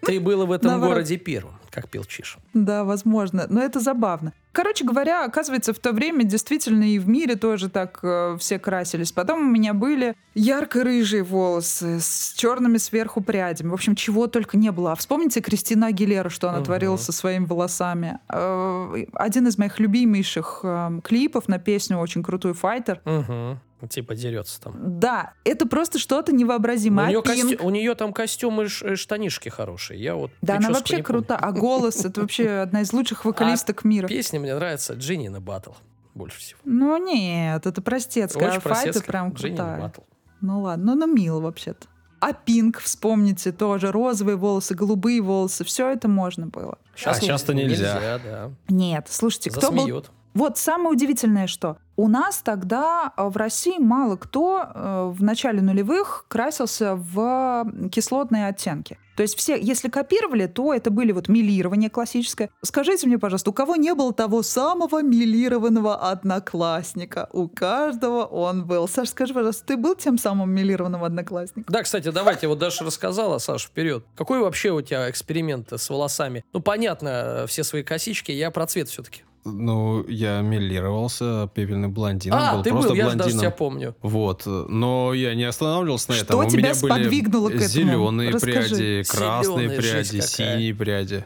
Ты 0.02 0.20
была 0.20 0.46
в 0.46 0.52
этом 0.52 0.70
Наоборот. 0.70 0.94
городе 0.94 1.16
первым, 1.16 1.54
как 1.72 1.88
пел 1.88 2.04
Чиш. 2.04 2.38
Да, 2.54 2.85
возможно. 2.85 3.46
Но 3.48 3.62
это 3.62 3.80
забавно. 3.80 4.32
Короче 4.52 4.85
говоря, 4.85 5.24
оказывается, 5.24 5.72
в 5.72 5.78
то 5.78 5.92
время 5.92 6.24
действительно 6.24 6.85
и 6.85 6.98
в 6.98 7.08
мире 7.08 7.37
тоже 7.37 7.70
так 7.70 8.00
э, 8.02 8.37
все 8.38 8.58
красились. 8.58 9.11
Потом 9.11 9.40
у 9.40 9.50
меня 9.50 9.72
были 9.72 10.14
ярко-рыжие 10.35 11.22
волосы 11.22 12.00
с 12.00 12.35
черными 12.37 12.76
сверху 12.76 13.22
прядями. 13.22 13.70
В 13.70 13.74
общем, 13.74 13.94
чего 13.94 14.26
только 14.26 14.58
не 14.58 14.70
было. 14.70 14.92
А 14.92 14.94
вспомните 14.94 15.40
Кристина 15.40 15.87
Агилера, 15.87 16.28
что 16.28 16.50
она 16.50 16.58
угу. 16.58 16.66
творила 16.66 16.98
со 16.98 17.12
своими 17.12 17.46
волосами. 17.46 18.18
Э, 18.28 19.04
один 19.14 19.46
из 19.46 19.56
моих 19.56 19.80
любимейших 19.80 20.61
э, 20.62 21.00
клипов 21.02 21.48
на 21.48 21.58
песню 21.58 21.96
«Очень 21.96 22.22
крутой 22.22 22.52
файтер». 22.52 23.00
Угу 23.06 23.58
Типа 23.88 24.14
дерется 24.14 24.60
там. 24.60 25.00
Да, 25.00 25.34
это 25.44 25.66
просто 25.66 25.98
что-то 25.98 26.32
невообразимое. 26.32 27.06
У 27.06 27.08
нее, 27.08 27.22
костю... 27.22 27.66
у 27.66 27.70
нее 27.70 27.94
там 27.94 28.12
костюмы 28.12 28.64
и 28.64 28.94
штанишки 28.96 29.48
хорошие. 29.48 30.00
Я 30.00 30.14
вот 30.14 30.30
да, 30.40 30.56
она 30.56 30.70
вообще 30.70 31.02
крута. 31.02 31.36
А 31.36 31.52
голос— 31.52 32.04
это 32.04 32.20
вообще 32.20 32.48
одна 32.62 32.82
из 32.82 32.92
лучших 32.92 33.24
вокалисток 33.24 33.84
а 33.84 33.88
мира. 33.88 34.08
Песня 34.08 34.40
мне 34.40 34.54
нравится 34.54 34.94
Джинни 34.94 35.28
на 35.28 35.40
батл 35.40 35.72
больше 36.14 36.38
всего. 36.38 36.60
Ну 36.64 36.96
нет, 36.96 37.66
это 37.66 37.82
простецкая. 37.82 38.58
Очень 38.58 38.90
а 38.90 39.02
прям 39.02 39.32
крутая. 39.32 39.92
Ну 40.40 40.60
ладно, 40.60 40.94
ну, 40.94 41.06
ну 41.06 41.12
мило 41.12 41.40
вообще-то. 41.40 41.86
А 42.20 42.32
пинк, 42.34 42.78
вспомните, 42.78 43.50
тоже 43.50 43.90
розовые 43.90 44.36
волосы, 44.36 44.74
голубые 44.74 45.20
волосы, 45.20 45.64
все 45.64 45.90
это 45.90 46.06
можно 46.06 46.46
было. 46.46 46.78
А 47.04 47.14
сейчас-то 47.14 47.52
нельзя. 47.52 48.20
да. 48.24 48.52
Нет, 48.68 49.08
слушайте, 49.10 49.50
кто 49.50 49.72
был. 49.72 50.04
Вот 50.34 50.58
самое 50.58 50.90
удивительное, 50.90 51.46
что 51.46 51.76
у 51.96 52.08
нас 52.08 52.38
тогда 52.38 53.12
э, 53.16 53.28
в 53.28 53.36
России 53.36 53.78
мало 53.78 54.16
кто 54.16 54.62
э, 54.64 55.12
в 55.14 55.22
начале 55.22 55.60
нулевых 55.60 56.24
красился 56.28 56.96
в 56.96 57.66
кислотные 57.90 58.48
оттенки. 58.48 58.98
То 59.16 59.22
есть 59.22 59.37
все, 59.37 59.60
если 59.60 59.88
копировали, 59.88 60.46
то 60.46 60.72
это 60.72 60.90
были 60.90 61.12
вот 61.12 61.28
милирование 61.28 61.90
классическое. 61.90 62.48
Скажите 62.62 63.06
мне, 63.06 63.18
пожалуйста, 63.18 63.50
у 63.50 63.52
кого 63.52 63.76
не 63.76 63.94
было 63.94 64.14
того 64.14 64.42
самого 64.42 65.02
милированного 65.02 66.10
одноклассника? 66.10 67.28
У 67.33 67.46
каждого 67.48 68.24
он 68.24 68.64
был. 68.64 68.88
Саш, 68.88 69.10
скажи, 69.10 69.35
пожалуйста, 69.35 69.66
ты 69.66 69.76
был 69.76 69.94
тем 69.94 70.16
самым 70.16 70.50
милированным 70.50 71.04
одноклассником? 71.04 71.64
Да, 71.68 71.83
кстати, 71.83 72.10
давайте, 72.10 72.48
вот 72.48 72.58
Даша 72.58 72.85
рассказала, 72.85 73.37
Саш, 73.37 73.64
вперед. 73.64 74.04
Какой 74.16 74.40
вообще 74.40 74.70
у 74.70 74.80
тебя 74.80 75.10
эксперимент 75.10 75.72
с 75.72 75.90
волосами? 75.90 76.42
Ну, 76.54 76.60
понятно, 76.60 77.08
э, 77.08 77.46
все 77.46 77.64
свои 77.64 77.83
косички, 77.83 78.33
я 78.33 78.50
про 78.50 78.66
цвет 78.66 78.88
все-таки. 78.88 79.24
Ну, 79.44 80.06
я 80.08 80.40
милировался 80.40 81.50
пепельным 81.52 81.92
блондином. 81.92 82.38
А, 82.40 82.56
был 82.56 82.62
ты 82.62 82.70
просто 82.70 82.90
был, 82.90 82.96
я 82.96 83.10
же 83.10 83.16
даже 83.16 83.30
блондином. 83.30 83.40
тебя 83.40 83.50
помню. 83.50 83.96
Вот, 84.00 84.46
но 84.46 85.12
я 85.14 85.34
не 85.34 85.44
останавливался 85.44 86.10
на 86.10 86.16
Что 86.16 86.24
этом. 86.24 86.40
У 86.40 86.48
тебя 86.48 86.58
меня 86.62 86.74
сподвигнуло 86.74 87.48
к 87.48 87.52
были 87.54 87.64
этому? 87.64 87.72
зеленые 87.72 88.30
Расскажи. 88.30 88.68
пряди, 88.68 89.02
красные 89.08 89.68
Зелёная 89.68 89.80
жесть 89.80 90.10
пряди, 90.10 90.20
какая. 90.22 90.56
синие 90.56 90.74
пряди. 90.74 91.24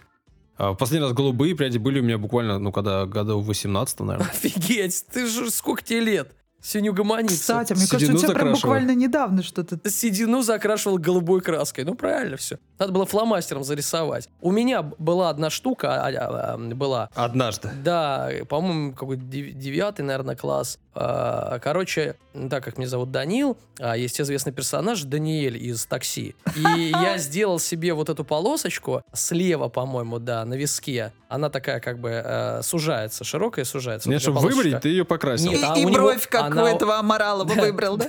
А 0.56 0.72
в 0.72 0.76
последний 0.76 1.06
раз 1.06 1.14
голубые 1.14 1.54
пряди 1.54 1.76
были 1.76 2.00
у 2.00 2.02
меня 2.02 2.16
буквально, 2.16 2.58
ну, 2.58 2.72
когда 2.72 3.04
года 3.04 3.36
в 3.36 3.44
18 3.44 4.00
наверное. 4.00 4.26
Офигеть, 4.30 5.04
ты 5.12 5.26
же 5.26 5.50
сколько 5.50 5.82
тебе 5.82 6.00
лет? 6.00 6.32
Синю 6.60 6.92
гомониться. 6.92 7.36
Кстати, 7.36 7.74
мне 7.74 7.86
кажется, 7.86 8.12
у 8.12 8.16
тебя 8.16 8.28
прям 8.28 8.34
закрашивал. 8.34 8.54
буквально 8.54 8.94
недавно 8.94 9.42
что-то... 9.42 9.78
Седину 9.88 10.42
закрашивал 10.42 10.98
голубой 10.98 11.40
краской. 11.40 11.84
Ну, 11.84 11.94
правильно 11.94 12.36
все. 12.36 12.58
Надо 12.78 12.92
было 12.92 13.06
фломастером 13.06 13.62
зарисовать. 13.62 14.28
У 14.40 14.50
меня 14.50 14.82
была 14.82 15.30
одна 15.30 15.50
штука, 15.50 16.04
а, 16.04 16.08
а, 16.08 16.54
а, 16.54 16.58
была. 16.58 17.08
Однажды. 17.14 17.70
Да, 17.84 18.30
по-моему, 18.48 18.94
какой-то 18.94 19.22
дев- 19.22 19.54
девятый, 19.54 20.04
наверное, 20.04 20.34
класс. 20.34 20.78
А, 20.98 21.58
Короче, 21.58 22.16
так 22.50 22.64
как 22.64 22.78
меня 22.78 22.88
зовут 22.88 23.10
Данил, 23.10 23.56
а 23.78 23.96
есть 23.96 24.20
известный 24.20 24.52
персонаж 24.52 25.02
Даниэль 25.02 25.56
из 25.62 25.84
«Такси». 25.86 26.34
И 26.54 26.60
я 26.92 27.18
сделал 27.18 27.58
себе 27.58 27.92
вот 27.94 28.08
эту 28.08 28.24
полосочку 28.24 29.02
слева, 29.12 29.68
по-моему, 29.68 30.18
да, 30.18 30.44
на 30.44 30.54
виске. 30.54 31.12
Она 31.28 31.50
такая 31.50 31.80
как 31.80 31.98
бы 32.00 32.10
э, 32.24 32.62
сужается, 32.62 33.24
широкая 33.24 33.64
сужается. 33.64 34.08
Мне, 34.08 34.16
Вот 34.16 34.22
чтобы 34.22 34.40
выбрить, 34.40 34.80
ты 34.80 34.88
ее 34.88 35.04
покрасил. 35.04 35.50
Нет, 35.50 35.60
И, 35.60 35.64
а 35.64 35.74
и 35.76 35.84
у 35.84 35.88
него- 35.88 35.98
бровь, 36.08 36.26
как 36.28 36.44
она- 36.44 36.62
у 36.64 36.66
этого 36.66 36.96
Амаралова 36.98 37.52
выбрал, 37.52 37.96
да? 37.96 38.06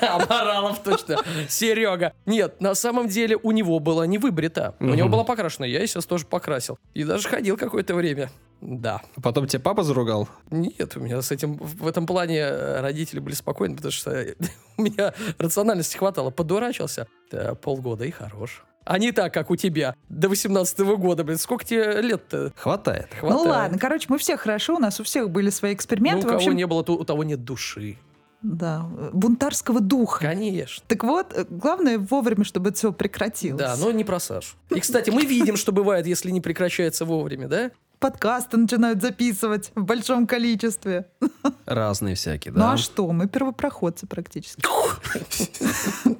Амаралов 0.00 0.82
точно. 0.82 1.16
Серега. 1.48 2.12
Нет, 2.26 2.60
на 2.60 2.74
самом 2.74 3.08
деле 3.08 3.36
у 3.42 3.50
него 3.50 3.78
была 3.80 4.06
не 4.06 4.18
выбрита. 4.18 4.74
У 4.80 4.84
него 4.86 5.08
была 5.08 5.24
покрашена. 5.24 5.66
Я, 5.66 5.80
естественно, 5.82 6.02
тоже 6.08 6.26
покрасил. 6.26 6.78
И 6.94 7.04
даже 7.04 7.28
ходил 7.28 7.56
какое-то 7.56 7.94
время. 7.94 8.30
Да. 8.60 9.00
Потом 9.22 9.46
тебя 9.46 9.60
папа 9.60 9.82
заругал. 9.82 10.28
Нет, 10.50 10.96
у 10.96 11.00
меня 11.00 11.22
с 11.22 11.30
этим 11.30 11.56
в 11.56 11.86
этом 11.86 12.06
плане 12.06 12.38
э, 12.40 12.80
родители 12.80 13.18
были 13.20 13.34
спокойны, 13.34 13.76
потому 13.76 13.92
что 13.92 14.26
у 14.76 14.82
меня 14.82 15.14
рациональности 15.38 15.96
хватало. 15.96 16.30
Подурачился 16.30 17.06
да, 17.30 17.54
полгода 17.54 18.04
и 18.04 18.10
хорош. 18.10 18.64
А 18.84 18.98
не 18.98 19.12
так, 19.12 19.32
как 19.32 19.50
у 19.50 19.56
тебя 19.56 19.94
до 20.08 20.28
18 20.28 20.78
года, 20.80 21.22
блин. 21.24 21.38
Сколько 21.38 21.64
тебе 21.64 22.00
лет-то? 22.00 22.52
Хватает. 22.56 23.08
Ну 23.22 23.28
Хватает. 23.28 23.46
ладно, 23.48 23.78
короче, 23.78 24.06
мы 24.08 24.18
все 24.18 24.36
хорошо, 24.36 24.76
у 24.76 24.78
нас 24.78 24.98
у 25.00 25.04
всех 25.04 25.30
были 25.30 25.50
свои 25.50 25.72
Ну, 25.72 25.76
эксперименты. 25.76 26.18
у 26.18 26.22
в 26.22 26.26
кого 26.26 26.36
общем, 26.38 26.56
не 26.56 26.66
было, 26.66 26.82
то 26.82 26.94
у 26.94 27.04
того 27.04 27.22
нет 27.24 27.44
души. 27.44 27.98
да, 28.42 28.86
бунтарского 29.12 29.80
духа. 29.80 30.20
Конечно. 30.20 30.82
Так 30.88 31.04
вот, 31.04 31.32
э, 31.34 31.44
главное 31.48 31.98
вовремя, 31.98 32.42
чтобы 32.44 32.70
это 32.70 32.78
все 32.78 32.92
прекратилось. 32.92 33.60
Да, 33.60 33.76
но 33.76 33.90
не 33.92 34.02
про 34.02 34.18
Сашу. 34.18 34.56
И, 34.70 34.80
кстати, 34.80 35.10
мы 35.10 35.24
видим, 35.24 35.56
что 35.56 35.72
бывает, 35.72 36.06
если 36.06 36.30
не 36.30 36.40
прекращается 36.40 37.04
вовремя, 37.04 37.48
да? 37.48 37.70
Подкасты 38.00 38.56
начинают 38.56 39.02
записывать 39.02 39.72
в 39.74 39.84
большом 39.84 40.26
количестве. 40.26 41.10
Разные 41.66 42.14
всякие, 42.14 42.50
Ну 42.52 42.60
да. 42.60 42.72
а 42.72 42.76
что, 42.78 43.06
мы 43.12 43.28
первопроходцы 43.28 44.06
практически. 44.06 44.62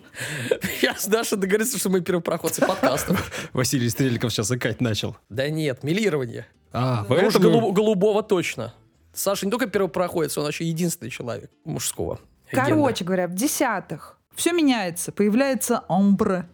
Я 0.83 0.95
с 0.95 1.07
Дашей 1.07 1.39
договорился, 1.39 1.78
что 1.78 1.89
мы 1.89 2.03
первопроходцы 2.03 2.61
подкастов. 2.66 3.33
Василий 3.55 3.89
Стрельников 3.89 4.31
сейчас 4.31 4.51
икать 4.53 4.83
начал. 4.83 5.16
Да 5.31 5.49
нет, 5.49 5.83
милирование. 5.83 6.47
А, 6.70 7.01
Ну 7.01 7.07
поэтому... 7.09 7.49
голуб- 7.49 7.72
голубого 7.74 8.22
точно. 8.22 8.74
Саша 9.14 9.47
не 9.47 9.51
только 9.51 9.66
первопроходец, 9.66 10.37
он 10.37 10.47
еще 10.49 10.64
единственный 10.66 11.09
человек 11.11 11.51
мужского. 11.64 12.20
Короче 12.51 13.05
говоря, 13.07 13.26
в 13.26 13.35
десятых 13.35 14.18
все 14.35 14.53
меняется, 14.53 15.12
появляется 15.12 15.83
омбре. 15.89 16.47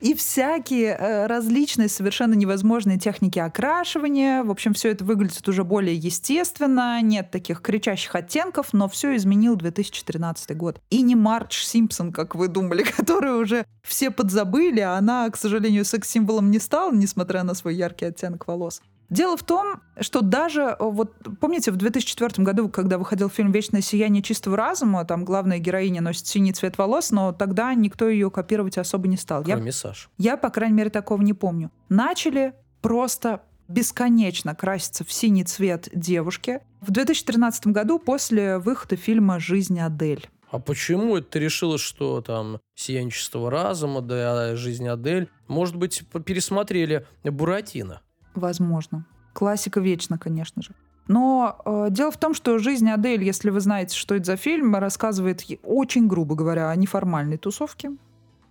И 0.00 0.14
всякие 0.14 0.96
э, 0.96 1.26
различные, 1.26 1.88
совершенно 1.88 2.34
невозможные 2.34 2.98
техники 2.98 3.38
окрашивания. 3.38 4.44
В 4.44 4.50
общем, 4.50 4.74
все 4.74 4.90
это 4.90 5.04
выглядит 5.04 5.46
уже 5.48 5.64
более 5.64 5.96
естественно. 5.96 7.00
Нет 7.02 7.30
таких 7.30 7.60
кричащих 7.60 8.14
оттенков, 8.14 8.72
но 8.72 8.88
все 8.88 9.16
изменил 9.16 9.56
2013 9.56 10.56
год. 10.56 10.80
И 10.90 11.02
не 11.02 11.16
Мардж 11.16 11.64
Симпсон, 11.64 12.12
как 12.12 12.34
вы 12.34 12.48
думали, 12.48 12.82
которую 12.96 13.40
уже 13.40 13.64
все 13.82 14.10
подзабыли, 14.10 14.80
а 14.80 14.96
она, 14.96 15.28
к 15.30 15.36
сожалению, 15.36 15.84
секс-символом 15.84 16.50
не 16.50 16.58
стала, 16.58 16.92
несмотря 16.92 17.42
на 17.42 17.54
свой 17.54 17.74
яркий 17.74 18.06
оттенок 18.06 18.46
волос. 18.46 18.80
Дело 19.10 19.36
в 19.36 19.42
том, 19.42 19.80
что 20.00 20.20
даже, 20.20 20.62
э, 20.62 20.76
вот 20.80 21.14
помните, 21.40 21.70
в 21.70 21.76
2004 21.76 22.44
году, 22.44 22.68
когда 22.68 22.98
выходил 22.98 23.30
фильм 23.30 23.52
«Вечное 23.52 23.80
сияние 23.80 24.22
чистого 24.22 24.56
разума», 24.56 25.04
там 25.04 25.24
главная 25.24 25.58
героиня 25.58 26.02
носит 26.02 26.26
синий 26.26 26.52
цвет 26.52 26.76
волос, 26.76 27.10
но 27.10 27.32
тогда 27.32 27.72
никто 27.74 28.08
ее 28.08 28.30
копировать 28.30 28.76
особо 28.76 29.08
не 29.08 29.16
стал. 29.16 29.44
Я, 29.46 29.54
Кроме 29.54 29.72
Саши. 29.72 30.08
я, 30.18 30.36
по 30.36 30.50
крайней 30.50 30.74
мере, 30.74 30.90
такого 30.90 31.22
не 31.22 31.32
помню. 31.32 31.70
Начали 31.88 32.52
просто 32.82 33.42
бесконечно 33.66 34.54
краситься 34.54 35.04
в 35.04 35.12
синий 35.12 35.44
цвет 35.44 35.88
девушки. 35.94 36.60
В 36.80 36.90
2013 36.90 37.68
году 37.68 37.98
после 37.98 38.58
выхода 38.58 38.96
фильма 38.96 39.40
«Жизнь 39.40 39.78
Адель». 39.80 40.28
А 40.50 40.58
почему 40.58 41.16
это 41.16 41.28
ты 41.32 41.40
решила, 41.40 41.76
что 41.78 42.22
там 42.22 42.60
«Сияние 42.74 43.10
чистого 43.10 43.50
разума», 43.50 44.00
да, 44.00 44.54
«Жизнь 44.56 44.88
Адель»? 44.88 45.28
Может 45.46 45.76
быть, 45.76 46.02
пересмотрели 46.24 47.06
«Буратино»? 47.24 48.00
Возможно. 48.38 49.04
Классика 49.32 49.80
вечна, 49.80 50.18
конечно 50.18 50.62
же. 50.62 50.70
Но 51.08 51.60
э, 51.64 51.86
дело 51.90 52.10
в 52.10 52.18
том, 52.18 52.34
что 52.34 52.58
«Жизнь 52.58 52.88
Адель», 52.88 53.24
если 53.24 53.50
вы 53.50 53.60
знаете, 53.60 53.96
что 53.96 54.14
это 54.14 54.26
за 54.26 54.36
фильм, 54.36 54.76
рассказывает 54.76 55.42
очень 55.62 56.06
грубо 56.06 56.34
говоря 56.34 56.70
о 56.70 56.76
неформальной 56.76 57.38
тусовке 57.38 57.92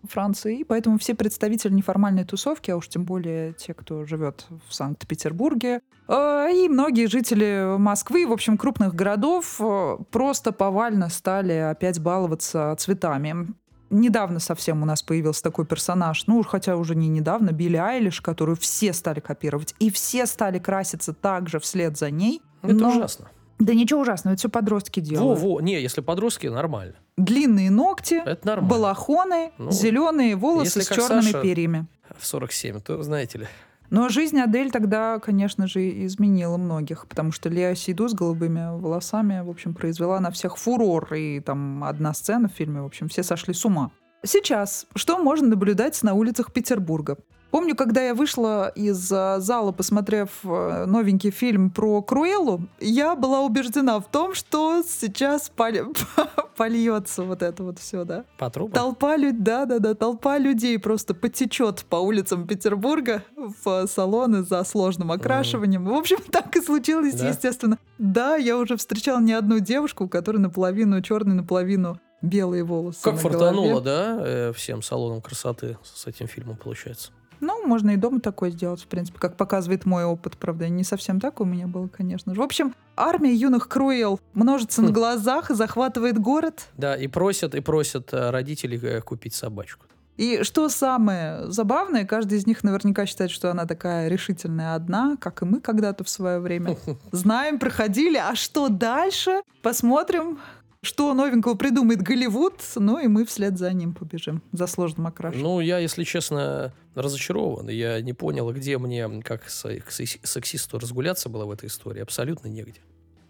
Франции, 0.04 0.60
и 0.60 0.64
поэтому 0.64 0.98
все 0.98 1.14
представители 1.14 1.74
неформальной 1.74 2.24
тусовки, 2.24 2.72
а 2.72 2.78
уж 2.78 2.88
тем 2.88 3.04
более 3.04 3.54
те, 3.54 3.74
кто 3.74 4.06
живет 4.06 4.48
в 4.68 4.74
Санкт-Петербурге, 4.74 5.82
э, 6.08 6.50
и 6.52 6.68
многие 6.68 7.08
жители 7.08 7.78
Москвы, 7.78 8.26
в 8.26 8.32
общем, 8.32 8.58
крупных 8.58 8.96
городов, 8.96 9.58
э, 9.60 9.98
просто 10.10 10.52
повально 10.52 11.10
стали 11.10 11.54
опять 11.54 12.00
баловаться 12.00 12.76
цветами. 12.78 13.48
Недавно 13.90 14.40
совсем 14.40 14.84
у 14.84 14.86
нас 14.86 15.02
появился 15.02 15.42
такой 15.44 15.66
персонаж, 15.66 16.28
ну, 16.28 16.44
хотя 16.44 16.76
уже 16.76 16.94
не 16.96 17.08
недавно, 17.08 17.52
Билли 17.52 17.78
Айлиш, 17.78 18.20
которую 18.22 18.58
все 18.58 18.92
стали 18.94 19.20
копировать, 19.22 19.76
и 19.80 19.90
все 19.92 20.26
стали 20.26 20.60
краситься 20.60 21.14
также 21.14 21.60
вслед 21.60 21.98
за 21.98 22.12
ней. 22.12 22.42
Это 22.64 22.74
Но- 22.76 22.90
ужасно. 22.90 23.30
Да 23.60 23.74
ничего 23.74 24.02
ужасного, 24.02 24.34
это 24.34 24.40
все 24.42 24.50
подростки 24.50 25.00
делают. 25.00 25.40
Во-во, 25.42 25.62
не, 25.62 25.82
если 25.82 26.02
подростки, 26.02 26.46
нормально. 26.48 26.94
Длинные 27.18 27.72
ногти, 27.72 28.22
Это 28.24 28.46
нормально. 28.46 28.70
балахоны, 28.70 29.52
Ну, 29.58 29.72
зеленые 29.72 30.36
волосы 30.36 30.82
с 30.84 30.88
черными 30.90 31.22
Саша. 31.22 31.42
перьями. 31.42 31.88
В 32.20 32.26
47, 32.28 32.80
то 32.82 33.02
знаете 33.02 33.40
ли. 33.40 33.48
Но 33.90 34.10
жизнь 34.10 34.40
Адель 34.40 34.72
тогда, 34.72 35.20
конечно 35.20 35.66
же, 35.68 36.06
изменила 36.06 36.58
многих, 36.58 37.08
потому 37.08 37.32
что 37.32 37.50
Лео 37.50 37.74
Сейду 37.74 38.10
с 38.10 38.14
голубыми 38.14 38.80
волосами, 38.80 39.42
в 39.42 39.50
общем, 39.50 39.74
произвела 39.74 40.20
на 40.20 40.30
всех 40.32 40.58
фурор. 40.58 41.14
И 41.14 41.40
там 41.40 41.84
одна 41.84 42.14
сцена 42.14 42.50
в 42.50 42.52
фильме, 42.52 42.82
в 42.82 42.86
общем, 42.86 43.08
все 43.08 43.24
сошли 43.24 43.54
с 43.54 43.64
ума. 43.64 43.92
Сейчас 44.24 44.88
что 44.96 45.20
можно 45.20 45.48
наблюдать 45.48 46.02
на 46.04 46.14
улицах 46.14 46.52
Петербурга? 46.52 47.18
Помню, 47.52 47.76
когда 47.76 48.02
я 48.02 48.14
вышла 48.14 48.68
из 48.70 49.12
а, 49.12 49.39
зала, 49.39 49.72
посмотрев 49.72 50.30
э, 50.43 50.86
новенький 50.86 51.32
фильм 51.32 51.70
про 51.70 52.02
Круэллу, 52.02 52.62
я 52.80 53.16
была 53.16 53.41
убеждена 53.41 54.00
в 54.00 54.08
том, 54.12 54.34
что 54.36 54.84
сейчас 54.84 55.50
поли- 55.56 55.86
польется 56.58 57.24
вот 57.24 57.41
это 57.41 57.64
вот 57.64 57.80
все, 57.80 58.04
да? 58.04 58.26
По 58.38 58.50
трубам. 58.50 58.74
Толпа 58.74 59.16
людей, 59.16 59.39
да, 59.39 59.66
да, 59.66 59.80
да, 59.80 59.93
толпа 59.93 60.38
людей 60.38 60.78
просто 60.78 61.14
потечет 61.14 61.86
по 61.89 61.95
улицам 61.98 62.45
Петербурга 62.48 63.24
в 63.36 63.88
салоны 63.88 64.43
за 64.43 64.64
сложным 64.64 65.12
окрашиванием. 65.12 65.86
В 65.86 65.93
общем, 65.93 66.18
так 66.32 66.56
и 66.56 66.62
случилось, 66.62 67.14
Да? 67.16 67.30
естественно. 67.30 67.78
Да, 67.98 68.36
я 68.36 68.58
уже 68.58 68.76
встречала 68.78 69.20
не 69.22 69.34
одну 69.34 69.60
девушку, 69.60 70.06
у 70.06 70.10
которой 70.10 70.38
наполовину 70.38 71.02
черный, 71.02 71.36
наполовину 71.36 72.00
белые 72.22 72.64
волосы. 72.64 73.00
Как 73.04 73.18
фартануло, 73.18 73.80
голове. 73.80 73.86
да, 73.86 74.18
э, 74.20 74.54
всем 74.54 74.82
салонам 74.82 75.22
красоты 75.22 75.78
с 75.84 76.06
этим 76.08 76.28
фильмом 76.28 76.58
получается. 76.58 77.12
Ну, 77.40 77.66
можно 77.66 77.92
и 77.92 77.96
дома 77.98 78.20
такое 78.20 78.52
сделать, 78.52 78.82
в 78.82 78.88
принципе, 78.88 79.20
как 79.20 79.38
показывает 79.38 79.86
мой 79.86 80.06
опыт, 80.06 80.38
правда, 80.38 80.68
не 80.70 80.84
совсем 80.84 81.20
так 81.20 81.40
у 81.40 81.46
меня 81.46 81.68
было, 81.68 81.88
конечно 81.88 82.34
же. 82.34 82.42
В 82.42 82.44
общем, 82.44 82.74
армия 82.96 83.34
юных 83.34 83.68
Круэл 83.68 84.20
множится 84.34 84.82
на 84.82 84.90
Хм. 84.90 84.94
глазах 84.94 85.52
и 85.52 85.54
захватывает 85.56 86.18
город. 86.20 86.68
Да, 86.78 86.96
и 86.96 87.08
просят, 87.08 87.56
и 87.56 87.60
просят 87.60 88.14
э, 88.14 88.30
родителей 88.30 88.80
э, 88.82 89.02
купить 89.02 89.34
собачку. 89.36 89.86
И 90.18 90.42
что 90.42 90.68
самое 90.68 91.52
забавное, 91.52 92.04
каждый 92.04 92.40
из 92.40 92.48
них 92.48 92.64
наверняка 92.64 93.06
считает, 93.06 93.30
что 93.30 93.52
она 93.52 93.68
такая 93.68 94.08
решительная 94.08 94.74
одна, 94.74 95.16
как 95.20 95.44
и 95.44 95.46
мы 95.46 95.62
когда-то 95.62 96.04
в 96.04 96.10
свое 96.10 96.40
время. 96.40 96.76
Знаем, 97.12 97.60
проходили, 97.60 98.18
а 98.18 98.36
что 98.36 98.68
дальше? 98.70 99.42
Посмотрим, 99.62 100.40
что 100.82 101.13
новенького 101.13 101.55
придумает 101.55 102.01
Голливуд, 102.01 102.61
ну 102.75 102.99
и 102.99 103.07
мы 103.07 103.25
вслед 103.25 103.57
за 103.57 103.73
ним 103.73 103.93
побежим, 103.93 104.41
за 104.51 104.67
сложным 104.67 105.07
окрашем. 105.07 105.41
Ну, 105.41 105.59
я, 105.59 105.80
если 105.80 106.03
честно, 106.03 106.73
разочарован. 106.95 107.69
Я 107.69 108.01
не 108.01 108.13
понял, 108.13 108.51
где 108.51 108.78
мне, 108.78 109.21
как 109.23 109.49
сексисту, 109.49 110.80
разгуляться 110.80 111.30
было 111.30 111.45
в 111.45 111.51
этой 111.51 111.67
истории. 111.67 112.01
Абсолютно 112.01 112.47
негде. 112.47 112.82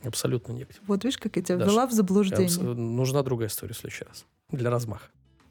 Абсолютно 0.04 0.54
негде. 0.54 0.76
Вот 0.86 1.04
видишь, 1.04 1.18
как 1.18 1.36
я 1.38 1.42
тебя 1.42 1.58
Даже 1.58 1.72
ввела 1.72 1.88
в 1.88 1.92
заблуждение. 1.92 2.48
Я, 2.48 2.62
нужна 2.62 3.24
другая 3.24 3.50
история 3.50 3.74
в 3.74 3.78
следующий 3.78 4.06
раз. 4.06 4.26
Для 4.52 4.70
размаха. 4.70 5.08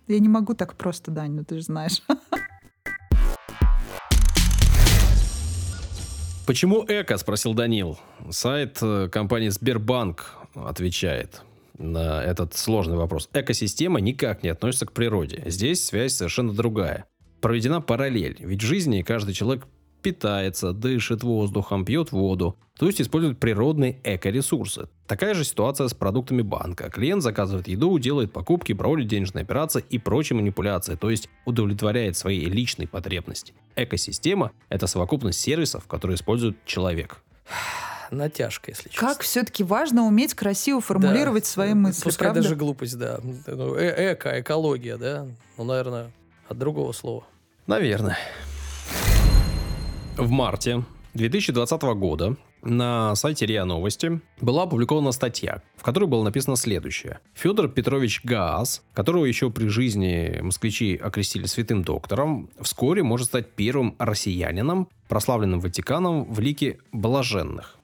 Я 0.06 0.18
не 0.20 0.28
могу 0.28 0.54
так 0.54 0.76
просто, 0.76 1.10
Дань, 1.10 1.32
ну 1.32 1.44
ты 1.44 1.56
же 1.56 1.62
знаешь. 1.62 2.02
Почему 6.46 6.84
эко, 6.86 7.16
спросил 7.18 7.54
Данил. 7.54 7.98
Сайт 8.30 8.78
э, 8.80 9.08
компании 9.08 9.48
Сбербанк 9.48 10.32
отвечает 10.54 11.42
этот 11.78 12.54
сложный 12.54 12.96
вопрос. 12.96 13.28
Экосистема 13.32 14.00
никак 14.00 14.42
не 14.42 14.48
относится 14.48 14.86
к 14.86 14.92
природе. 14.92 15.42
Здесь 15.46 15.84
связь 15.84 16.14
совершенно 16.14 16.52
другая. 16.52 17.06
Проведена 17.40 17.80
параллель. 17.80 18.36
Ведь 18.40 18.62
в 18.62 18.66
жизни 18.66 19.02
каждый 19.02 19.34
человек 19.34 19.66
питается, 20.02 20.72
дышит 20.72 21.24
воздухом, 21.24 21.84
пьет 21.84 22.12
воду, 22.12 22.56
то 22.78 22.86
есть 22.86 23.00
использует 23.00 23.40
природные 23.40 23.98
экоресурсы. 24.04 24.88
Такая 25.08 25.34
же 25.34 25.44
ситуация 25.44 25.88
с 25.88 25.94
продуктами 25.94 26.42
банка. 26.42 26.90
Клиент 26.90 27.22
заказывает 27.22 27.66
еду, 27.66 27.98
делает 27.98 28.32
покупки, 28.32 28.72
проводит 28.72 29.08
денежные 29.08 29.42
операции 29.42 29.84
и 29.90 29.98
прочие 29.98 30.36
манипуляции, 30.36 30.94
то 30.94 31.10
есть 31.10 31.28
удовлетворяет 31.44 32.16
свои 32.16 32.44
личные 32.44 32.86
потребности. 32.86 33.52
Экосистема– 33.74 34.52
это 34.68 34.86
совокупность 34.86 35.40
сервисов, 35.40 35.86
которые 35.88 36.14
использует 36.14 36.56
человек 36.66 37.20
натяжка, 38.10 38.70
если 38.70 38.88
честно. 38.88 39.08
Как 39.08 39.22
все-таки 39.22 39.64
важно 39.64 40.04
уметь 40.04 40.34
красиво 40.34 40.80
формулировать 40.80 41.44
да. 41.44 41.48
свои 41.48 41.74
мысли, 41.74 42.02
Пускай 42.02 42.26
правда? 42.26 42.42
даже 42.42 42.56
глупость, 42.56 42.98
да. 42.98 43.20
Ну, 43.46 43.74
э 43.76 44.12
Эко, 44.12 44.40
экология, 44.40 44.96
да. 44.96 45.26
Ну, 45.56 45.64
наверное, 45.64 46.10
от 46.48 46.58
другого 46.58 46.92
слова. 46.92 47.24
Наверное. 47.66 48.18
В 50.16 50.30
марте 50.30 50.84
2020 51.14 51.82
года 51.82 52.36
на 52.62 53.14
сайте 53.14 53.46
РИА 53.46 53.64
Новости 53.64 54.20
была 54.40 54.64
опубликована 54.64 55.12
статья, 55.12 55.62
в 55.76 55.82
которой 55.82 56.06
было 56.06 56.24
написано 56.24 56.56
следующее. 56.56 57.20
Федор 57.34 57.68
Петрович 57.68 58.22
Гаас, 58.24 58.82
которого 58.92 59.24
еще 59.24 59.50
при 59.50 59.68
жизни 59.68 60.40
москвичи 60.42 60.96
окрестили 60.96 61.46
святым 61.46 61.84
доктором, 61.84 62.50
вскоре 62.60 63.02
может 63.02 63.28
стать 63.28 63.52
первым 63.52 63.94
россиянином, 63.98 64.88
прославленным 65.08 65.60
Ватиканом 65.60 66.24
в 66.24 66.40
лике 66.40 66.78
блаженных. 66.92 67.75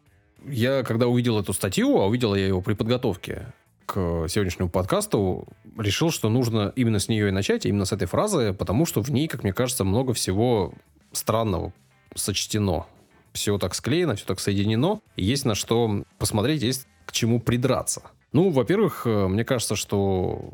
Я, 0.47 0.83
когда 0.83 1.07
увидел 1.07 1.39
эту 1.39 1.53
статью, 1.53 2.01
а 2.01 2.07
увидел 2.07 2.35
я 2.35 2.47
его 2.47 2.61
при 2.61 2.75
подготовке 2.75 3.53
к 3.87 4.27
сегодняшнему 4.29 4.71
подкасту, 4.71 5.47
решил, 5.79 6.11
что 6.11 6.29
нужно 6.29 6.73
именно 6.77 6.99
с 6.99 7.09
нее 7.09 7.29
и 7.29 7.33
начать, 7.33 7.67
именно 7.67 7.85
с 7.85 7.93
этой 7.93 8.07
фразы, 8.07 8.53
потому 8.53 8.87
что 8.87 9.03
в 9.03 9.11
ней, 9.11 9.29
как 9.29 9.43
мне 9.43 9.53
кажется, 9.53 9.85
много 9.85 10.13
всего 10.15 10.73
странного 11.13 11.73
сочтено. 12.15 12.87
Все 13.33 13.59
так 13.59 13.75
склеено, 13.75 14.15
все 14.15 14.27
так 14.27 14.41
соединено. 14.41 15.01
И 15.17 15.25
есть 15.25 15.45
на 15.45 15.55
что 15.55 16.05
посмотреть, 16.19 16.63
есть 16.63 16.87
к 17.07 17.13
чему 17.13 17.41
придраться. 17.41 18.03
Ну, 18.33 18.51
во-первых, 18.51 19.03
э, 19.07 19.29
мне 19.29 19.45
кажется, 19.45 19.77
что 19.77 20.53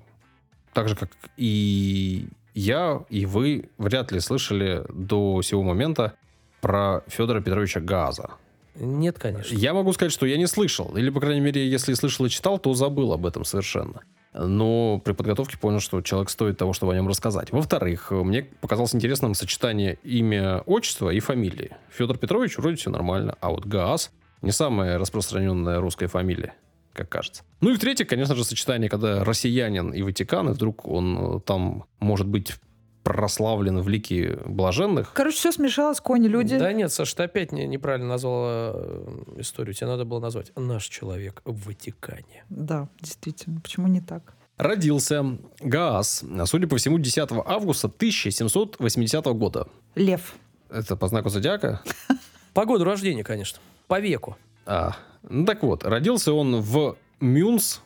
так 0.72 0.89
же, 0.89 0.97
как 0.97 1.11
и 1.36 2.28
я, 2.55 3.05
и 3.09 3.26
вы 3.26 3.70
вряд 3.78 4.12
ли 4.12 4.20
слышали 4.20 4.84
до 4.89 5.43
сего 5.43 5.62
момента 5.62 6.14
про 6.61 7.03
Федора 7.07 7.41
Петровича 7.41 7.80
Газа. 7.80 8.30
Нет, 8.79 9.18
конечно. 9.18 9.55
Я 9.55 9.74
могу 9.74 9.93
сказать, 9.93 10.12
что 10.12 10.26
я 10.26 10.37
не 10.37 10.47
слышал. 10.47 10.97
Или, 10.97 11.11
по 11.11 11.20
крайней 11.20 11.41
мере, 11.41 11.68
если 11.68 11.95
слышал 11.95 12.26
и 12.26 12.29
читал, 12.31 12.59
то 12.59 12.74
забыл 12.74 13.12
об 13.12 13.26
этом 13.26 13.45
совершенно 13.45 14.03
но 14.35 15.01
при 15.05 15.12
подготовке 15.12 15.59
понял, 15.59 15.81
что 15.81 16.01
человек 16.03 16.31
стоит 16.31 16.59
того, 16.59 16.72
чтобы 16.72 16.93
о 16.93 16.97
нем 16.97 17.09
рассказать. 17.09 17.51
Во-вторых, 17.51 18.11
мне 18.11 18.43
показалось 18.43 18.95
интересным 18.95 19.35
сочетание 19.35 19.99
имя, 20.03 20.61
отчества 20.61 21.11
и 21.11 21.20
фамилии. 21.20 21.76
Федор 21.91 22.18
Петрович 22.18 22.57
вроде 22.59 22.76
все 22.76 22.91
нормально, 22.91 23.37
а 23.41 23.51
вот 23.51 23.66
Гаас 23.66 24.11
не 24.43 24.53
самая 24.53 24.99
распространенная 24.99 25.81
русская 25.81 26.07
фамилия, 26.07 26.55
как 26.93 27.09
кажется. 27.09 27.43
Ну 27.61 27.70
и 27.70 27.74
в-третьих, 27.74 28.07
конечно 28.07 28.35
же, 28.35 28.45
сочетание, 28.45 28.89
когда 28.89 29.24
россиянин 29.24 29.91
и 29.91 30.03
Ватикан, 30.03 30.51
и 30.51 30.53
вдруг 30.53 30.87
он 30.87 31.37
э, 31.37 31.41
там 31.41 31.85
может 31.99 32.26
быть 32.26 32.55
прославлен 33.03 33.80
в 33.80 33.88
лике 33.88 34.38
блаженных. 34.44 35.12
Короче, 35.14 35.36
все 35.36 35.53
смешалось, 35.53 36.01
кони, 36.01 36.28
люди. 36.28 36.59
Да 36.59 36.72
нет, 36.72 36.92
Саша, 36.92 37.16
ты 37.16 37.22
опять 37.24 37.53
не, 37.53 37.66
неправильно 37.66 38.09
назвала 38.09 38.72
э, 38.74 39.24
историю. 39.38 39.74
Тебе 39.74 39.86
надо 39.88 40.05
было 40.05 40.20
назвать 40.20 40.53
«Наш 40.57 40.86
человек 40.86 41.42
в 41.44 41.66
Ватикане». 41.66 42.44
Да, 42.49 42.88
действительно. 43.01 43.61
Почему 43.61 43.86
не 43.86 44.01
так? 44.01 44.34
Родился 44.59 45.38
Гаас, 45.61 46.24
судя 46.46 46.66
по 46.66 46.76
всему, 46.76 46.99
10 46.99 47.28
августа 47.46 47.86
1780 47.86 49.24
года. 49.26 49.68
Лев. 49.94 50.34
Это 50.68 50.96
по 50.96 51.09
знаку 51.09 51.28
зодиака? 51.30 51.80
По 52.55 52.64
году 52.66 52.84
рождения, 52.84 53.22
конечно. 53.22 53.61
По 53.86 54.01
веку. 54.01 54.36
А, 54.66 54.96
ну 55.22 55.44
так 55.44 55.62
вот, 55.62 55.84
родился 55.84 56.32
он 56.32 56.61
в 56.61 56.96
Мюнс 57.20 57.80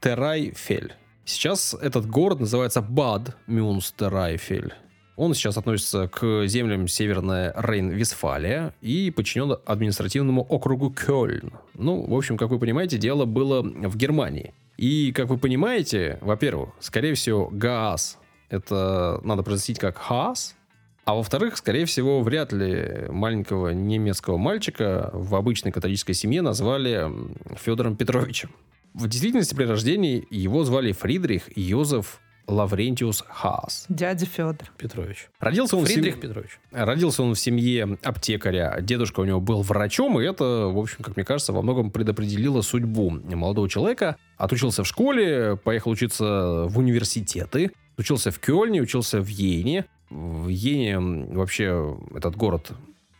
Терайфель. 0.00 0.94
Сейчас 1.30 1.76
этот 1.80 2.06
город 2.06 2.40
называется 2.40 2.82
Бад 2.82 3.36
Мюнстерайфель. 3.46 4.74
Он 5.14 5.32
сейчас 5.32 5.56
относится 5.56 6.08
к 6.08 6.46
землям 6.48 6.88
Северная 6.88 7.54
Рейн-Вестфалия 7.56 8.72
и 8.80 9.12
подчинен 9.12 9.56
административному 9.64 10.42
округу 10.42 10.90
Кёльн. 10.90 11.52
Ну, 11.74 12.04
в 12.04 12.14
общем, 12.16 12.36
как 12.36 12.50
вы 12.50 12.58
понимаете, 12.58 12.98
дело 12.98 13.26
было 13.26 13.62
в 13.62 13.96
Германии. 13.96 14.54
И, 14.76 15.12
как 15.12 15.28
вы 15.28 15.38
понимаете, 15.38 16.18
во-первых, 16.20 16.70
скорее 16.80 17.14
всего, 17.14 17.48
Гаас 17.52 18.18
это 18.48 19.20
надо 19.22 19.44
произносить 19.44 19.78
как 19.78 19.98
Хаас, 19.98 20.56
а 21.04 21.14
во-вторых, 21.14 21.56
скорее 21.56 21.84
всего, 21.84 22.22
вряд 22.22 22.52
ли 22.52 23.06
маленького 23.08 23.68
немецкого 23.68 24.36
мальчика 24.36 25.10
в 25.12 25.36
обычной 25.36 25.70
католической 25.70 26.12
семье 26.12 26.42
назвали 26.42 27.08
Федором 27.56 27.94
Петровичем. 27.94 28.50
В 28.94 29.08
действительности 29.08 29.54
при 29.54 29.64
рождении 29.64 30.26
его 30.30 30.64
звали 30.64 30.92
Фридрих 30.92 31.56
Йозеф 31.56 32.20
Лаврентиус 32.48 33.24
Хаас. 33.28 33.86
Дядя 33.88 34.26
Федор. 34.26 34.68
Петрович. 34.76 35.28
Родился 35.38 35.76
он 35.76 35.86
Фридрих 35.86 36.14
в 36.14 36.20
сем... 36.20 36.28
Петрович. 36.28 36.58
Родился 36.72 37.22
он 37.22 37.34
в 37.34 37.38
семье 37.38 37.98
аптекаря. 38.02 38.78
Дедушка 38.80 39.20
у 39.20 39.24
него 39.24 39.40
был 39.40 39.62
врачом, 39.62 40.20
и 40.20 40.24
это, 40.24 40.66
в 40.66 40.78
общем, 40.78 41.04
как 41.04 41.16
мне 41.16 41.24
кажется, 41.24 41.52
во 41.52 41.62
многом 41.62 41.90
предопределило 41.90 42.60
судьбу 42.62 43.10
молодого 43.10 43.68
человека. 43.68 44.16
Отучился 44.36 44.82
в 44.82 44.88
школе, 44.88 45.56
поехал 45.56 45.92
учиться 45.92 46.66
в 46.68 46.78
университеты, 46.78 47.70
учился 47.96 48.32
в 48.32 48.40
Кёльне, 48.40 48.82
учился 48.82 49.20
в 49.20 49.28
Йене. 49.28 49.84
В 50.08 50.48
Йене 50.48 50.98
вообще 50.98 51.96
этот 52.16 52.34
город 52.34 52.72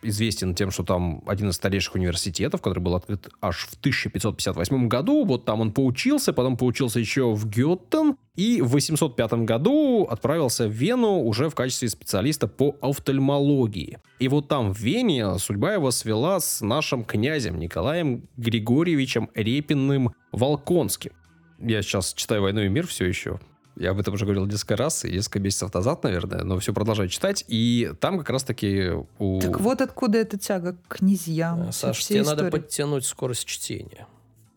известен 0.03 0.55
тем, 0.55 0.71
что 0.71 0.83
там 0.83 1.23
один 1.27 1.51
из 1.51 1.57
старейших 1.57 1.95
университетов, 1.95 2.61
который 2.63 2.81
был 2.81 2.95
открыт 2.95 3.29
аж 3.41 3.67
в 3.67 3.75
1558 3.75 4.89
году. 4.89 5.25
Вот 5.25 5.45
там 5.45 5.61
он 5.61 5.73
поучился, 5.73 6.33
потом 6.33 6.57
поучился 6.57 7.01
еще 7.01 7.33
в 7.33 7.49
Геттен, 7.49 8.17
и 8.37 8.63
в 8.63 8.69
805 8.69 9.33
году 9.45 10.07
отправился 10.11 10.67
в 10.67 10.73
Вену 10.73 11.21
уже 11.21 11.49
в 11.49 11.55
качестве 11.55 11.89
специалиста 11.89 12.49
по 12.49 12.77
офтальмологии. 12.81 13.99
И 14.19 14.29
вот 14.29 14.49
там, 14.49 14.73
в 14.73 14.79
Вене, 14.79 15.39
судьба 15.39 15.75
его 15.75 15.91
свела 15.91 16.41
с 16.41 16.61
нашим 16.61 17.05
князем 17.05 17.59
Николаем 17.59 18.29
Григорьевичем 18.37 19.31
Репинным 19.35 20.15
Волконским. 20.33 21.13
Я 21.59 21.83
сейчас 21.83 22.15
читаю 22.15 22.43
«Войну 22.43 22.63
и 22.63 22.69
мир» 22.69 22.87
все 22.87 23.05
еще. 23.05 23.39
Я 23.77 23.91
об 23.93 24.01
этом 24.01 24.15
уже 24.15 24.25
говорил 24.25 24.47
несколько 24.47 24.77
раз, 24.77 25.05
и 25.05 25.11
несколько 25.11 25.39
месяцев 25.39 25.73
назад, 25.73 26.03
наверное, 26.03 26.43
но 26.43 26.59
все 26.59 26.73
продолжаю 26.75 27.09
читать. 27.09 27.45
И 27.49 27.93
там 28.01 28.19
как 28.19 28.31
раз-таки 28.31 28.91
у... 29.19 29.41
Так 29.41 29.61
вот 29.61 29.81
откуда 29.81 30.19
эта 30.19 30.39
тяга 30.39 30.77
к 30.89 30.99
князьям. 30.99 31.69
А, 31.69 31.73
Саша, 31.73 32.05
тебе 32.05 32.21
истории. 32.21 32.37
надо 32.37 32.51
подтянуть 32.51 33.07
скорость 33.07 33.47
чтения. 33.47 34.07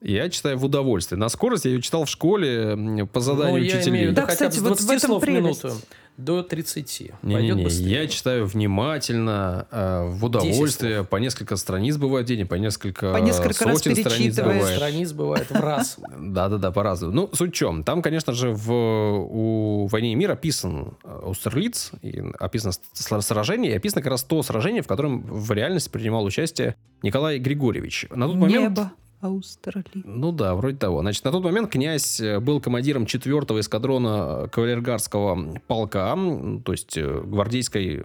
Я 0.01 0.29
читаю 0.29 0.57
в 0.57 0.65
удовольствие. 0.65 1.17
На 1.17 1.29
скорость 1.29 1.63
я 1.63 1.71
ее 1.71 1.81
читал 1.81 2.03
в 2.03 2.09
школе 2.09 3.07
по 3.13 3.21
заданию 3.21 3.61
ну, 3.61 3.65
учителей. 3.65 3.89
Имею, 3.89 4.13
да, 4.13 4.23
да, 4.23 4.27
кстати, 4.27 4.59
вот 4.59 4.81
в 4.81 4.89
этом 4.89 5.21
прелесть. 5.21 5.63
минуту 5.63 5.81
до 6.17 6.43
30. 6.43 7.11
Не, 7.23 7.33
Пойдет 7.33 7.55
не, 7.55 7.61
не, 7.61 7.63
быстрее. 7.63 7.89
Я 7.89 8.07
читаю 8.07 8.45
внимательно, 8.45 9.67
э, 9.71 10.09
в 10.09 10.25
удовольствие. 10.25 11.03
По 11.03 11.17
несколько 11.17 11.55
страниц 11.55 11.97
бывает 11.97 12.27
день, 12.27 12.45
по 12.45 12.55
несколько, 12.55 13.13
по 13.13 13.17
несколько 13.17 13.53
сотен 13.53 13.95
раз 13.95 13.99
страниц 13.99 14.37
бывает. 14.37 14.75
Страниц 14.75 15.11
бывает 15.11 15.49
в 15.49 15.59
раз. 15.59 15.97
Да-да-да, 16.17 16.71
по-разному. 16.71 17.13
Ну, 17.13 17.29
суть 17.33 17.51
в 17.51 17.55
чем? 17.55 17.83
Там, 17.83 18.01
конечно 18.01 18.33
же, 18.33 18.51
в, 18.51 18.71
у 18.71 19.87
«Войне 19.87 20.11
и 20.13 20.15
мир» 20.15 20.31
описан 20.31 20.97
Устерлиц, 21.03 21.91
и 22.01 22.23
описано 22.39 22.73
сражение, 23.21 23.71
и 23.71 23.75
описано 23.75 24.01
как 24.01 24.11
раз 24.11 24.23
то 24.23 24.43
сражение, 24.43 24.81
в 24.81 24.87
котором 24.87 25.21
в 25.23 25.51
реальности 25.51 25.89
принимал 25.89 26.23
участие 26.25 26.75
Николай 27.01 27.39
Григорьевич. 27.39 28.07
На 28.11 28.27
тот 28.27 28.35
момент... 28.35 28.63
Небо 28.63 28.91
Австралии. 29.23 30.03
Ну 30.03 30.31
да, 30.31 30.55
вроде 30.55 30.77
того. 30.77 31.01
Значит, 31.01 31.23
на 31.23 31.31
тот 31.31 31.43
момент 31.43 31.71
князь 31.71 32.19
э, 32.19 32.39
был 32.39 32.59
командиром 32.61 33.03
4-го 33.03 33.59
эскадрона 33.59 34.49
кавалергардского 34.51 35.59
полка, 35.67 36.15
то 36.63 36.71
есть 36.71 36.97
э, 36.97 37.21
гвардейской 37.23 38.03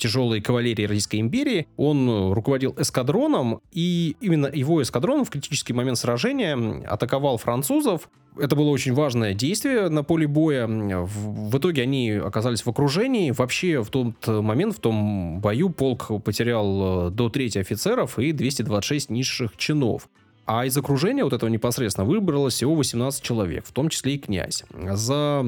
тяжелой 0.00 0.40
кавалерии 0.40 0.86
Российской 0.86 1.20
империи. 1.20 1.68
Он 1.76 2.08
э, 2.08 2.32
руководил 2.32 2.74
эскадроном, 2.78 3.60
и 3.70 4.16
именно 4.20 4.50
его 4.52 4.82
эскадрон 4.82 5.24
в 5.24 5.30
критический 5.30 5.72
момент 5.72 5.98
сражения 5.98 6.56
атаковал 6.86 7.36
французов. 7.36 8.08
Это 8.36 8.56
было 8.56 8.70
очень 8.70 8.94
важное 8.94 9.34
действие 9.34 9.88
на 9.88 10.02
поле 10.02 10.26
боя. 10.26 10.66
В, 10.66 11.50
в 11.50 11.58
итоге 11.58 11.82
они 11.82 12.12
оказались 12.12 12.62
в 12.62 12.68
окружении. 12.68 13.32
Вообще 13.32 13.82
в 13.82 13.90
тот 13.90 14.26
момент, 14.26 14.76
в 14.76 14.80
том 14.80 15.40
бою, 15.40 15.70
полк 15.70 16.10
потерял 16.24 17.08
э, 17.08 17.10
до 17.10 17.28
трети 17.28 17.58
офицеров 17.58 18.18
и 18.18 18.32
226 18.32 19.10
низших 19.10 19.56
чинов. 19.56 20.08
А 20.52 20.66
из 20.66 20.76
окружения 20.76 21.22
вот 21.22 21.32
этого 21.32 21.48
непосредственно 21.48 22.04
выбралось 22.04 22.54
всего 22.54 22.74
18 22.74 23.22
человек, 23.22 23.64
в 23.64 23.70
том 23.70 23.88
числе 23.88 24.16
и 24.16 24.18
князь. 24.18 24.64
За 24.74 25.46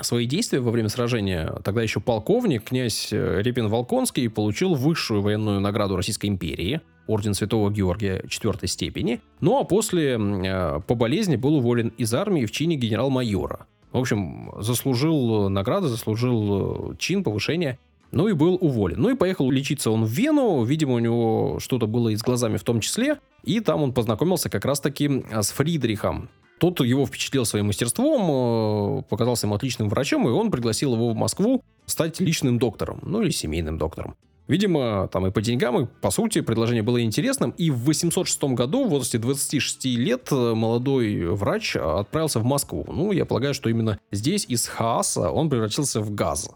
свои 0.00 0.26
действия 0.26 0.60
во 0.60 0.70
время 0.70 0.88
сражения 0.88 1.54
тогда 1.64 1.82
еще 1.82 1.98
полковник, 1.98 2.62
князь 2.62 3.08
э, 3.12 3.42
Репин-Волконский, 3.42 4.28
получил 4.30 4.74
высшую 4.74 5.22
военную 5.22 5.58
награду 5.58 5.96
Российской 5.96 6.26
империи, 6.26 6.80
орден 7.08 7.34
Святого 7.34 7.68
Георгия 7.72 8.22
четвертой 8.28 8.68
степени, 8.68 9.20
ну 9.40 9.58
а 9.58 9.64
после 9.64 10.16
э, 10.16 10.80
по 10.86 10.94
болезни 10.94 11.34
был 11.34 11.56
уволен 11.56 11.88
из 11.98 12.14
армии 12.14 12.46
в 12.46 12.52
чине 12.52 12.76
генерал-майора. 12.76 13.66
В 13.90 13.98
общем, 13.98 14.52
заслужил 14.60 15.48
награды, 15.48 15.88
заслужил 15.88 16.92
э, 16.92 16.96
чин, 16.98 17.24
повышение, 17.24 17.80
ну 18.10 18.28
и 18.28 18.32
был 18.32 18.58
уволен. 18.60 19.00
Ну 19.00 19.10
и 19.10 19.14
поехал 19.14 19.50
лечиться 19.50 19.90
он 19.90 20.04
в 20.04 20.10
Вену, 20.10 20.64
видимо, 20.64 20.94
у 20.94 20.98
него 20.98 21.58
что-то 21.60 21.86
было 21.86 22.08
и 22.08 22.16
с 22.16 22.22
глазами 22.22 22.56
в 22.56 22.64
том 22.64 22.80
числе, 22.80 23.18
и 23.44 23.60
там 23.60 23.82
он 23.82 23.92
познакомился 23.92 24.50
как 24.50 24.64
раз-таки 24.64 25.24
с 25.30 25.50
Фридрихом, 25.50 26.30
тот 26.58 26.80
его 26.80 27.06
впечатлил 27.06 27.44
своим 27.44 27.66
мастерством, 27.66 29.00
э, 29.00 29.02
показался 29.08 29.46
ему 29.46 29.54
отличным 29.54 29.88
врачом, 29.88 30.28
и 30.28 30.30
он 30.30 30.50
пригласил 30.50 30.94
его 30.94 31.10
в 31.10 31.16
Москву 31.16 31.62
стать 31.86 32.20
личным 32.20 32.58
доктором, 32.58 33.00
ну 33.02 33.22
или 33.22 33.30
семейным 33.30 33.78
доктором. 33.78 34.16
Видимо, 34.48 35.08
там 35.12 35.26
и 35.26 35.30
по 35.30 35.42
деньгам, 35.42 35.84
и 35.84 35.86
по 36.00 36.10
сути 36.10 36.40
предложение 36.40 36.82
было 36.82 37.02
интересным. 37.02 37.50
И 37.50 37.70
в 37.70 37.80
806 37.80 38.42
году, 38.54 38.86
в 38.86 38.88
возрасте 38.88 39.18
26 39.18 39.84
лет, 39.84 40.30
молодой 40.30 41.26
врач 41.26 41.76
отправился 41.76 42.40
в 42.40 42.44
Москву. 42.44 42.86
Ну, 42.88 43.12
я 43.12 43.26
полагаю, 43.26 43.52
что 43.52 43.68
именно 43.68 43.98
здесь 44.10 44.46
из 44.48 44.66
Хааса 44.66 45.30
он 45.30 45.50
превратился 45.50 46.00
в 46.00 46.14
газ. 46.14 46.50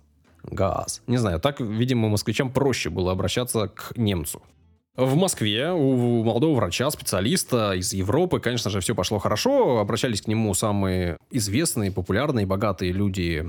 Газ. 0.45 1.03
Не 1.07 1.17
знаю, 1.17 1.41
так, 1.41 1.61
видимо, 1.61 2.09
москвичам 2.09 2.53
проще 2.53 2.91
было 2.91 3.13
обращаться 3.13 3.69
к 3.69 3.97
немцу. 3.97 4.43
В 4.95 5.17
Москве 5.17 5.73
у 5.73 6.23
молодого 6.23 6.57
врача, 6.57 6.91
специалиста 6.91 7.73
из 7.73 7.95
Европы, 7.95 8.41
конечно 8.41 8.71
же, 8.71 8.81
все 8.81 8.95
пошло 8.95 9.19
хорошо. 9.19 9.79
Обращались 9.79 10.21
к 10.21 10.29
нему 10.29 10.53
самые 10.53 11.17
известные, 11.31 11.91
популярные, 11.91 12.45
богатые 12.45 12.93
люди 12.93 13.43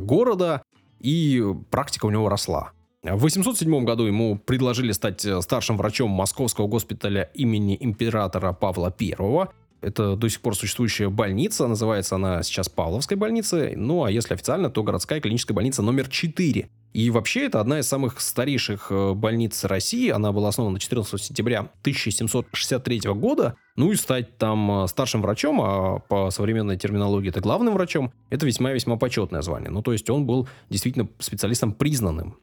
города, 0.00 0.62
и 1.00 1.42
практика 1.70 2.04
у 2.04 2.10
него 2.10 2.28
росла. 2.28 2.72
В 3.02 3.22
807 3.22 3.84
году 3.84 4.04
ему 4.04 4.36
предложили 4.36 4.92
стать 4.92 5.26
старшим 5.40 5.78
врачом 5.78 6.10
Московского 6.10 6.66
госпиталя 6.66 7.30
имени 7.32 7.78
императора 7.80 8.52
Павла 8.52 8.94
I. 9.00 9.48
Это 9.80 10.14
до 10.14 10.28
сих 10.28 10.40
пор 10.40 10.54
существующая 10.54 11.08
больница, 11.08 11.66
называется 11.66 12.16
она 12.16 12.42
сейчас 12.42 12.68
Павловской 12.68 13.16
больницей, 13.16 13.76
ну 13.76 14.04
а 14.04 14.10
если 14.10 14.34
официально, 14.34 14.68
то 14.68 14.82
городская 14.82 15.20
клиническая 15.20 15.54
больница 15.54 15.82
номер 15.82 16.08
4. 16.08 16.68
И 16.92 17.10
вообще 17.10 17.46
это 17.46 17.60
одна 17.60 17.78
из 17.78 17.86
самых 17.86 18.20
старейших 18.20 18.88
э, 18.90 19.12
больниц 19.14 19.62
России. 19.64 20.10
Она 20.10 20.32
была 20.32 20.48
основана 20.48 20.80
14 20.80 21.22
сентября 21.22 21.60
1763 21.82 23.02
года. 23.14 23.54
Ну 23.76 23.92
и 23.92 23.94
стать 23.94 24.36
там 24.38 24.84
э, 24.84 24.88
старшим 24.88 25.22
врачом, 25.22 25.60
а 25.62 26.00
по 26.00 26.30
современной 26.30 26.76
терминологии 26.76 27.28
это 27.28 27.40
главным 27.40 27.74
врачом, 27.74 28.12
это 28.28 28.44
весьма-весьма 28.44 28.96
почетное 28.96 29.40
звание. 29.42 29.70
Ну 29.70 29.82
то 29.82 29.92
есть 29.92 30.10
он 30.10 30.26
был 30.26 30.48
действительно 30.68 31.08
специалистом 31.20 31.72
признанным. 31.74 32.36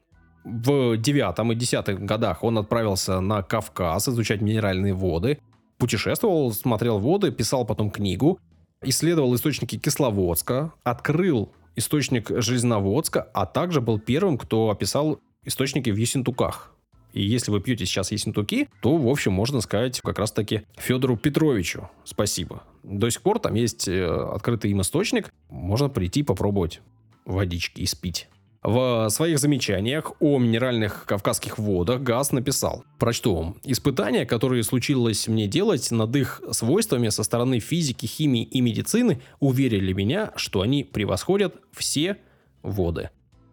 В 0.44 0.96
девятом 0.96 1.52
и 1.52 1.54
десятых 1.54 2.00
годах 2.00 2.42
он 2.42 2.56
отправился 2.56 3.20
на 3.20 3.42
Кавказ 3.42 4.08
изучать 4.08 4.40
минеральные 4.40 4.94
воды 4.94 5.40
путешествовал, 5.78 6.52
смотрел 6.52 6.98
воды, 6.98 7.30
писал 7.30 7.64
потом 7.64 7.90
книгу, 7.90 8.38
исследовал 8.82 9.34
источники 9.34 9.78
Кисловодска, 9.78 10.72
открыл 10.84 11.52
источник 11.76 12.30
Железноводска, 12.30 13.22
а 13.34 13.46
также 13.46 13.80
был 13.80 13.98
первым, 13.98 14.36
кто 14.36 14.70
описал 14.70 15.20
источники 15.44 15.90
в 15.90 15.96
Ессентуках. 15.96 16.74
И 17.12 17.22
если 17.22 17.50
вы 17.50 17.60
пьете 17.60 17.86
сейчас 17.86 18.12
Ессентуки, 18.12 18.68
то, 18.82 18.96
в 18.96 19.08
общем, 19.08 19.32
можно 19.32 19.60
сказать 19.60 20.00
как 20.00 20.18
раз-таки 20.18 20.62
Федору 20.76 21.16
Петровичу 21.16 21.88
спасибо. 22.04 22.62
До 22.82 23.08
сих 23.10 23.22
пор 23.22 23.38
там 23.38 23.54
есть 23.54 23.88
э, 23.88 24.04
открытый 24.04 24.70
им 24.70 24.82
источник, 24.82 25.32
можно 25.48 25.88
прийти 25.88 26.22
попробовать 26.22 26.80
водички 27.24 27.80
и 27.80 27.86
спить. 27.86 28.28
В 28.62 29.08
своих 29.10 29.38
замечаниях 29.38 30.12
о 30.20 30.38
минеральных 30.38 31.04
кавказских 31.06 31.58
водах 31.58 32.02
Газ 32.02 32.32
написал, 32.32 32.84
прочту 32.98 33.34
вам, 33.34 33.56
«Испытания, 33.62 34.26
которые 34.26 34.64
случилось 34.64 35.28
мне 35.28 35.46
делать 35.46 35.90
над 35.92 36.14
их 36.16 36.42
свойствами 36.50 37.08
со 37.08 37.22
стороны 37.22 37.60
физики, 37.60 38.06
химии 38.06 38.42
и 38.42 38.60
медицины, 38.60 39.22
уверили 39.38 39.92
меня, 39.92 40.32
что 40.34 40.60
они 40.60 40.82
превосходят 40.82 41.54
все 41.72 42.18
воды». 42.62 43.10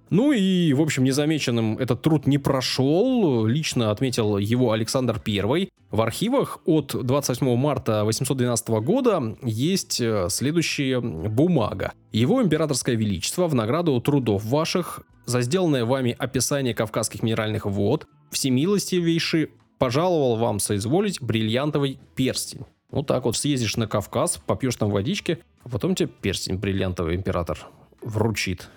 Ну 0.09 0.31
и, 0.31 0.73
в 0.73 0.81
общем, 0.81 1.03
незамеченным 1.03 1.77
этот 1.77 2.01
труд 2.01 2.27
не 2.27 2.37
прошел. 2.37 3.45
Лично 3.45 3.91
отметил 3.91 4.37
его 4.37 4.71
Александр 4.71 5.21
I. 5.25 5.69
В 5.91 6.01
архивах 6.01 6.59
от 6.65 6.95
28 6.95 7.55
марта 7.55 8.03
812 8.03 8.67
года 8.69 9.37
есть 9.41 10.01
э, 10.01 10.27
следующая 10.29 10.99
бумага. 10.99 11.93
Его 12.11 12.43
императорское 12.43 12.95
величество 12.95 13.47
в 13.47 13.55
награду 13.55 13.99
трудов 14.01 14.43
ваших 14.45 15.01
за 15.25 15.41
сделанное 15.41 15.85
вами 15.85 16.15
описание 16.17 16.73
кавказских 16.73 17.23
минеральных 17.23 17.65
вод 17.65 18.07
всемилостивейший 18.31 19.51
пожаловал 19.77 20.35
вам 20.37 20.59
соизволить 20.59 21.21
бриллиантовый 21.21 21.99
перстень. 22.15 22.65
Вот 22.91 23.07
так 23.07 23.25
вот 23.25 23.35
съездишь 23.35 23.77
на 23.77 23.87
Кавказ, 23.87 24.39
попьешь 24.45 24.75
там 24.75 24.89
водички, 24.89 25.39
а 25.63 25.69
потом 25.69 25.95
тебе 25.95 26.09
перстень 26.09 26.57
бриллиантовый 26.57 27.15
император 27.15 27.67
вручит 28.01 28.69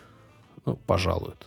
ну, 0.69 0.79
пожалуют. 0.87 1.47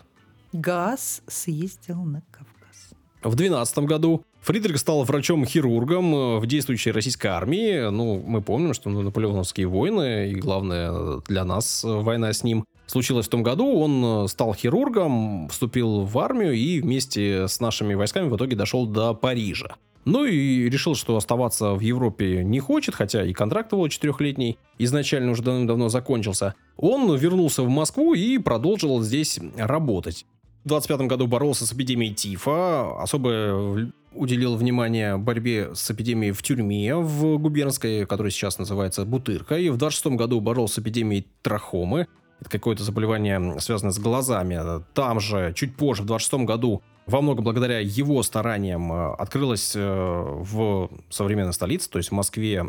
Газ 0.52 1.22
съездил 1.28 2.04
на 2.04 2.24
Кавказ. 2.32 2.94
В 3.24 3.36
12 3.36 3.78
году 3.80 4.24
Фридрих 4.42 4.80
стал 4.80 5.04
врачом-хирургом 5.04 6.16
э, 6.16 6.40
в 6.40 6.48
действующей 6.48 6.92
российской 6.92 7.28
армии. 7.28 7.90
Ну, 7.92 8.22
мы 8.26 8.42
помним, 8.42 8.74
что 8.74 8.90
наполеоновские 8.90 9.68
войны, 9.68 10.32
и 10.32 10.36
главное 10.36 11.22
для 11.28 11.46
нас 11.46 11.84
война 11.84 12.34
с 12.34 12.44
ним, 12.44 12.66
случилась 12.88 13.28
в 13.28 13.30
том 13.30 13.44
году. 13.44 13.80
Он 13.80 14.26
э, 14.26 14.28
стал 14.28 14.56
хирургом, 14.56 15.48
вступил 15.50 16.02
в 16.02 16.18
армию 16.18 16.54
и 16.54 16.82
вместе 16.82 17.48
с 17.48 17.60
нашими 17.60 17.94
войсками 17.94 18.28
в 18.28 18.36
итоге 18.36 18.56
дошел 18.56 18.88
до 18.88 19.14
Парижа. 19.14 19.76
Ну 20.06 20.26
и 20.26 20.70
решил, 20.70 20.95
что 20.95 21.16
оставаться 21.16 21.74
в 21.74 21.80
Европе 21.80 22.43
не 22.43 22.60
хочет, 22.60 22.95
хотя 22.95 23.24
и 23.24 23.34
контракт 23.34 23.72
его 23.72 23.88
четырехлетний 23.88 24.58
изначально 24.80 25.32
уже 25.32 25.43
давно-давно 25.43 25.89
закончился. 25.89 26.56
Он 26.78 27.16
вернулся 27.16 27.64
в 27.64 27.70
Москву 27.70 28.14
и 28.14 28.38
продолжил 28.38 29.02
здесь 29.02 29.39
работать. 29.58 30.26
В 30.64 30.70
25 30.70 31.02
году 31.02 31.28
боролся 31.28 31.66
с 31.66 31.74
эпидемией 31.74 32.14
тифа, 32.14 33.02
особо 33.02 33.91
уделил 34.14 34.56
внимание 34.56 35.18
борьбе 35.18 35.74
с 35.74 35.89
эпидемией 35.89 36.34
в 36.34 36.43
тюрьме 36.43 36.95
в 36.95 37.38
губернской, 37.38 38.06
которая 38.06 38.32
сейчас 38.32 38.60
называется 38.60 39.06
Бутыркой. 39.06 39.70
В 39.70 39.78
26 39.78 40.18
году 40.18 40.39
боролся 40.41 40.76
с 40.76 40.80
эпидемией 40.80 41.28
трахомы. 41.41 42.08
Это 42.42 42.50
какое-то 42.50 42.84
заболевание, 42.84 43.60
связанное 43.60 43.94
с 43.94 44.00
глазами. 44.00 44.84
Там 44.94 45.20
же, 45.20 45.54
чуть 45.56 45.76
позже, 45.76 46.02
в 46.02 46.08
26 46.08 46.46
году, 46.46 46.82
во 47.06 47.22
многом 47.22 47.44
благодаря 47.44 47.80
его 47.80 48.22
стараниям 48.24 48.92
э, 48.92 49.14
открылась 49.14 49.74
э, 49.76 49.80
в 49.82 50.89
современной 51.10 51.54
столице, 51.54 51.89
то 51.89 51.98
есть 51.98 52.10
в 52.10 52.14
Москве, 52.14 52.64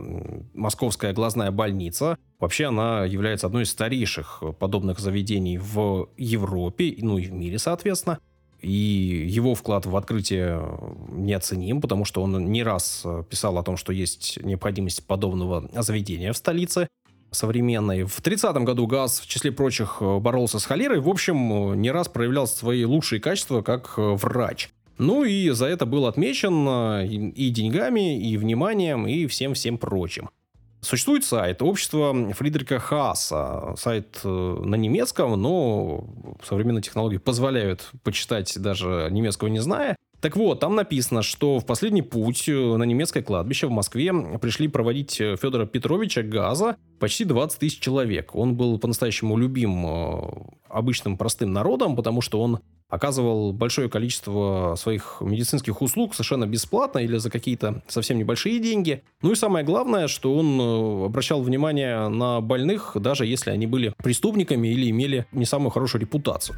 Московская 0.54 1.12
глазная 1.12 1.50
больница. 1.50 2.16
Вообще 2.38 2.66
она 2.66 3.04
является 3.04 3.46
одной 3.46 3.64
из 3.64 3.70
старейших 3.70 4.42
подобных 4.58 4.98
заведений 4.98 5.58
в 5.58 6.08
Европе, 6.16 6.96
ну 6.98 7.18
и 7.18 7.26
в 7.26 7.32
мире, 7.32 7.58
соответственно. 7.58 8.18
И 8.60 9.26
его 9.28 9.54
вклад 9.54 9.86
в 9.86 9.96
открытие 9.96 10.62
неоценим, 11.08 11.80
потому 11.80 12.04
что 12.04 12.22
он 12.22 12.52
не 12.52 12.62
раз 12.62 13.04
писал 13.28 13.58
о 13.58 13.62
том, 13.64 13.76
что 13.76 13.92
есть 13.92 14.38
необходимость 14.42 15.04
подобного 15.06 15.68
заведения 15.82 16.32
в 16.32 16.36
столице 16.36 16.88
современной. 17.32 18.04
В 18.04 18.20
30-м 18.20 18.64
году 18.64 18.86
ГАЗ, 18.86 19.20
в 19.20 19.26
числе 19.26 19.50
прочих, 19.50 19.98
э, 20.00 20.18
боролся 20.18 20.58
с 20.58 20.64
холерой. 20.64 21.00
В 21.00 21.08
общем, 21.08 21.80
не 21.80 21.90
раз 21.90 22.08
проявлял 22.08 22.46
свои 22.46 22.84
лучшие 22.84 23.20
качества 23.20 23.62
как 23.62 23.94
э, 23.96 24.02
врач. 24.02 24.70
Ну 24.98 25.24
и 25.24 25.50
за 25.50 25.66
это 25.66 25.86
был 25.86 26.06
отмечен 26.06 26.66
э, 26.68 27.06
и 27.06 27.50
деньгами, 27.50 28.20
и 28.20 28.36
вниманием, 28.36 29.06
и 29.06 29.26
всем-всем 29.26 29.78
прочим. 29.78 30.30
Существует 30.80 31.24
сайт 31.24 31.62
общества 31.62 32.32
Фридриха 32.32 32.78
Хааса. 32.80 33.74
Сайт 33.76 34.20
на 34.24 34.74
немецком, 34.74 35.40
но 35.40 36.04
современные 36.42 36.82
технологии 36.82 37.18
позволяют 37.18 37.90
почитать 38.02 38.52
даже 38.60 39.08
немецкого 39.10 39.46
не 39.48 39.60
зная. 39.60 39.96
Так 40.22 40.36
вот, 40.36 40.60
там 40.60 40.76
написано, 40.76 41.22
что 41.22 41.58
в 41.58 41.66
последний 41.66 42.00
путь 42.00 42.48
э, 42.48 42.52
на 42.52 42.84
немецкое 42.84 43.24
кладбище 43.24 43.66
в 43.66 43.72
Москве 43.72 44.12
пришли 44.40 44.68
проводить 44.68 45.20
э, 45.20 45.36
Федора 45.36 45.66
Петровича 45.66 46.22
Газа 46.22 46.76
почти 47.00 47.24
20 47.24 47.58
тысяч 47.58 47.80
человек. 47.80 48.36
Он 48.36 48.54
был 48.54 48.78
по-настоящему 48.78 49.36
любим 49.36 49.84
э, 49.84 50.20
обычным 50.68 51.16
простым 51.16 51.52
народом, 51.52 51.96
потому 51.96 52.20
что 52.20 52.40
он 52.40 52.60
оказывал 52.88 53.52
большое 53.52 53.90
количество 53.90 54.76
своих 54.78 55.16
медицинских 55.20 55.82
услуг 55.82 56.14
совершенно 56.14 56.46
бесплатно 56.46 57.00
или 57.00 57.16
за 57.16 57.28
какие-то 57.28 57.82
совсем 57.88 58.16
небольшие 58.16 58.60
деньги. 58.60 59.02
Ну 59.22 59.32
и 59.32 59.34
самое 59.34 59.64
главное, 59.64 60.06
что 60.06 60.36
он 60.36 61.04
обращал 61.04 61.42
внимание 61.42 62.06
на 62.06 62.40
больных, 62.40 62.92
даже 62.94 63.26
если 63.26 63.50
они 63.50 63.66
были 63.66 63.92
преступниками 64.00 64.68
или 64.68 64.88
имели 64.88 65.26
не 65.32 65.46
самую 65.46 65.70
хорошую 65.70 66.02
репутацию. 66.02 66.56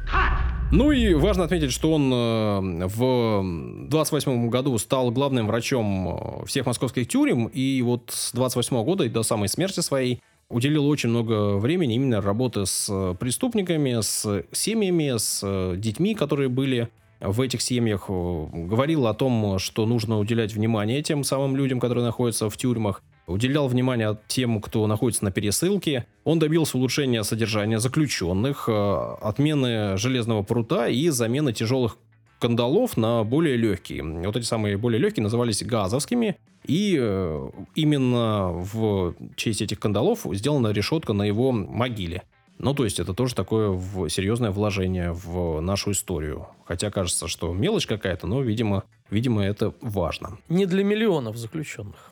Ну 0.71 0.91
и 0.91 1.13
важно 1.13 1.43
отметить, 1.43 1.71
что 1.71 1.93
он 1.93 2.11
э, 2.11 2.87
в 2.87 3.87
28 3.87 4.49
году 4.49 4.77
стал 4.79 5.11
главным 5.11 5.47
врачом 5.47 6.41
э, 6.41 6.45
всех 6.47 6.65
московских 6.65 7.07
тюрем, 7.07 7.45
и 7.45 7.81
вот 7.83 8.09
с 8.11 8.31
28 8.33 8.83
года 8.83 9.03
и 9.03 9.09
до 9.09 9.21
самой 9.21 9.47
смерти 9.47 9.81
своей 9.81 10.21
уделил 10.49 10.87
очень 10.87 11.09
много 11.09 11.57
времени 11.57 11.95
именно 11.95 12.19
работы 12.19 12.65
с 12.65 12.87
э, 12.89 13.15
преступниками, 13.19 14.01
с 14.01 14.43
семьями, 14.51 15.17
с 15.17 15.75
детьми, 15.77 16.15
которые 16.15 16.49
были 16.49 16.89
в 17.21 17.41
этих 17.41 17.61
семьях. 17.61 18.09
Говорил 18.09 19.07
о 19.07 19.13
том, 19.13 19.59
что 19.59 19.85
нужно 19.85 20.19
уделять 20.19 20.53
внимание 20.53 21.03
тем 21.03 21.23
самым 21.23 21.55
людям, 21.55 21.79
которые 21.79 22.03
находятся 22.03 22.49
в 22.49 22.57
тюрьмах. 22.57 23.03
Уделял 23.27 23.67
внимание 23.67 24.17
тем, 24.27 24.61
кто 24.61 24.85
находится 24.85 25.23
на 25.23 25.31
пересылке. 25.31 26.05
Он 26.23 26.37
добился 26.37 26.77
улучшения 26.77 27.23
содержания 27.23 27.79
заключенных, 27.79 28.69
э, 28.69 29.15
отмены 29.21 29.97
железного 29.97 30.43
прута 30.43 30.87
и 30.87 31.09
замены 31.09 31.51
тяжелых 31.51 31.97
кандалов 32.39 32.97
на 32.97 33.23
более 33.23 33.57
легкие. 33.57 34.03
Вот 34.03 34.35
эти 34.35 34.45
самые 34.45 34.77
более 34.77 34.99
легкие 34.99 35.23
назывались 35.23 35.63
газовскими. 35.63 36.37
И 36.65 36.97
э, 36.99 37.49
именно 37.73 38.49
в 38.51 39.15
честь 39.35 39.61
этих 39.61 39.79
кандалов 39.79 40.25
сделана 40.33 40.67
решетка 40.67 41.13
на 41.13 41.23
его 41.23 41.51
могиле. 41.51 42.23
Ну, 42.57 42.73
то 42.73 42.85
есть 42.85 42.99
это 42.99 43.13
тоже 43.13 43.35
такое 43.35 43.77
серьезное 44.09 44.51
вложение 44.51 45.11
в 45.11 45.59
нашу 45.61 45.91
историю. 45.91 46.47
Хотя 46.65 46.89
кажется, 46.89 47.27
что 47.27 47.53
мелочь 47.53 47.85
какая-то, 47.85 48.27
но, 48.27 48.41
видимо, 48.41 48.83
видимо, 49.09 49.43
это 49.43 49.73
важно. 49.81 50.37
Не 50.47 50.65
для 50.65 50.83
миллионов 50.83 51.37
заключенных. 51.37 52.11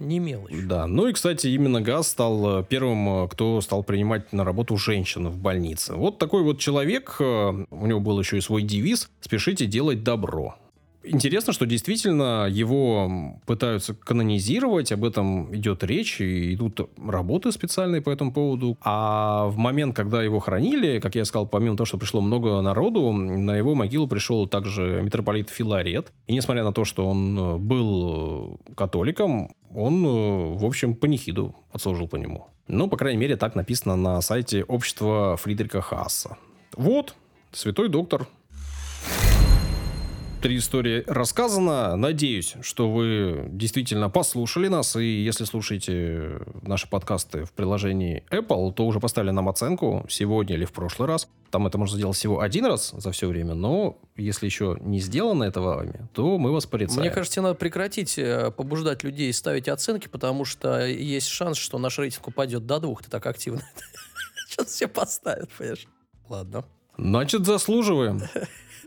Не 0.00 0.18
мелочь. 0.18 0.52
Да. 0.64 0.86
Ну 0.86 1.06
и, 1.06 1.12
кстати, 1.12 1.46
именно 1.48 1.80
ГАЗ 1.80 2.08
стал 2.08 2.60
э, 2.60 2.64
первым, 2.68 3.24
э, 3.24 3.28
кто 3.28 3.60
стал 3.60 3.84
принимать 3.84 4.32
на 4.32 4.44
работу 4.44 4.76
женщин 4.76 5.28
в 5.28 5.38
больнице. 5.38 5.94
Вот 5.94 6.18
такой 6.18 6.42
вот 6.42 6.58
человек, 6.58 7.16
у 7.20 7.86
него 7.86 8.00
был 8.00 8.18
еще 8.18 8.38
и 8.38 8.40
свой 8.40 8.62
девиз 8.62 9.10
«Спешите 9.20 9.66
делать 9.66 10.02
добро». 10.02 10.56
Интересно, 11.02 11.52
что 11.52 11.64
действительно 11.64 12.46
его 12.46 13.38
пытаются 13.46 13.94
канонизировать, 13.94 14.92
об 14.92 15.04
этом 15.04 15.54
идет 15.54 15.82
речь, 15.82 16.20
и 16.20 16.54
идут 16.54 16.90
работы 16.98 17.52
специальные 17.52 18.02
по 18.02 18.10
этому 18.10 18.32
поводу. 18.32 18.76
А 18.82 19.46
в 19.46 19.56
момент, 19.56 19.96
когда 19.96 20.22
его 20.22 20.40
хоронили, 20.40 20.98
как 21.00 21.14
я 21.14 21.24
сказал, 21.24 21.46
помимо 21.46 21.76
того, 21.76 21.86
что 21.86 21.96
пришло 21.96 22.20
много 22.20 22.60
народу, 22.60 23.12
на 23.12 23.56
его 23.56 23.74
могилу 23.74 24.08
пришел 24.08 24.46
также 24.46 25.00
митрополит 25.02 25.48
Филарет. 25.48 26.12
И 26.26 26.34
несмотря 26.34 26.64
на 26.64 26.72
то, 26.72 26.84
что 26.84 27.06
он 27.08 27.58
был 27.66 28.60
католиком, 28.76 29.54
он, 29.74 30.02
в 30.56 30.64
общем, 30.64 30.94
панихиду 30.94 31.54
отслужил 31.72 32.08
по 32.08 32.16
нему. 32.16 32.48
Ну, 32.68 32.88
по 32.88 32.96
крайней 32.96 33.18
мере, 33.18 33.36
так 33.36 33.54
написано 33.54 33.96
на 33.96 34.20
сайте 34.20 34.64
общества 34.64 35.36
Фридриха 35.36 35.80
Хасса. 35.80 36.36
Вот, 36.76 37.14
святой 37.52 37.88
доктор 37.88 38.28
три 40.40 40.56
истории 40.56 41.04
рассказано. 41.06 41.96
Надеюсь, 41.96 42.54
что 42.62 42.90
вы 42.90 43.46
действительно 43.50 44.08
послушали 44.08 44.68
нас. 44.68 44.96
И 44.96 45.22
если 45.22 45.44
слушаете 45.44 46.40
наши 46.62 46.88
подкасты 46.88 47.44
в 47.44 47.52
приложении 47.52 48.24
Apple, 48.30 48.72
то 48.72 48.86
уже 48.86 49.00
поставили 49.00 49.30
нам 49.30 49.48
оценку 49.48 50.06
сегодня 50.08 50.56
или 50.56 50.64
в 50.64 50.72
прошлый 50.72 51.08
раз. 51.08 51.28
Там 51.50 51.66
это 51.66 51.78
можно 51.78 51.96
сделать 51.96 52.16
всего 52.16 52.40
один 52.40 52.66
раз 52.66 52.92
за 52.96 53.12
все 53.12 53.28
время, 53.28 53.54
но 53.54 53.98
если 54.16 54.46
еще 54.46 54.78
не 54.80 55.00
сделано 55.00 55.44
это 55.44 55.60
вами, 55.60 56.08
то 56.14 56.38
мы 56.38 56.52
вас 56.52 56.66
порицаем. 56.66 57.00
Мне 57.00 57.10
кажется, 57.10 57.42
надо 57.42 57.54
прекратить 57.54 58.18
э, 58.18 58.50
побуждать 58.50 59.04
людей 59.04 59.32
ставить 59.32 59.68
оценки, 59.68 60.08
потому 60.08 60.44
что 60.44 60.86
есть 60.86 61.28
шанс, 61.28 61.58
что 61.58 61.78
наш 61.78 61.98
рейтинг 61.98 62.28
упадет 62.28 62.66
до 62.66 62.80
двух. 62.80 63.02
Ты 63.02 63.10
так 63.10 63.26
активно. 63.26 63.62
Сейчас 64.48 64.68
все 64.68 64.88
поставят, 64.88 65.50
понимаешь? 65.50 65.86
Ладно. 66.28 66.64
Значит, 66.96 67.44
заслуживаем. 67.44 68.22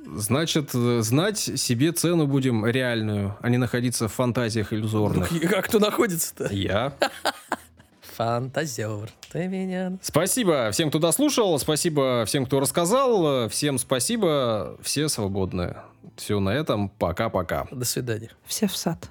Значит, 0.05 0.71
знать 0.71 1.39
себе 1.39 1.91
цену 1.91 2.27
будем 2.27 2.65
реальную, 2.65 3.37
а 3.41 3.49
не 3.49 3.57
находиться 3.57 4.07
в 4.07 4.13
фантазиях 4.13 4.73
иллюзорных. 4.73 5.29
Как 5.49 5.65
кто 5.65 5.79
находится-то? 5.79 6.53
Я. 6.53 6.93
Фантазер, 8.15 9.09
ты 9.31 9.47
меня... 9.47 9.97
Спасибо 10.01 10.69
всем, 10.71 10.89
кто 10.89 10.99
дослушал, 10.99 11.57
спасибо 11.57 12.25
всем, 12.27 12.45
кто 12.45 12.59
рассказал, 12.59 13.49
всем 13.49 13.79
спасибо, 13.79 14.77
все 14.81 15.09
свободны. 15.09 15.75
Все 16.15 16.39
на 16.39 16.49
этом, 16.51 16.89
пока-пока. 16.89 17.67
До 17.71 17.85
свидания. 17.85 18.29
Все 18.45 18.67
в 18.67 18.77
сад. 18.77 19.09